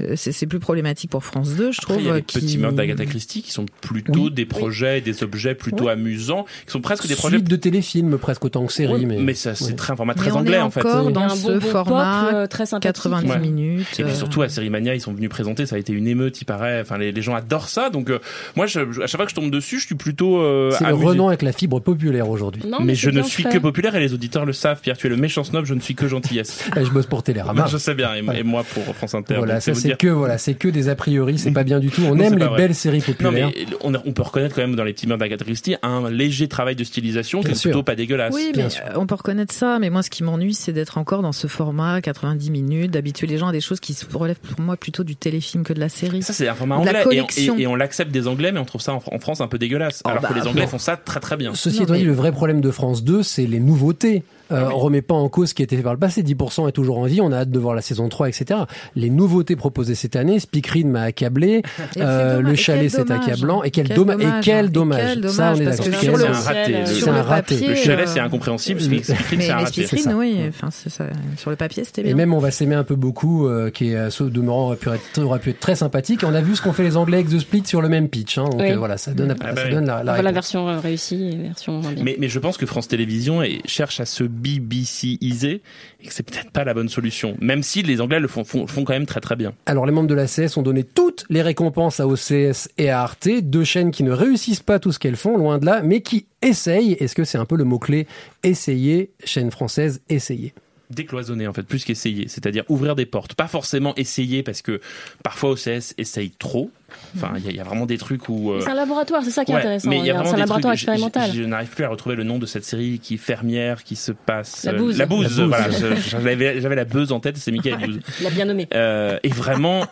Euh, 0.00 0.14
c'est 0.16 0.46
plus 0.46 0.60
problématique 0.60 1.10
pour 1.10 1.24
France 1.24 1.50
2, 1.50 1.72
je 1.72 1.78
Après, 1.82 1.92
trouve. 1.94 2.02
il 2.02 2.08
y 2.08 2.10
a 2.10 2.14
les 2.16 2.22
qui- 2.22 2.38
petits 2.40 2.56
meurtres 2.58 2.76
d'Agatha 2.76 3.04
Christie 3.04 3.42
qui 3.42 3.50
sont 3.50 3.66
plutôt 3.82 4.24
Oui. 4.24 4.30
des 4.30 4.46
projets, 4.46 4.98
et 4.98 5.00
des 5.02 5.22
objets 5.22 5.54
plutôt 5.54 5.88
amusants, 5.88 6.46
qui 6.64 6.72
sont 6.72 6.80
presque 6.80 7.02
des 7.02 7.08
Suite 7.08 7.18
projets. 7.18 7.40
de 7.40 7.56
téléfilms 7.56 8.16
presque 8.18 8.44
autant 8.46 8.64
que 8.64 8.72
série, 8.72 9.04
Ouais, 9.04 9.18
mais, 9.20 9.34
ça, 9.34 9.54
c'est 9.54 9.76
très 9.76 9.92
un 9.92 9.96
format 9.96 10.14
Mais 10.14 10.20
très 10.20 10.32
on 10.32 10.36
anglais 10.36 10.56
est 10.56 10.60
en 10.60 10.70
fait. 10.70 10.80
encore 10.80 11.10
dans 11.10 11.28
ce 11.28 11.60
format 11.60 12.24
pop, 12.24 12.34
euh, 12.34 12.46
très 12.46 12.64
sympathique. 12.66 12.94
90 12.94 13.28
Ouais. 13.30 13.38
minutes. 13.40 13.86
Et 13.98 14.04
puis 14.04 14.12
euh, 14.12 14.14
surtout 14.14 14.40
à 14.42 14.48
Série 14.48 14.70
Mania, 14.70 14.94
ils 14.94 15.00
sont 15.02 15.12
venus 15.12 15.28
présenter, 15.28 15.66
ça 15.66 15.76
a 15.76 15.78
été 15.78 15.92
une 15.92 16.06
émeute, 16.06 16.40
il 16.40 16.44
paraît. 16.46 16.80
Enfin, 16.80 16.96
les, 16.96 17.12
les 17.12 17.22
gens 17.22 17.34
adorent 17.34 17.68
ça. 17.68 17.90
Donc, 17.90 17.99
euh, 18.08 18.18
moi, 18.56 18.66
je, 18.66 18.80
je- 18.92 19.02
à 19.02 19.06
chaque 19.06 19.16
fois 19.18 19.26
que 19.26 19.30
je 19.30 19.36
tombe 19.36 19.50
dessus, 19.50 19.78
je 19.80 19.86
suis 19.86 19.94
plutôt 19.94 20.40
euh, 20.40 20.70
C'est 20.78 20.86
le 20.86 20.94
renom 20.94 21.28
avec 21.28 21.42
la 21.42 21.52
fibre 21.52 21.80
populaire 21.80 22.30
aujourd'hui. 22.30 22.62
Non, 22.66 22.78
mais, 22.80 22.94
c'est 22.94 23.00
je 23.02 23.10
ne 23.10 23.22
suis 23.22 23.42
fait. 23.42 23.50
que 23.50 23.58
populaire 23.58 23.94
et 23.96 24.00
les 24.00 24.14
auditeurs 24.14 24.46
le 24.46 24.52
savent. 24.54 24.80
Pierre, 24.80 24.96
tu 24.96 25.06
es 25.06 25.10
le 25.10 25.16
méchant 25.16 25.44
snob, 25.44 25.64
je 25.66 25.74
ne 25.74 25.80
suis 25.80 25.94
que 25.94 26.08
gentillesse. 26.08 26.64
Ah, 26.76 26.84
je 26.84 26.90
bosse 26.90 27.06
pour 27.06 27.22
Télérama. 27.22 27.66
je 27.66 27.76
sais 27.76 27.94
bien, 27.94 28.14
et, 28.14 28.42
moi 28.42 28.64
pour 28.64 28.94
France 28.94 29.14
Inter. 29.14 29.34
Voilà, 29.38 29.54
donc 29.54 29.62
ça 29.62 29.74
c'est 29.74 29.88
dire. 29.88 29.98
que 29.98 30.06
voilà, 30.06 30.38
c'est 30.38 30.54
que 30.54 30.68
des 30.68 30.88
a 30.88 30.94
priori, 30.94 31.36
c'est 31.38 31.50
pas 31.50 31.64
bien 31.64 31.80
du 31.80 31.90
tout. 31.90 32.02
On 32.06 32.14
Non, 32.14 32.24
aime 32.24 32.38
les 32.38 32.44
vrai. 32.46 32.56
belles 32.56 32.74
séries 32.74 32.98
Non 32.98 33.12
populaires. 33.12 33.50
mais 33.54 33.66
on, 33.82 33.92
on 34.06 34.12
peut 34.12 34.22
reconnaître 34.22 34.54
quand 34.54 34.62
même 34.62 34.76
dans 34.76 34.84
les 34.84 34.92
petits 34.92 35.06
meurtres 35.06 35.20
d'Agatha 35.20 35.44
Christie 35.44 35.74
un 35.82 36.08
léger 36.08 36.46
travail 36.48 36.76
de 36.76 36.84
stylisation 36.84 37.40
qui 37.42 37.50
est 37.50 37.54
sûr. 37.54 37.70
plutôt 37.72 37.82
pas 37.82 37.96
dégueulasse. 37.96 38.32
Oui, 38.34 38.50
bien 38.54 38.64
mais 38.64 38.70
sûr. 38.70 38.82
euh, 38.86 38.92
on 38.96 39.06
peut 39.06 39.16
reconnaître 39.16 39.52
ça. 39.52 39.78
Mais 39.80 39.90
moi, 39.90 40.02
ce 40.02 40.10
qui 40.10 40.22
m'ennuie, 40.22 40.54
c'est 40.54 40.72
d'être 40.72 40.96
encore 40.98 41.22
dans 41.22 41.32
ce 41.32 41.46
format 41.48 42.00
90 42.00 42.50
minutes, 42.50 42.90
d'habituer 42.92 43.26
les 43.26 43.36
gens 43.38 43.48
à 43.48 43.52
des 43.52 43.60
choses 43.60 43.80
qui 43.80 43.94
se 43.94 44.04
relèvent 44.12 44.38
pour 44.38 44.60
moi 44.64 44.76
plutôt 44.76 45.02
du 45.04 45.16
téléfilm 45.16 45.64
que 45.64 45.72
de 45.72 45.80
la 45.80 45.88
série. 45.88 46.22
Ça 46.22 46.32
c'est 46.32 46.48
un 46.48 46.54
format 46.54 46.76
anglais 46.76 46.92
et 46.92 47.00
on, 47.00 47.04
collection. 47.04 47.58
et- 47.58 47.62
et 47.62 47.66
on 47.66 47.74
l'accepte 47.90 48.12
des 48.12 48.28
Anglais, 48.28 48.52
mais 48.52 48.60
on 48.60 48.64
trouve 48.64 48.80
ça 48.80 48.94
en, 48.94 49.02
en 49.10 49.18
France 49.18 49.40
un 49.40 49.48
peu 49.48 49.58
dégueulasse. 49.58 50.02
Oh, 50.04 50.08
alors 50.08 50.22
que 50.22 50.32
bah, 50.32 50.40
les 50.40 50.46
Anglais 50.46 50.66
font 50.66 50.78
ça 50.78 50.96
très 50.96 51.18
très 51.20 51.36
bien. 51.36 51.54
Ceci 51.54 51.82
étant 51.82 51.94
dit, 51.94 52.00
mais- 52.00 52.06
le 52.06 52.12
vrai 52.12 52.30
problème 52.32 52.60
de 52.60 52.70
France 52.70 53.02
2, 53.04 53.22
c'est 53.22 53.46
les 53.46 53.60
nouveautés. 53.60 54.22
Euh, 54.52 54.64
Ah. 54.68 54.72
On 54.74 54.78
remet 54.78 55.02
pas 55.02 55.14
en 55.14 55.28
cause 55.28 55.50
ce 55.50 55.54
qui 55.54 55.62
a 55.62 55.64
été 55.64 55.76
fait 55.76 55.82
par 55.82 55.92
le 55.92 55.98
passé. 55.98 56.22
10% 56.22 56.68
est 56.68 56.72
toujours 56.72 56.98
en 56.98 57.04
vie. 57.04 57.20
On 57.20 57.32
a 57.32 57.38
hâte 57.38 57.50
de 57.50 57.58
voir 57.58 57.74
la 57.74 57.82
saison 57.82 58.08
3, 58.08 58.28
etc. 58.28 58.60
Les 58.96 59.10
nouveautés 59.10 59.56
proposées 59.56 59.94
cette 59.94 60.16
année, 60.16 60.38
Speakerine 60.40 60.90
m'a 60.90 61.02
accablé. 61.02 61.62
Et 61.96 62.00
euh, 62.00 62.40
le 62.40 62.52
Et 62.52 62.56
chalet 62.56 62.90
c'est 62.90 63.10
accablant. 63.10 63.62
Et 63.62 63.70
quel, 63.70 63.86
Quel 63.88 63.96
dommage. 63.96 64.16
dommage. 64.18 64.40
Et 64.40 64.42
quel 64.42 65.18
Et 65.18 65.20
dommage. 65.20 65.32
Ça, 65.32 65.52
on 65.52 65.60
est 65.60 65.64
d'accord. 65.64 65.84
C'est 66.00 66.08
un 66.28 66.32
raté. 66.32 66.76
C'est 66.86 67.08
un 67.08 67.22
raté. 67.22 67.66
le 67.66 67.74
chalet 67.74 68.06
euh, 68.08 68.10
c'est 68.12 68.20
incompréhensible. 68.20 68.80
le- 68.80 68.84
Speakerine, 69.02 69.38
Mais, 69.38 69.44
c'est 69.44 69.50
un 69.52 69.56
raté. 69.58 69.86
Oui, 70.14 70.36
enfin, 70.48 70.68
c'est 70.70 70.90
ça. 70.90 71.06
sur 71.36 71.50
le 71.50 71.56
papier, 71.56 71.84
c'était 71.84 72.00
Et 72.02 72.04
bien. 72.04 72.14
même 72.16 72.34
on 72.34 72.38
va 72.38 72.50
s'aimer 72.50 72.74
un 72.74 72.84
peu 72.84 72.96
beaucoup, 72.96 73.46
euh, 73.46 73.70
qui 73.70 73.92
est 73.92 73.96
euh, 73.96 74.10
ce 74.10 74.24
demeurant 74.24 74.66
aurait 74.66 74.76
pu 74.76 74.88
être, 74.90 75.22
aurait 75.22 75.38
pu 75.38 75.50
être 75.50 75.60
très 75.60 75.76
sympathique. 75.76 76.22
Et 76.22 76.26
on 76.26 76.34
a 76.34 76.40
vu 76.40 76.56
ce 76.56 76.62
qu'ont 76.62 76.72
fait 76.72 76.82
les 76.82 76.96
Anglais 76.96 77.18
avec 77.18 77.28
The 77.30 77.38
Split 77.38 77.62
sur 77.66 77.80
le 77.82 77.88
même 77.88 78.08
pitch. 78.08 78.38
Hein, 78.38 78.44
donc 78.50 78.60
Oui. 78.60 78.72
euh, 78.72 78.76
voilà, 78.78 78.96
ça 78.98 79.12
donne, 79.12 79.30
Ah 79.32 79.34
bah 79.44 79.54
ça 79.56 79.64
oui. 79.66 79.70
donne 79.70 79.86
la, 79.86 80.02
la 80.02 80.20
la 80.22 80.32
version 80.32 80.68
euh, 80.68 80.78
réussie 80.78 81.30
et 81.32 81.36
version 81.36 81.80
moins 81.80 81.92
bien. 81.92 82.02
Mais, 82.04 82.16
mais 82.18 82.28
je 82.28 82.38
pense 82.38 82.56
que 82.56 82.66
France 82.66 82.88
Télévisions 82.88 83.42
cherche 83.64 84.00
à 84.00 84.06
se 84.06 84.24
BBC-iser 84.40 85.62
et 86.02 86.06
que 86.06 86.12
c'est 86.12 86.22
peut-être 86.22 86.50
pas 86.50 86.64
la 86.64 86.74
bonne 86.74 86.88
solution. 86.88 87.36
Même 87.40 87.62
si 87.62 87.82
les 87.82 88.00
Anglais 88.00 88.20
le 88.20 88.28
font, 88.28 88.44
font, 88.44 88.66
font 88.66 88.84
quand 88.84 88.92
même 88.92 89.06
très 89.06 89.20
très 89.20 89.36
bien. 89.36 89.52
Alors 89.66 89.86
les 89.86 89.92
membres 89.92 90.08
de 90.08 90.14
la 90.14 90.26
CS 90.26 90.56
ont 90.56 90.62
donné 90.62 90.84
toutes 90.84 91.24
les 91.30 91.42
récompenses 91.42 92.00
à 92.00 92.06
OCS 92.06 92.68
et 92.78 92.90
à 92.90 93.02
Arte, 93.02 93.28
deux 93.42 93.64
chaînes 93.64 93.90
qui 93.90 94.02
ne 94.02 94.12
réussissent 94.12 94.62
pas 94.62 94.78
tout 94.78 94.92
ce 94.92 94.98
qu'elles 94.98 95.16
font, 95.16 95.36
loin 95.36 95.58
de 95.58 95.66
là, 95.66 95.82
mais 95.82 96.00
qui 96.00 96.26
essayent. 96.42 96.92
Est-ce 96.94 97.14
que 97.14 97.24
c'est 97.24 97.38
un 97.38 97.44
peu 97.44 97.56
le 97.56 97.64
mot-clé? 97.64 98.06
Essayer, 98.42 99.10
chaîne 99.24 99.50
française, 99.50 100.00
essayer. 100.08 100.54
Décloisonner 100.90 101.46
en 101.46 101.52
fait, 101.52 101.62
plus 101.62 101.84
qu'essayer. 101.84 102.26
C'est-à-dire 102.28 102.64
ouvrir 102.68 102.96
des 102.96 103.06
portes. 103.06 103.34
Pas 103.34 103.46
forcément 103.48 103.94
essayer 103.96 104.42
parce 104.42 104.60
que 104.62 104.80
parfois 105.22 105.50
OCS 105.50 105.94
essaye 105.98 106.30
trop. 106.30 106.70
Enfin, 107.16 107.32
il 107.36 107.44
y, 107.44 107.48
a- 107.48 107.50
il 107.52 107.56
y 107.56 107.60
a 107.60 107.62
vraiment 107.64 107.86
des 107.86 107.96
trucs 107.98 108.28
où... 108.28 108.50
euh, 108.50 108.60
C'est 108.62 108.70
un 108.70 108.74
laboratoire, 108.74 109.22
c'est 109.22 109.30
ça 109.30 109.44
qui 109.44 109.52
est 109.52 109.54
Ouais, 109.54 109.60
intéressant. 109.60 109.88
mais 109.88 109.98
il 109.98 110.04
y 110.06 110.10
a 110.10 110.14
C'est 110.14 110.18
vraiment 110.18 110.30
un 110.30 110.34
des 110.34 110.40
laboratoire 110.40 110.72
trucs- 110.74 110.80
je- 110.80 110.90
expérimental. 110.90 111.30
Je, 111.32 111.42
je 111.42 111.46
n'arrive 111.46 111.68
plus 111.68 111.84
à 111.84 111.88
retrouver 111.88 112.16
le 112.16 112.24
nom 112.24 112.38
de 112.40 112.46
cette 112.46 112.64
série 112.64 112.98
qui 112.98 113.14
est 113.14 113.18
fermière, 113.18 113.84
qui 113.84 113.94
se 113.94 114.10
passe. 114.10 114.64
La 114.64 114.72
euh, 114.72 114.76
bouse. 114.78 114.98
La 114.98 115.06
bouse, 115.06 115.38
La 115.38 115.44
bouse. 115.46 115.48
voilà. 115.48 115.70
je- 115.70 116.10
J'avais 116.10 116.60
j'avais 116.60 116.74
la 116.74 116.84
buzz 116.84 117.12
en 117.12 117.20
tête, 117.20 117.36
c'est 117.36 117.52
Michael 117.52 117.78
Bouse. 117.78 118.00
Il 118.20 118.26
a 118.26 118.30
bien 118.30 118.44
nommé. 118.44 118.66
Euh, 118.74 119.18
et 119.22 119.28
vraiment, 119.28 119.86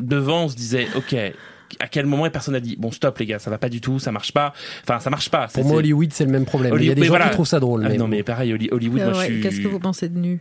devant, 0.00 0.44
on 0.44 0.48
se 0.48 0.56
disait, 0.56 0.86
ok, 0.96 1.14
à 1.78 1.88
quel 1.88 2.06
moment 2.06 2.26
et 2.26 2.30
personne 2.30 2.54
n'a 2.54 2.60
dit, 2.60 2.76
bon, 2.78 2.90
stop 2.90 3.18
les 3.18 3.26
gars, 3.26 3.38
ça 3.38 3.50
va 3.50 3.58
pas 3.58 3.68
du 3.68 3.80
tout, 3.80 3.98
ça 3.98 4.10
marche 4.12 4.32
pas. 4.32 4.52
Enfin, 4.82 4.98
ça 5.00 5.10
marche 5.10 5.28
pas. 5.30 5.42
Pour 5.42 5.50
C'est- 5.52 5.62
moi, 5.62 5.76
Hollywood, 5.76 6.12
c'est 6.12 6.24
le 6.24 6.30
même 6.32 6.44
problème. 6.44 6.74
Il 6.78 6.84
y 6.84 6.90
a 6.90 6.94
des 6.94 7.00
mais 7.00 7.06
gens 7.06 7.12
voilà. 7.12 7.26
qui 7.26 7.32
trouvent 7.32 7.46
ça 7.46 7.60
drôle. 7.60 7.82
Ah, 7.84 7.88
mais 7.88 7.96
non, 7.98 8.08
mais 8.08 8.22
pareil, 8.22 8.52
Holly- 8.52 8.68
Hollywood, 8.72 9.00
Euh, 9.00 9.10
moi, 9.10 9.18
ouais, 9.18 9.26
je 9.28 9.32
suis. 9.34 9.40
Qu'est-ce 9.42 9.60
que 9.60 9.68
vous 9.68 9.78
pensez 9.80 10.08
de 10.08 10.18
nu? 10.18 10.40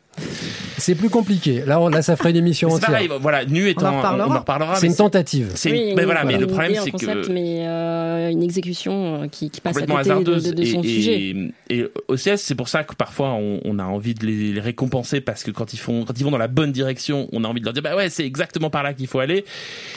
C'est 0.80 0.96
plus 0.96 1.10
compliqué. 1.10 1.64
Là, 1.66 1.80
on- 1.80 1.90
là, 1.90 2.02
ça 2.02 2.16
ferait 2.16 2.32
une 2.32 2.38
émission 2.38 2.70
C'est 2.70 2.76
entière. 2.78 2.90
pareil, 2.90 3.10
voilà, 3.22 3.46
nu 3.46 3.70
étant. 3.70 3.88
en 3.94 3.98
reparlera. 3.98 4.28
on 4.28 4.32
en 4.36 4.40
reparlera. 4.40 4.76
C'est 4.76 4.88
une 4.88 4.96
tentative. 4.96 5.52
C'est 5.56 5.72
Oui, 5.72 5.90
une- 5.90 5.96
mais 5.96 6.06
voilà, 6.06 6.24
mais 6.26 6.36
une 6.36 6.42
le 6.42 6.48
problème, 6.48 6.72
idée, 6.72 6.80
un 6.80 6.84
c'est 6.86 6.92
concept, 6.92 7.28
que. 7.28 7.32
mais 7.32 7.66
euh, 7.68 8.30
une 8.30 8.44
exécution 8.44 9.24
euh, 9.24 9.28
qui, 9.28 9.50
qui 9.50 9.62
passe 9.62 9.78
à 9.78 9.82
complètement 9.82 9.96
côté 9.98 10.10
de, 10.10 10.12
hasardeuse 10.14 10.44
de- 10.46 10.54
de 10.54 10.66
son 10.66 10.82
et, 10.82 10.88
sujet. 10.88 11.20
et, 11.20 11.54
et 11.70 11.86
OCS 12.08 12.38
c'est 12.42 12.56
pour 12.56 12.68
ça 12.70 12.84
que 12.84 12.96
parfois 12.96 13.30
on, 13.34 13.60
on 13.66 13.80
a 13.80 13.84
envie 13.84 14.14
de 14.14 14.26
les, 14.26 14.54
les 14.54 14.62
récompenser 14.62 15.22
parce 15.22 15.44
que 15.44 15.52
quand 15.52 15.74
ils 15.74 15.78
font 15.80 16.06
quand 16.06 16.18
ils 16.20 16.24
vont 16.24 16.32
dans 16.32 16.38
la 16.38 16.48
bonne 16.48 16.72
direction 16.72 17.28
on 17.32 17.44
a 17.44 17.48
envie 17.48 17.60
de 17.60 17.66
leur 17.66 17.74
dire 17.74 17.84
bah 17.84 17.96
ouais 17.96 18.10
c'est 18.10 18.26
exactement 18.26 18.70
par 18.70 18.84
là 18.84 18.94
qu'il 18.94 19.08
faut 19.08 19.20
aller 19.20 19.46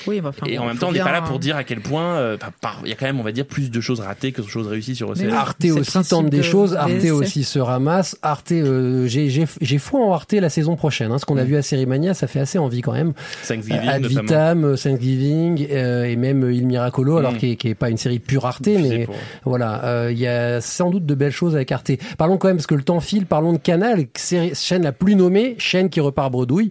Oui, 0.06 0.20
bah, 0.20 0.30
enfin, 0.30 0.46
et 0.50 0.58
en 0.58 0.66
même 0.66 0.78
temps 0.78 0.88
on 0.88 0.92
n'est 0.92 0.98
pas 1.00 1.12
là 1.12 1.22
pour 1.22 1.38
dire 1.38 1.56
à 1.56 1.64
quel 1.64 1.80
point 1.80 2.16
euh, 2.16 2.36
il 2.84 2.88
y 2.88 2.92
a 2.92 2.96
quand 2.96 3.06
même 3.06 3.20
on 3.20 3.24
va 3.24 3.32
dire 3.32 3.46
plus 3.46 3.70
de 3.70 3.80
choses 3.80 4.00
ratées 4.00 4.32
que 4.32 4.42
de 4.42 4.46
choses 4.48 4.66
réussies 4.66 4.96
sur 4.96 5.10
OCS 5.10 5.20
Mais. 5.24 5.32
Arte 5.32 5.64
aussi 5.64 6.08
tente 6.08 6.28
des 6.30 6.38
de 6.38 6.42
choses, 6.42 6.74
Arte 6.74 7.04
aussi 7.12 7.44
se 7.44 7.58
ramasse. 7.58 8.16
Arte, 8.22 8.52
j'ai 8.52 9.78
foi 9.78 10.00
en 10.00 10.12
Arte 10.12 10.32
la 10.32 10.48
saison 10.50 10.71
prochaine. 10.76 11.12
Hein. 11.12 11.18
Ce 11.18 11.24
qu'on 11.26 11.36
a 11.36 11.44
vu 11.44 11.56
à 11.56 11.62
Série 11.62 11.86
Mania, 11.86 12.14
ça 12.14 12.26
fait 12.26 12.40
assez 12.40 12.58
envie 12.58 12.80
quand 12.80 12.92
même. 12.92 13.12
Thanksgiving 13.46 13.88
Ad 13.88 14.04
Vitam, 14.06 14.64
euh, 14.64 14.76
Thanksgiving 14.76 15.66
euh, 15.70 16.04
et 16.04 16.16
même 16.16 16.50
Il 16.50 16.66
Miracolo, 16.66 17.16
alors 17.18 17.32
Mm. 17.32 17.36
qui 17.38 17.50
est, 17.52 17.56
qui 17.56 17.68
est 17.68 17.74
pas 17.74 17.90
une 17.90 17.96
série 17.96 18.18
pure 18.18 18.46
Arte, 18.46 18.66
mais 18.66 19.04
pour- 19.06 19.14
voilà, 19.44 19.84
euh, 19.84 20.08
il 20.12 20.18
y 20.18 20.26
a 20.26 20.60
sans 20.60 20.90
doute 20.90 21.06
de 21.06 21.14
belles 21.14 21.32
choses 21.32 21.54
avec 21.54 21.70
Arte. 21.72 21.92
Parlons 22.18 22.36
quand 22.38 22.48
même 22.48 22.56
parce 22.56 22.66
que 22.66 22.74
le 22.74 22.82
temps 22.82 23.00
file. 23.00 23.26
Parlons 23.26 23.52
de 23.52 23.58
Canal, 23.58 24.04
série, 24.16 24.52
chaîne 24.54 24.82
la 24.82 24.92
plus 24.92 25.14
nommée, 25.14 25.54
chaîne 25.58 25.88
qui 25.90 26.00
repart 26.00 26.30
bredouille. 26.32 26.70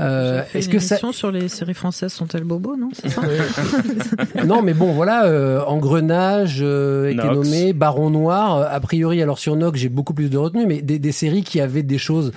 Euh, 0.00 0.42
Est-ce 0.54 0.68
que 0.68 0.78
ça 0.78 0.98
sur 1.12 1.30
les 1.30 1.48
séries 1.48 1.74
françaises 1.74 2.12
sont-elles 2.12 2.44
bobo, 2.44 2.76
non? 2.76 2.88
C'est 2.92 3.08
ça? 3.08 3.22
Non, 4.46 4.62
mais 4.62 4.74
bon, 4.74 4.92
voilà, 4.92 5.26
euh, 5.26 5.60
Engrenage 5.66 6.58
euh, 6.62 7.10
était 7.10 7.22
nommé, 7.24 7.72
Baron 7.72 8.10
Noir. 8.10 8.56
euh, 8.56 8.64
a 8.70 8.80
priori, 8.80 9.22
alors 9.22 9.38
sur 9.38 9.56
Nox, 9.56 9.78
j'ai 9.78 9.88
beaucoup 9.88 10.14
plus 10.14 10.30
de 10.30 10.38
retenue, 10.38 10.66
mais 10.66 10.82
des, 10.82 10.98
des 10.98 11.12
séries 11.12 11.42
qui 11.42 11.60
avaient 11.60 11.82
des 11.82 11.98
choses. 11.98 12.32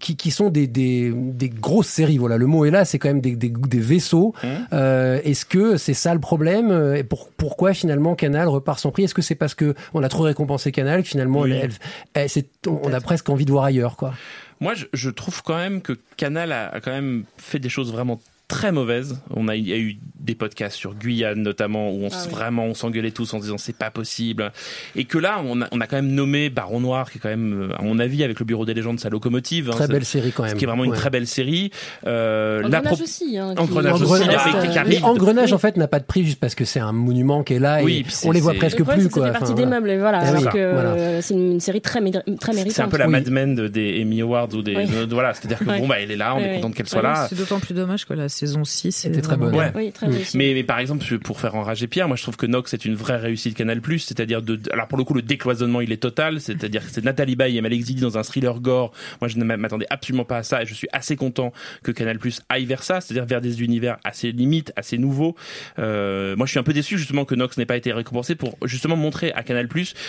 Qui, 0.00 0.16
qui 0.16 0.30
sont 0.32 0.48
des, 0.50 0.66
des, 0.66 1.12
des 1.14 1.48
grosses 1.48 1.86
séries, 1.88 2.18
voilà. 2.18 2.36
Le 2.38 2.46
mot 2.46 2.64
est 2.64 2.70
là, 2.70 2.84
c'est 2.84 2.98
quand 2.98 3.08
même 3.08 3.20
des, 3.20 3.36
des, 3.36 3.50
des 3.50 3.78
vaisseaux. 3.78 4.34
Mmh. 4.42 4.46
Euh, 4.72 5.20
Est-ce 5.24 5.44
que 5.44 5.76
c'est 5.76 5.94
ça 5.94 6.14
le 6.14 6.20
problème? 6.20 6.94
Et 6.96 7.04
pour, 7.04 7.28
pourquoi 7.30 7.74
finalement 7.74 8.14
Canal 8.14 8.48
repart 8.48 8.80
sans 8.80 8.90
prix? 8.90 9.04
Est-ce 9.04 9.14
que 9.14 9.22
c'est 9.22 9.34
parce 9.34 9.54
que 9.54 9.74
on 9.94 10.02
a 10.02 10.08
trop 10.08 10.24
récompensé 10.24 10.72
Canal 10.72 11.02
que 11.02 11.08
finalement 11.08 11.40
Oui. 11.42 11.52
elle- 11.52 11.60
elle- 11.64 11.70
elle- 12.14 12.28
c'est- 12.30 12.48
on 12.66 12.92
a 12.92 13.00
presque 13.00 13.28
envie 13.28 13.44
de 13.44 13.50
voir 13.52 13.64
ailleurs, 13.64 13.96
quoi 13.96 14.14
moi 14.62 14.74
je, 14.92 15.08
trouve 15.08 15.42
quand 15.42 15.56
même 15.56 15.80
que 15.80 15.98
Canal 16.18 16.52
a 16.52 16.80
quand 16.82 16.90
même 16.90 17.24
fait 17.38 17.58
des 17.58 17.70
choses 17.70 17.90
vraiment 17.92 18.20
très 18.50 18.72
mauvaise. 18.72 19.18
On 19.34 19.48
a, 19.48 19.56
il 19.56 19.66
y 19.68 19.72
a 19.72 19.78
eu 19.78 19.96
des 20.20 20.34
podcasts 20.34 20.76
sur 20.76 20.94
Guyane 20.94 21.40
notamment 21.42 21.90
où 21.92 22.04
on 22.04 22.08
Ah 22.12 22.16
oui. 22.26 22.30
vraiment 22.30 22.66
on 22.66 22.74
s'engueulait 22.74 23.10
tous 23.10 23.32
en 23.32 23.38
se 23.38 23.44
disant 23.44 23.56
c'est 23.56 23.74
pas 23.74 23.90
possible 23.90 24.52
et 24.94 25.06
que 25.06 25.16
là 25.16 25.40
on 25.42 25.62
a, 25.62 25.68
on 25.72 25.80
a 25.80 25.86
quand 25.86 25.96
même 25.96 26.12
nommé 26.12 26.50
Baron 26.50 26.78
Noir 26.80 27.10
qui 27.10 27.16
est 27.16 27.20
quand 27.22 27.30
même 27.30 27.70
euh, 27.70 27.76
à 27.78 27.82
mon 27.82 27.98
avis 27.98 28.22
avec 28.22 28.38
le 28.38 28.44
Bureau 28.44 28.66
des 28.66 28.74
légendes 28.74 29.00
sa 29.00 29.08
locomotive 29.08 29.70
hein, 29.70 29.76
Très 29.76 29.88
belle 29.88 30.04
série 30.04 30.30
quand 30.30 30.42
ce 30.44 30.48
même. 30.50 30.58
qui 30.58 30.64
est 30.64 30.66
vraiment 30.66 30.84
une 30.84 30.92
très 30.92 31.08
belle 31.08 31.26
série 31.26 31.70
euh, 32.06 32.62
Engrenage 32.64 32.92
pro- 32.92 33.02
aussi, 33.02 33.38
hein, 33.38 33.54
qui- 33.54 33.62
Engrenage 33.62 34.02
aussi 34.02 34.22
avec 34.24 34.76
euh, 34.76 34.84
mais 34.86 35.02
Engrenage 35.02 35.52
en 35.54 35.58
fait 35.58 35.78
n'a 35.78 35.88
pas 35.88 36.00
de 36.00 36.04
prix 36.04 36.22
juste 36.24 36.38
parce 36.38 36.54
que 36.54 36.66
c'est 36.66 36.80
un 36.80 36.92
monument 36.92 37.42
qui 37.42 37.54
est 37.54 37.58
là 37.58 37.80
Oui, 37.82 38.00
et 38.00 38.02
puis 38.04 38.14
on 38.24 38.32
les 38.32 38.40
voit 38.40 38.52
presque 38.54 38.78
Le 38.78 38.84
problème, 38.84 39.06
plus 39.06 39.14
quoi. 39.14 39.26
fait 39.28 39.32
partie 39.32 39.44
Enfin, 39.46 39.54
des 39.54 39.62
voilà. 39.62 39.80
meubles, 39.80 39.90
et 39.90 39.98
voilà. 39.98 40.18
Alors 40.18 40.42
oui, 40.42 40.48
que 40.52 40.72
voilà. 40.72 41.22
c'est 41.22 41.32
une 41.34 41.60
série 41.60 41.80
très, 41.80 42.00
méri- 42.02 42.20
très 42.38 42.52
méritante. 42.52 42.72
c'est 42.74 42.82
un 42.82 42.88
peu 42.88 42.98
la 42.98 43.06
Oui. 43.06 43.12
Mad 43.12 43.30
Men 43.30 43.54
de- 43.54 43.68
des 43.68 44.02
Emmy 44.02 44.20
Awards 44.20 44.52
ou 44.54 44.60
des 44.60 44.84
voilà 45.08 45.32
c'est 45.32 45.46
à 45.46 45.48
dire 45.48 45.58
que 45.60 45.64
bon 45.64 45.88
bah 45.88 45.96
elle 45.98 46.10
est 46.10 46.16
là 46.16 46.34
on 46.36 46.40
est 46.40 46.56
content 46.56 46.72
qu'elle 46.72 46.88
soit 46.88 47.00
là 47.02 47.26
C'est 47.30 47.36
d'autant 47.38 47.58
plus 47.58 47.72
dommage 47.74 48.04
que 48.06 48.12
la 48.12 48.28
saison 48.40 48.64
6 48.64 49.04
Était 49.06 49.20
très 49.22 49.36
bonne. 49.36 49.54
Ouais. 49.54 49.70
Oui, 49.74 49.92
très 49.92 50.06
réussi. 50.06 50.36
Mais, 50.36 50.52
mais 50.54 50.64
par 50.64 50.78
exemple, 50.78 51.04
pour 51.20 51.40
faire 51.40 51.54
enrager 51.54 51.86
Pierre, 51.86 52.08
moi 52.08 52.16
je 52.16 52.22
trouve 52.22 52.36
que 52.36 52.46
Nox 52.46 52.74
est 52.74 52.84
une 52.84 52.94
vraie 52.94 53.16
réussite 53.16 53.56
Canal+. 53.56 53.80
C'est-à-dire 53.98 54.42
de, 54.42 54.58
alors 54.72 54.88
pour 54.88 54.98
le 54.98 55.04
coup 55.04 55.14
le 55.14 55.22
décloisonnement 55.22 55.80
il 55.80 55.92
est 55.92 55.96
total. 56.02 56.40
C'est-à-dire 56.40 56.84
que 56.84 56.90
c'est 56.90 57.04
Nathalie 57.04 57.36
Baye 57.36 57.56
et 57.58 57.60
Malek 57.60 57.80
Zidi 57.82 58.00
dans 58.02 58.18
un 58.18 58.22
thriller 58.22 58.60
gore. 58.60 58.92
Moi 59.20 59.28
je 59.28 59.38
ne 59.38 59.44
m'attendais 59.44 59.86
absolument 59.90 60.24
pas 60.24 60.38
à 60.38 60.42
ça 60.42 60.62
et 60.62 60.66
je 60.66 60.74
suis 60.74 60.88
assez 60.92 61.16
content 61.16 61.52
que 61.82 61.92
Canal+ 61.92 62.18
aille 62.48 62.64
vers 62.64 62.82
ça, 62.82 63.00
c'est-à-dire 63.00 63.26
vers 63.26 63.40
des 63.40 63.62
univers 63.62 63.98
assez 64.04 64.32
limites, 64.32 64.72
assez 64.76 64.98
nouveaux. 64.98 65.36
Euh, 65.78 66.36
moi 66.36 66.46
je 66.46 66.50
suis 66.50 66.58
un 66.60 66.62
peu 66.64 66.72
déçu 66.72 66.98
justement 66.98 67.24
que 67.24 67.34
Nox 67.34 67.56
n'ait 67.58 67.66
pas 67.66 67.76
été 67.76 67.92
récompensé 67.92 68.34
pour 68.34 68.56
justement 68.64 68.96
montrer 68.96 69.32
à 69.32 69.42
Canal+ 69.42 69.68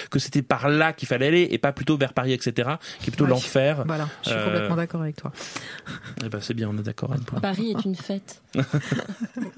que 0.10 0.20
c'était 0.20 0.42
par 0.42 0.70
là 0.70 0.94
qu'il 0.94 1.08
fallait 1.08 1.28
aller 1.28 1.48
et 1.52 1.58
pas 1.58 1.72
plutôt 1.72 1.98
vers 1.98 2.14
Paris 2.14 2.34
etc. 2.34 2.70
qui 3.00 3.08
est 3.10 3.12
plutôt 3.12 3.26
Ouais. 3.26 3.30
l'enfer. 3.32 3.84
Voilà, 3.86 4.08
je 4.24 4.30
suis 4.30 4.38
Euh, 4.38 4.46
complètement 4.46 4.76
d'accord 4.76 5.02
avec 5.02 5.16
toi. 5.16 5.32
Eh 6.26 6.30
ben 6.30 6.40
c'est 6.42 6.54
bien, 6.54 6.70
on 6.74 6.78
est 6.78 6.84
d'accord. 6.84 7.14
Anne, 7.14 7.22
pour- 7.26 7.40
Paris 7.42 7.74
est 7.78 7.86
une 7.86 7.96
fête. 7.96 8.21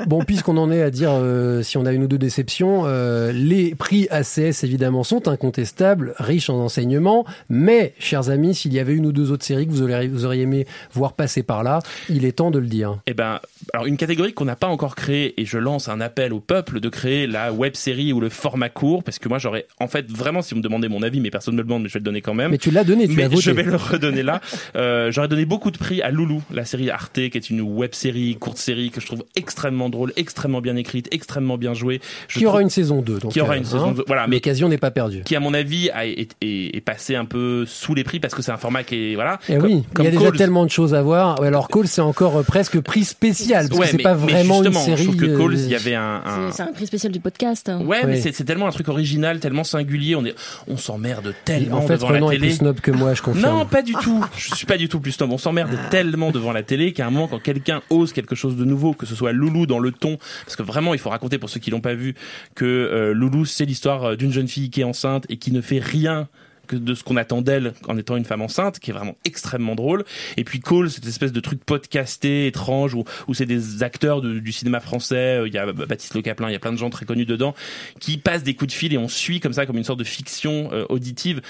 Bon, 0.08 0.24
puisqu'on 0.24 0.58
en 0.58 0.72
est 0.72 0.82
à 0.82 0.92
dire 0.92 1.12
euh, 1.14 1.62
si 1.64 1.78
on 1.78 1.86
a 1.86 1.94
une 1.94 2.04
ou 2.04 2.08
deux 2.08 2.18
déceptions, 2.18 2.84
euh, 2.86 3.32
les 3.32 3.74
prix 3.74 4.08
ACS 4.10 4.64
évidemment 4.64 5.04
sont 5.04 5.28
incontestables, 5.28 6.14
riches 6.18 6.50
en 6.50 6.60
enseignements, 6.60 7.26
mais, 7.50 7.94
chers 8.00 8.30
amis, 8.30 8.54
s'il 8.54 8.74
y 8.74 8.80
avait 8.80 8.94
une 8.94 9.06
ou 9.06 9.12
deux 9.12 9.32
autres 9.32 9.46
séries 9.46 9.66
que 9.66 9.72
vous 9.72 9.82
auriez, 9.82 10.08
vous 10.08 10.26
auriez 10.26 10.44
aimé 10.44 10.68
voir 10.94 11.14
passer 11.14 11.42
par 11.42 11.64
là, 11.64 11.80
il 12.10 12.26
est 12.26 12.34
temps 12.34 12.52
de 12.52 12.60
le 12.60 12.68
dire. 12.68 13.00
Eh 13.08 13.14
ben, 13.14 13.40
alors 13.74 13.86
une 13.86 13.98
catégorie 13.98 14.34
qu'on 14.34 14.46
n'a 14.46 14.56
pas 14.56 14.68
encore 14.68 14.96
créée, 14.96 15.40
et 15.40 15.46
je 15.46 15.58
lance 15.58 15.88
un 15.88 16.02
appel 16.02 16.34
au 16.34 16.40
peuple 16.40 16.80
de 16.80 16.90
créer 16.90 17.28
la 17.28 17.54
web 17.54 17.76
série 17.76 18.14
ou 18.14 18.20
le 18.20 18.30
format 18.30 18.70
court, 18.70 19.04
parce 19.04 19.20
que 19.20 19.30
moi 19.30 19.38
j'aurais, 19.38 19.68
en 19.80 19.88
fait, 19.88 20.12
vraiment, 20.12 20.42
si 20.42 20.54
vous 20.54 20.58
me 20.60 20.64
demandez 20.64 20.90
mon 20.90 21.02
avis, 21.02 21.20
mais 21.20 21.30
personne 21.30 21.54
ne 21.54 21.58
me 21.58 21.64
le 21.64 21.68
demande, 21.68 21.84
mais 21.84 21.90
je 21.90 21.94
vais 21.94 22.00
le 22.00 22.06
donner 22.06 22.22
quand 22.22 22.34
même. 22.34 22.52
Mais 22.52 22.58
tu 22.58 22.72
l'as 22.72 22.84
donné, 22.84 23.08
tu 23.08 23.16
Mais 23.16 23.24
l'as 23.24 23.30
voté. 23.30 23.42
je 23.42 23.52
vais 23.52 23.64
le 23.64 23.76
redonner 23.76 24.24
là. 24.24 24.42
Euh, 24.76 25.12
j'aurais 25.12 25.28
donné 25.28 25.46
beaucoup 25.46 25.72
de 25.72 25.78
prix 25.78 26.02
à 26.02 26.12
Loulou, 26.12 26.42
la 26.52 26.66
série 26.66 26.90
Arte, 26.90 27.14
qui 27.14 27.38
est 27.38 27.50
une 27.50 27.62
web 27.62 27.94
série, 27.94 28.36
courte 28.36 28.53
série 28.60 28.90
que 28.90 29.02
je 29.02 29.06
trouve 29.08 29.24
extrêmement 29.36 29.90
drôle, 29.90 30.14
extrêmement 30.16 30.62
bien 30.62 30.76
écrite, 30.76 31.08
extrêmement 31.12 31.58
bien 31.58 31.74
jouée. 31.74 32.02
Je 32.28 32.40
Qui 32.40 32.46
aura 32.46 32.56
trouve- 32.56 32.64
une 32.64 32.70
saison 32.70 33.02
2. 33.02 33.20
Donc, 33.20 33.32
Qui 33.32 33.42
aura 33.42 33.54
euh, 33.54 33.58
une 33.58 33.66
saison 33.66 33.90
hein, 33.90 33.94
2. 33.96 34.04
Voilà, 34.08 34.28
mais 34.28 34.38
L'occasion 34.38 34.70
n'est 34.70 34.78
pas 34.78 34.92
perdue. 34.92 35.22
qui 35.24 35.36
à 35.36 35.40
mon 35.40 35.54
avis 35.54 35.90
a, 35.92 36.06
est, 36.06 36.30
est- 36.42 36.76
est 36.76 36.82
passé 36.82 37.16
un 37.16 37.26
peu 37.26 37.66
sous 37.66 37.94
les 37.96 38.04
prix 38.04 38.20
parce 38.20 38.34
que 38.36 38.42
c'est 38.42 38.52
un 38.52 38.58
format 38.58 38.84
qui 38.84 39.12
est 39.12 39.16
voilà. 39.16 39.40
Eh 39.50 39.56
Comme- 39.58 39.66
oui, 39.66 39.84
il 40.00 40.04
y 40.04 40.08
a 40.08 40.12
déjà 40.12 40.32
tellement 40.32 40.66
de 40.66 40.72
choses 40.72 40.94
à 40.94 41.02
voir. 41.02 41.40
Ouais, 41.40 41.48
alors 41.48 41.68
Cole, 41.68 41.88
c'est 41.88 42.02
encore 42.02 42.38
euh, 42.38 42.44
presque 42.44 42.80
prix 42.80 43.04
spécial, 43.04 43.68
parce 43.68 43.80
Ouais, 43.80 43.86
que 43.88 43.92
c'est 43.92 43.98
pas 44.04 44.16
mais 44.16 44.32
vraiment 44.32 44.58
une 44.64 44.64
justement, 44.72 44.86
série. 44.86 44.98
Je 44.98 45.04
trouve 45.04 45.16
que 45.18 45.26
euh, 45.26 45.38
Calls, 45.38 45.54
il 45.60 45.70
y 45.70 45.76
avait 45.76 45.96
un, 45.96 46.22
un- 46.26 46.52
C'est 46.52 46.64
un 46.64 46.72
prix 46.74 46.88
spécial 46.88 47.12
du 47.12 47.20
podcast. 47.20 47.70
hein. 47.70 47.82
Ouais, 47.86 48.02
mais 48.06 48.14
Oui. 48.16 48.22
c'est 48.22 48.34
c'est 48.34 48.44
tellement 48.44 48.68
un 48.68 48.72
truc 48.72 48.88
original, 48.90 49.40
tellement 49.40 49.64
singulier. 49.64 50.16
On 50.16 50.26
est, 50.26 50.36
on 50.68 50.78
s'emmerde 50.78 51.34
tellement 51.46 51.78
En 51.78 51.82
fait, 51.82 51.96
devant 51.96 52.10
la 52.10 52.16
Renan 52.16 52.32
est 52.32 52.36
télé. 52.36 52.48
plus 52.48 52.58
snob 52.58 52.80
que 52.80 52.92
moi, 52.92 53.14
je 53.14 53.22
confirme. 53.24 53.52
Non, 53.60 53.66
pas 53.66 53.82
du 53.82 53.94
tout. 53.94 54.24
Je 54.38 54.56
suis 54.56 54.66
pas 54.66 54.78
du 54.78 54.90
tout 54.90 55.00
plus 55.00 55.12
snob. 55.12 55.32
On 55.32 55.38
s'emmerde 55.38 55.72
tellement 55.90 56.32
devant 56.32 56.52
la 56.52 56.64
télé 56.64 56.94
qu'à 56.94 57.08
un 57.08 57.10
moment, 57.10 57.28
quand 57.28 57.40
quelqu'un 57.42 57.82
ose 57.90 58.14
quelque 58.14 58.33
chose 58.36 58.56
de 58.56 58.66
nouveau, 58.66 58.94
que 58.94 59.06
ce 59.06 59.16
soit 59.16 59.32
Loulou 59.32 59.66
dans 59.66 59.80
le 59.80 59.92
ton, 59.92 60.18
parce 60.46 60.56
que 60.56 60.64
vraiment, 60.64 60.94
il 60.94 61.00
faut 61.00 61.10
raconter 61.10 61.38
pour 61.38 61.50
ceux 61.50 61.60
qui 61.60 61.72
l'ont 61.72 61.82
pas 61.82 61.96
vu 61.96 62.16
que 62.56 62.66
euh, 62.66 63.14
Loulou, 63.14 63.46
c'est 63.46 63.66
l'histoire 63.66 64.04
euh, 64.04 64.16
d'une 64.16 64.32
jeune 64.32 64.48
fille 64.48 64.70
qui 64.70 64.82
est 64.82 64.86
enceinte 64.86 65.26
et 65.30 65.38
qui 65.38 65.52
ne 65.52 65.62
fait 65.62 65.80
rien 65.80 66.28
que 66.66 66.78
de 66.78 66.96
ce 66.96 67.04
qu'on 67.04 67.18
attend 67.18 67.42
d'elle 67.42 67.74
en 67.90 67.98
étant 67.98 68.16
une 68.16 68.24
femme 68.24 68.42
enceinte, 68.42 68.80
qui 68.80 68.92
est 68.92 68.94
vraiment 68.94 69.18
extrêmement 69.26 69.76
drôle. 69.76 70.06
Et 70.38 70.46
puis 70.46 70.62
Call, 70.62 70.90
cette 70.90 71.06
espèce 71.06 71.34
de 71.34 71.40
truc 71.42 71.62
podcasté, 71.66 72.48
étrange, 72.48 72.94
où, 72.94 73.04
où 73.28 73.34
c'est 73.34 73.46
des 73.46 73.84
acteurs 73.84 74.22
du 74.22 74.52
cinéma 74.54 74.80
français, 74.80 75.40
euh, 75.40 75.48
il 75.48 75.54
y 75.54 75.58
a 75.58 75.72
Baptiste 75.74 76.16
Le 76.16 76.22
Caplin, 76.22 76.50
il 76.50 76.54
y 76.54 76.56
a 76.56 76.60
plein 76.60 76.72
de 76.72 76.78
gens 76.78 76.90
très 76.90 77.06
connus 77.06 77.26
dedans, 77.26 77.54
qui 78.00 78.18
passent 78.18 78.44
des 78.44 78.54
coups 78.54 78.74
de 78.74 78.78
fil 78.78 78.94
et 78.94 78.98
on 78.98 79.10
suit 79.10 79.42
comme 79.42 79.54
ça, 79.54 79.66
comme 79.66 79.78
une 79.78 79.84
sorte 79.84 80.00
de 80.00 80.06
fiction 80.06 80.70
auditive. 80.90 81.42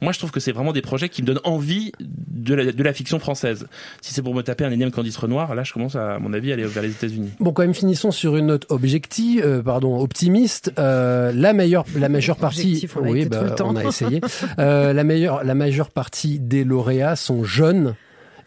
Moi, 0.00 0.12
je 0.12 0.18
trouve 0.18 0.30
que 0.30 0.40
c'est 0.40 0.52
vraiment 0.52 0.72
des 0.72 0.82
projets 0.82 1.08
qui 1.08 1.22
me 1.22 1.26
donnent 1.26 1.40
envie 1.44 1.92
de 1.98 2.54
la, 2.54 2.72
de 2.72 2.82
la 2.82 2.92
fiction 2.92 3.18
française. 3.18 3.66
Si 4.00 4.14
c'est 4.14 4.22
pour 4.22 4.34
me 4.34 4.42
taper 4.42 4.64
un 4.64 4.70
énième 4.70 4.90
Candice 4.90 5.16
Renoir, 5.16 5.54
là, 5.54 5.64
je 5.64 5.72
commence 5.72 5.96
à, 5.96 6.14
à 6.14 6.18
mon 6.18 6.32
avis, 6.32 6.50
à 6.50 6.54
aller 6.54 6.64
vers 6.64 6.82
les 6.82 6.90
États-Unis. 6.90 7.30
Bon, 7.40 7.52
quand 7.52 7.62
même, 7.62 7.74
finissons 7.74 8.10
sur 8.10 8.36
une 8.36 8.46
note 8.46 8.66
objective, 8.68 9.42
euh, 9.44 9.62
pardon, 9.62 9.98
optimiste. 10.00 10.72
Euh, 10.78 11.32
la 11.34 11.52
meilleure, 11.52 11.84
la 11.96 12.08
majeure 12.08 12.36
partie, 12.36 12.86
on 12.96 13.08
oui, 13.08 13.26
bah, 13.26 13.54
on 13.60 13.76
a 13.76 13.84
essayé. 13.84 14.20
Euh, 14.58 14.92
la 14.92 15.04
meilleure, 15.04 15.44
la 15.44 15.54
majeure 15.54 15.90
partie 15.90 16.38
des 16.38 16.64
lauréats 16.64 17.16
sont 17.16 17.44
jeunes. 17.44 17.94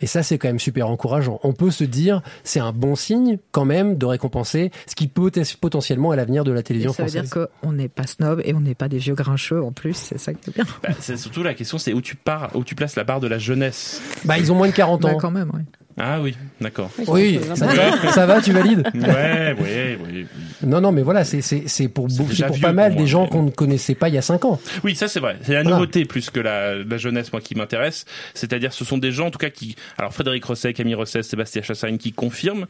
Et 0.02 0.08
ça, 0.08 0.24
c'est 0.24 0.38
quand 0.38 0.48
même 0.48 0.60
super 0.60 0.90
encourageant. 0.90 1.40
On 1.44 1.54
peut 1.54 1.72
se 1.72 1.84
dire, 1.84 2.22
c'est 2.44 2.60
un 2.60 2.72
bon 2.74 2.96
signe 2.96 3.38
quand 3.52 3.66
même 3.66 3.98
de 3.98 4.06
récompenser 4.06 4.72
ce 4.88 4.96
qui 4.96 5.08
peut 5.08 5.32
être 5.34 5.58
potentiellement 5.58 6.12
à 6.12 6.16
l'avenir 6.16 6.44
de 6.44 6.52
la 6.52 6.64
télévision 6.64 6.92
ça 6.94 7.04
veut 7.04 7.10
française. 7.10 7.30
dire 7.32 7.48
qu'on 7.62 7.72
n'est 7.72 7.88
pas 7.90 8.08
snob 8.08 8.42
et 8.44 8.54
on 8.54 8.62
n'est 8.62 8.76
pas 8.76 8.88
des 8.88 8.98
vieux 8.98 9.16
grincheux 9.16 9.62
en 9.64 9.72
plus, 9.72 9.94
c'est 9.96 10.18
ça 10.18 10.34
qui 10.34 10.50
est 10.50 10.54
bien. 10.54 10.66
Bah, 10.84 10.90
c'est 11.00 11.18
surtout 11.18 11.44
la 11.44 11.54
question, 11.54 11.78
c'est 11.78 11.94
où 11.94 12.02
tu 12.02 12.16
pars, 12.16 12.50
où 12.56 12.64
tu 12.64 12.76
places 12.76 12.96
la 12.96 13.04
barre 13.04 13.20
de 13.20 13.28
la 13.28 13.38
jeunesse. 13.38 14.02
Bah, 14.26 14.38
ils 14.38 14.52
ont 14.52 14.56
moins 14.56 14.68
de 14.68 14.74
40 14.74 15.02
Bah, 15.02 15.10
ans. 15.10 15.18
quand 15.18 15.32
même, 15.32 15.50
ouais. 15.54 15.62
Ah 16.04 16.20
oui, 16.22 16.36
d'accord. 16.60 16.90
Oui, 17.08 17.40
ça 17.56 17.66
va, 17.68 18.12
ça 18.12 18.26
va, 18.26 18.42
tu 18.42 18.52
valides 18.52 18.84
Ouais, 18.96 19.56
ouais, 19.60 20.00
oui. 20.04 20.26
Non, 20.64 20.82
non, 20.82 20.92
mais 20.92 21.02
voilà, 21.04 21.24
c'est 21.24 21.42
c'est 21.42 21.64
c'est 21.68 21.88
pour 21.88 22.08
C'est 22.10 22.48
pour 22.48 22.60
pas 22.60 22.72
mal 22.74 22.94
pour 22.94 23.02
des 23.02 23.08
gens 23.08 23.28
qu'on 23.28 23.44
ne 23.44 23.52
connaissait 23.52 23.96
pas 23.96 24.10
il 24.10 24.16
y 24.16 24.18
a 24.18 24.22
5 24.22 24.46
ans. 24.46 24.60
Oui, 24.84 24.96
ça 24.96 25.08
c'est 25.08 25.20
vrai. 25.20 25.38
C'est 25.44 25.54
la 25.54 25.62
Voilà. 25.64 25.78
nouveauté 25.78 26.06
plus 26.06 26.30
que 26.30 26.40
la, 26.40 26.76
la 26.76 26.98
jeunesse, 26.98 27.32
moi, 27.32 27.42
qui 27.42 27.56
m'intéresse. 27.56 28.06
C'est-à-dire, 28.34 28.74
ce 28.74 28.84
sont 28.86 28.98
des 28.98 29.12
gens, 29.12 29.28
en 29.28 29.32
tout 29.32 29.38
cas, 29.40 29.50
qui, 29.50 29.76
alors 29.98 30.14
Frédéric 30.14 30.44
Rosset, 30.46 30.74
Camille 30.74 30.96
Rosset, 30.96 31.24
Sébastien 31.24 31.62
Chassagne, 31.62 31.98
qui 31.98 32.12
confirment. 32.14 32.66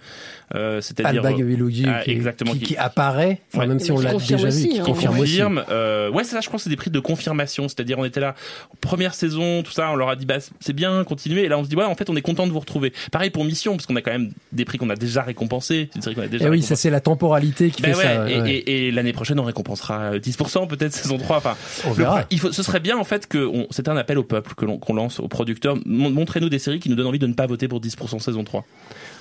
Euh, 0.55 0.81
c'est-à-dire. 0.81 1.23
Alba 1.25 1.37
Gavilogi, 1.37 1.85
Ah, 1.87 2.01
qui, 2.03 2.11
exactement. 2.11 2.51
qui, 2.53 2.59
qui 2.59 2.77
apparaît, 2.77 3.39
enfin, 3.53 3.61
Ouais. 3.61 3.67
même 3.67 3.79
si 3.79 3.91
on 3.91 3.99
l'a 3.99 4.13
déjà 4.13 4.35
vu, 4.37 4.47
aussi, 4.47 4.69
qui 4.69 4.79
hein. 4.79 4.83
confirme 4.83 5.13
aussi. 5.19 5.31
confirme. 5.39 5.63
Euh, 5.69 6.09
ouais, 6.11 6.23
c'est 6.23 6.31
ça, 6.31 6.41
je 6.41 6.47
crois 6.47 6.57
que 6.57 6.63
c'est 6.63 6.69
des 6.69 6.75
prix 6.75 6.91
de 6.91 6.99
confirmation. 6.99 7.67
C'est-à-dire, 7.67 7.97
on 7.99 8.05
était 8.05 8.19
là, 8.19 8.35
première 8.81 9.13
saison, 9.13 9.63
tout 9.63 9.71
ça, 9.71 9.89
on 9.91 9.95
leur 9.95 10.09
a 10.09 10.15
dit, 10.15 10.25
bah, 10.25 10.37
c'est 10.59 10.73
bien, 10.73 11.03
continuez. 11.03 11.43
Et 11.45 11.47
là, 11.47 11.57
on 11.57 11.63
se 11.63 11.69
dit, 11.69 11.75
ouais, 11.75 11.85
en 11.85 11.95
fait, 11.95 12.09
on 12.09 12.15
est 12.15 12.21
content 12.21 12.47
de 12.47 12.51
vous 12.51 12.59
retrouver. 12.59 12.93
Pareil 13.21 13.29
pour 13.29 13.45
Mission, 13.45 13.73
parce 13.75 13.85
qu'on 13.85 13.95
a 13.97 14.01
quand 14.01 14.09
même 14.11 14.31
des 14.51 14.65
prix 14.65 14.79
qu'on 14.79 14.89
a 14.89 14.95
déjà 14.95 15.21
récompensés. 15.21 15.89
C'est 15.91 15.95
une 15.97 16.01
série 16.01 16.15
qu'on 16.15 16.21
a 16.23 16.27
déjà 16.27 16.45
Eh 16.47 16.49
oui, 16.49 16.63
ça 16.63 16.75
c'est 16.75 16.89
la 16.89 17.01
temporalité 17.01 17.69
qui 17.69 17.83
Ben 17.83 17.93
fait 17.93 17.97
ouais, 17.99 18.03
ça. 18.03 18.29
et, 18.31 18.41
ouais. 18.41 18.51
et- 18.51 18.87
et 18.87 18.91
l'année 18.91 19.13
prochaine, 19.13 19.39
on 19.39 19.43
récompensera 19.43 20.17
10%, 20.17 20.65
peut-être 20.65 20.91
saison 20.91 21.19
3. 21.19 21.37
Enfin, 21.37 21.55
On 21.85 21.91
verra. 21.91 22.23
il 22.31 22.39
faut, 22.39 22.51
ce 22.51 22.63
serait 22.63 22.79
bien 22.79 22.97
en 22.97 23.03
fait 23.03 23.27
que 23.27 23.47
c'est 23.69 23.87
un 23.89 23.95
appel 23.97 24.17
au 24.17 24.23
peuple 24.23 24.55
que 24.55 24.65
l'on 24.65 24.79
qu'on 24.79 24.95
lance 24.95 25.19
aux 25.19 25.27
producteurs. 25.27 25.77
Mon- 25.85 26.09
Montrez-nous 26.09 26.49
des 26.49 26.57
séries 26.57 26.79
qui 26.79 26.89
nous 26.89 26.95
donnent 26.95 27.05
envie 27.05 27.19
de 27.19 27.27
ne 27.27 27.33
pas 27.33 27.45
voter 27.45 27.67
pour 27.67 27.79
10% 27.79 28.17
saison 28.17 28.43
3. 28.43 28.65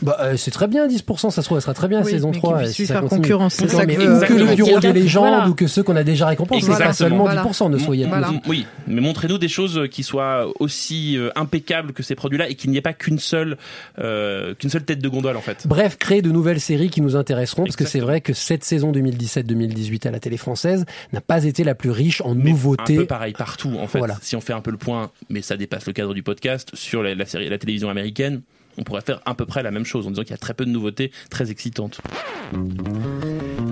Bah, 0.00 0.16
euh, 0.20 0.36
c'est 0.38 0.50
très 0.50 0.66
bien, 0.66 0.86
10%, 0.86 1.28
ça 1.28 1.42
se 1.42 1.46
trouve, 1.46 1.58
elle 1.58 1.62
sera 1.62 1.74
très 1.74 1.86
bien 1.88 2.02
Oui, 2.02 2.10
saison 2.10 2.30
mais 2.30 2.38
3. 2.38 2.52
qu'il 2.54 2.60
et 2.62 2.64
puisse 2.68 2.76
si 2.76 2.86
ça 2.86 2.94
faire 2.94 3.02
continue. 3.02 3.20
concurrence, 3.20 3.52
c'est 3.54 3.68
ça 3.68 3.84
que 3.84 3.92
ou 3.92 4.18
veut- 4.18 4.26
que 4.26 4.32
le 4.32 4.54
bureau 4.54 4.80
des 4.80 4.92
légendes 4.94 5.28
voilà. 5.28 5.48
ou 5.48 5.54
que 5.54 5.66
ceux 5.66 5.82
qu'on 5.82 5.96
a 5.96 6.04
déjà 6.04 6.26
récompensés, 6.26 6.66
pas 6.68 6.72
Exactement. 6.72 6.92
seulement 6.94 7.24
Voilà. 7.24 7.42
10%, 7.42 7.68
ne 7.68 7.76
soyez 7.76 8.06
Voilà. 8.06 8.28
pas. 8.28 8.32
M- 8.32 8.40
Oui, 8.48 8.64
mais 8.88 9.02
montrez-nous 9.02 9.36
des 9.36 9.48
choses 9.48 9.82
qui 9.90 10.02
soient 10.02 10.46
aussi 10.58 11.18
euh, 11.18 11.28
impeccables 11.36 11.92
que 11.92 12.02
ces 12.02 12.14
produits-là 12.14 12.48
et 12.48 12.54
qu'il 12.54 12.70
n'y 12.70 12.78
ait 12.78 12.80
pas 12.82 12.94
qu'une 12.94 13.18
seule 13.18 13.58
euh, 13.98 14.54
qu'une 14.54 14.70
seule 14.70 14.84
tête 14.84 15.00
de 15.00 15.08
gondole 15.08 15.36
en 15.36 15.40
fait. 15.40 15.66
Bref, 15.66 15.96
créer 15.98 16.22
de 16.22 16.30
nouvelles 16.30 16.60
séries 16.60 16.90
qui 16.90 17.00
nous 17.00 17.16
intéresseront, 17.16 17.64
parce 17.64 17.76
que 17.76 17.84
c'est 17.84 18.00
vrai 18.00 18.20
que 18.20 18.32
cette 18.32 18.64
saison 18.64 18.92
2017-2018 18.92 20.08
à 20.08 20.10
la 20.10 20.20
télé 20.20 20.36
française 20.36 20.84
n'a 21.12 21.20
pas 21.20 21.44
été 21.44 21.64
la 21.64 21.74
plus 21.74 21.90
riche 21.90 22.20
en 22.22 22.34
Mais 22.34 22.50
Un 22.50 22.52
nouveautés. 22.52 22.96
peu 22.96 23.06
pareil 23.06 23.32
partout 23.32 23.76
en 23.80 23.86
fait. 23.86 23.98
Voilà. 23.98 24.16
Si 24.22 24.36
on 24.36 24.40
fait 24.40 24.52
un 24.52 24.60
peu 24.60 24.70
le 24.70 24.76
point, 24.78 25.10
mais 25.28 25.42
ça 25.42 25.56
dépasse 25.56 25.86
le 25.86 25.92
cadre 25.92 26.14
du 26.14 26.22
podcast 26.22 26.70
sur 26.74 27.02
la, 27.02 27.14
la 27.14 27.26
série, 27.26 27.48
la 27.48 27.58
télévision 27.58 27.90
américaine. 27.90 28.42
On 28.78 28.84
pourrait 28.84 29.00
faire 29.02 29.20
à 29.26 29.34
peu 29.34 29.46
près 29.46 29.62
la 29.62 29.70
même 29.72 29.84
chose 29.84 30.06
en 30.06 30.10
disant 30.10 30.22
qu'il 30.22 30.30
y 30.30 30.34
a 30.34 30.38
très 30.38 30.54
peu 30.54 30.64
de 30.64 30.70
nouveautés 30.70 31.10
très 31.28 31.50
excitantes. 31.50 32.00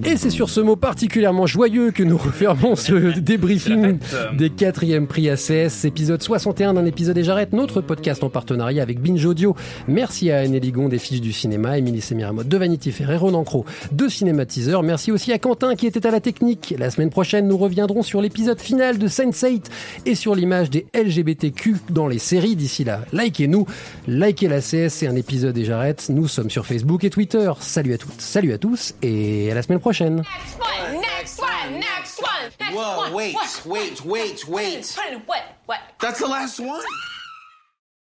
Et 0.05 0.17
c'est 0.17 0.31
sur 0.31 0.49
ce 0.49 0.61
mot 0.61 0.77
particulièrement 0.77 1.47
joyeux 1.47 1.91
que 1.91 2.03
nous 2.03 2.17
refermons 2.19 2.77
ce 2.77 3.19
débriefing 3.19 3.99
fête. 4.01 4.37
des 4.37 4.51
quatrièmes 4.51 5.07
prix 5.07 5.29
ACS, 5.29 5.85
épisode 5.85 6.23
61 6.23 6.75
d'un 6.75 6.87
épisode 6.87 7.19
et 7.19 7.25
j'arrête, 7.25 7.53
notre 7.53 7.81
podcast 7.81 8.23
en 8.23 8.31
partenariat 8.31 8.83
avec 8.83 9.01
Binge 9.01 9.25
Audio. 9.25 9.57
Merci 9.89 10.31
à 10.31 10.39
Anne 10.39 10.57
Ligon 10.57 10.89
des 10.89 10.99
Fiches 10.99 11.21
du 11.21 11.33
Cinéma, 11.33 11.79
Émilie 11.79 12.01
Semiramotte 12.01 12.49
de 12.49 12.57
Vanity 12.57 12.93
Fair 12.93 13.11
et 13.11 13.17
Ronan 13.17 13.45
Cro 13.45 13.65
de 13.93 14.09
Cinématiseur. 14.09 14.83
Merci 14.83 15.11
aussi 15.11 15.33
à 15.33 15.39
Quentin 15.39 15.75
qui 15.75 15.87
était 15.87 16.07
à 16.07 16.11
la 16.11 16.21
technique. 16.21 16.75
La 16.79 16.91
semaine 16.91 17.11
prochaine, 17.11 17.49
nous 17.49 17.59
reviendrons 17.59 18.03
sur 18.03 18.21
l'épisode 18.21 18.61
final 18.61 18.99
de 18.99 19.09
Sense8 19.09 19.65
et 20.07 20.15
sur 20.15 20.35
l'image 20.35 20.71
des 20.71 20.87
LGBTQ 20.95 21.77
dans 21.91 22.07
les 22.07 22.19
séries. 22.19 22.57
D'ici 22.57 22.85
là, 22.85 23.01
likez-nous, 23.13 23.67
likez 24.07 24.49
la 24.49 24.61
CS, 24.61 24.89
c'est 24.91 25.07
un 25.07 25.17
épisode 25.17 25.57
et 25.59 25.65
j'arrête. 25.65 26.07
Nous 26.09 26.29
sommes 26.29 26.51
sur 26.51 26.67
Facebook 26.67 27.05
et 27.05 27.11
Twitter. 27.11 27.51
Salut 27.61 27.95
à 27.95 27.99
toutes, 27.99 28.21
salut 28.21 28.53
à 28.53 28.59
tous 28.59 28.95
et 29.03 29.51
à 29.51 29.55
la 29.55 29.63
semaine 29.63 29.79
prochaine. 29.79 29.88
Next 29.89 30.59
one, 30.59 31.01
next 31.01 31.41
one, 31.41 31.81
next 31.81 32.21
one, 32.23 32.53
next 32.61 32.75
Whoa, 32.75 32.97
one. 32.99 33.13
wait, 33.15 33.35
what, 33.35 33.63
wait, 33.65 34.05
wait, 34.05 34.47
wait. 34.47 34.99
What? 35.25 35.45
What? 35.65 35.81
That's 35.99 36.19
the 36.19 36.27
last 36.27 36.61
one. 36.61 36.83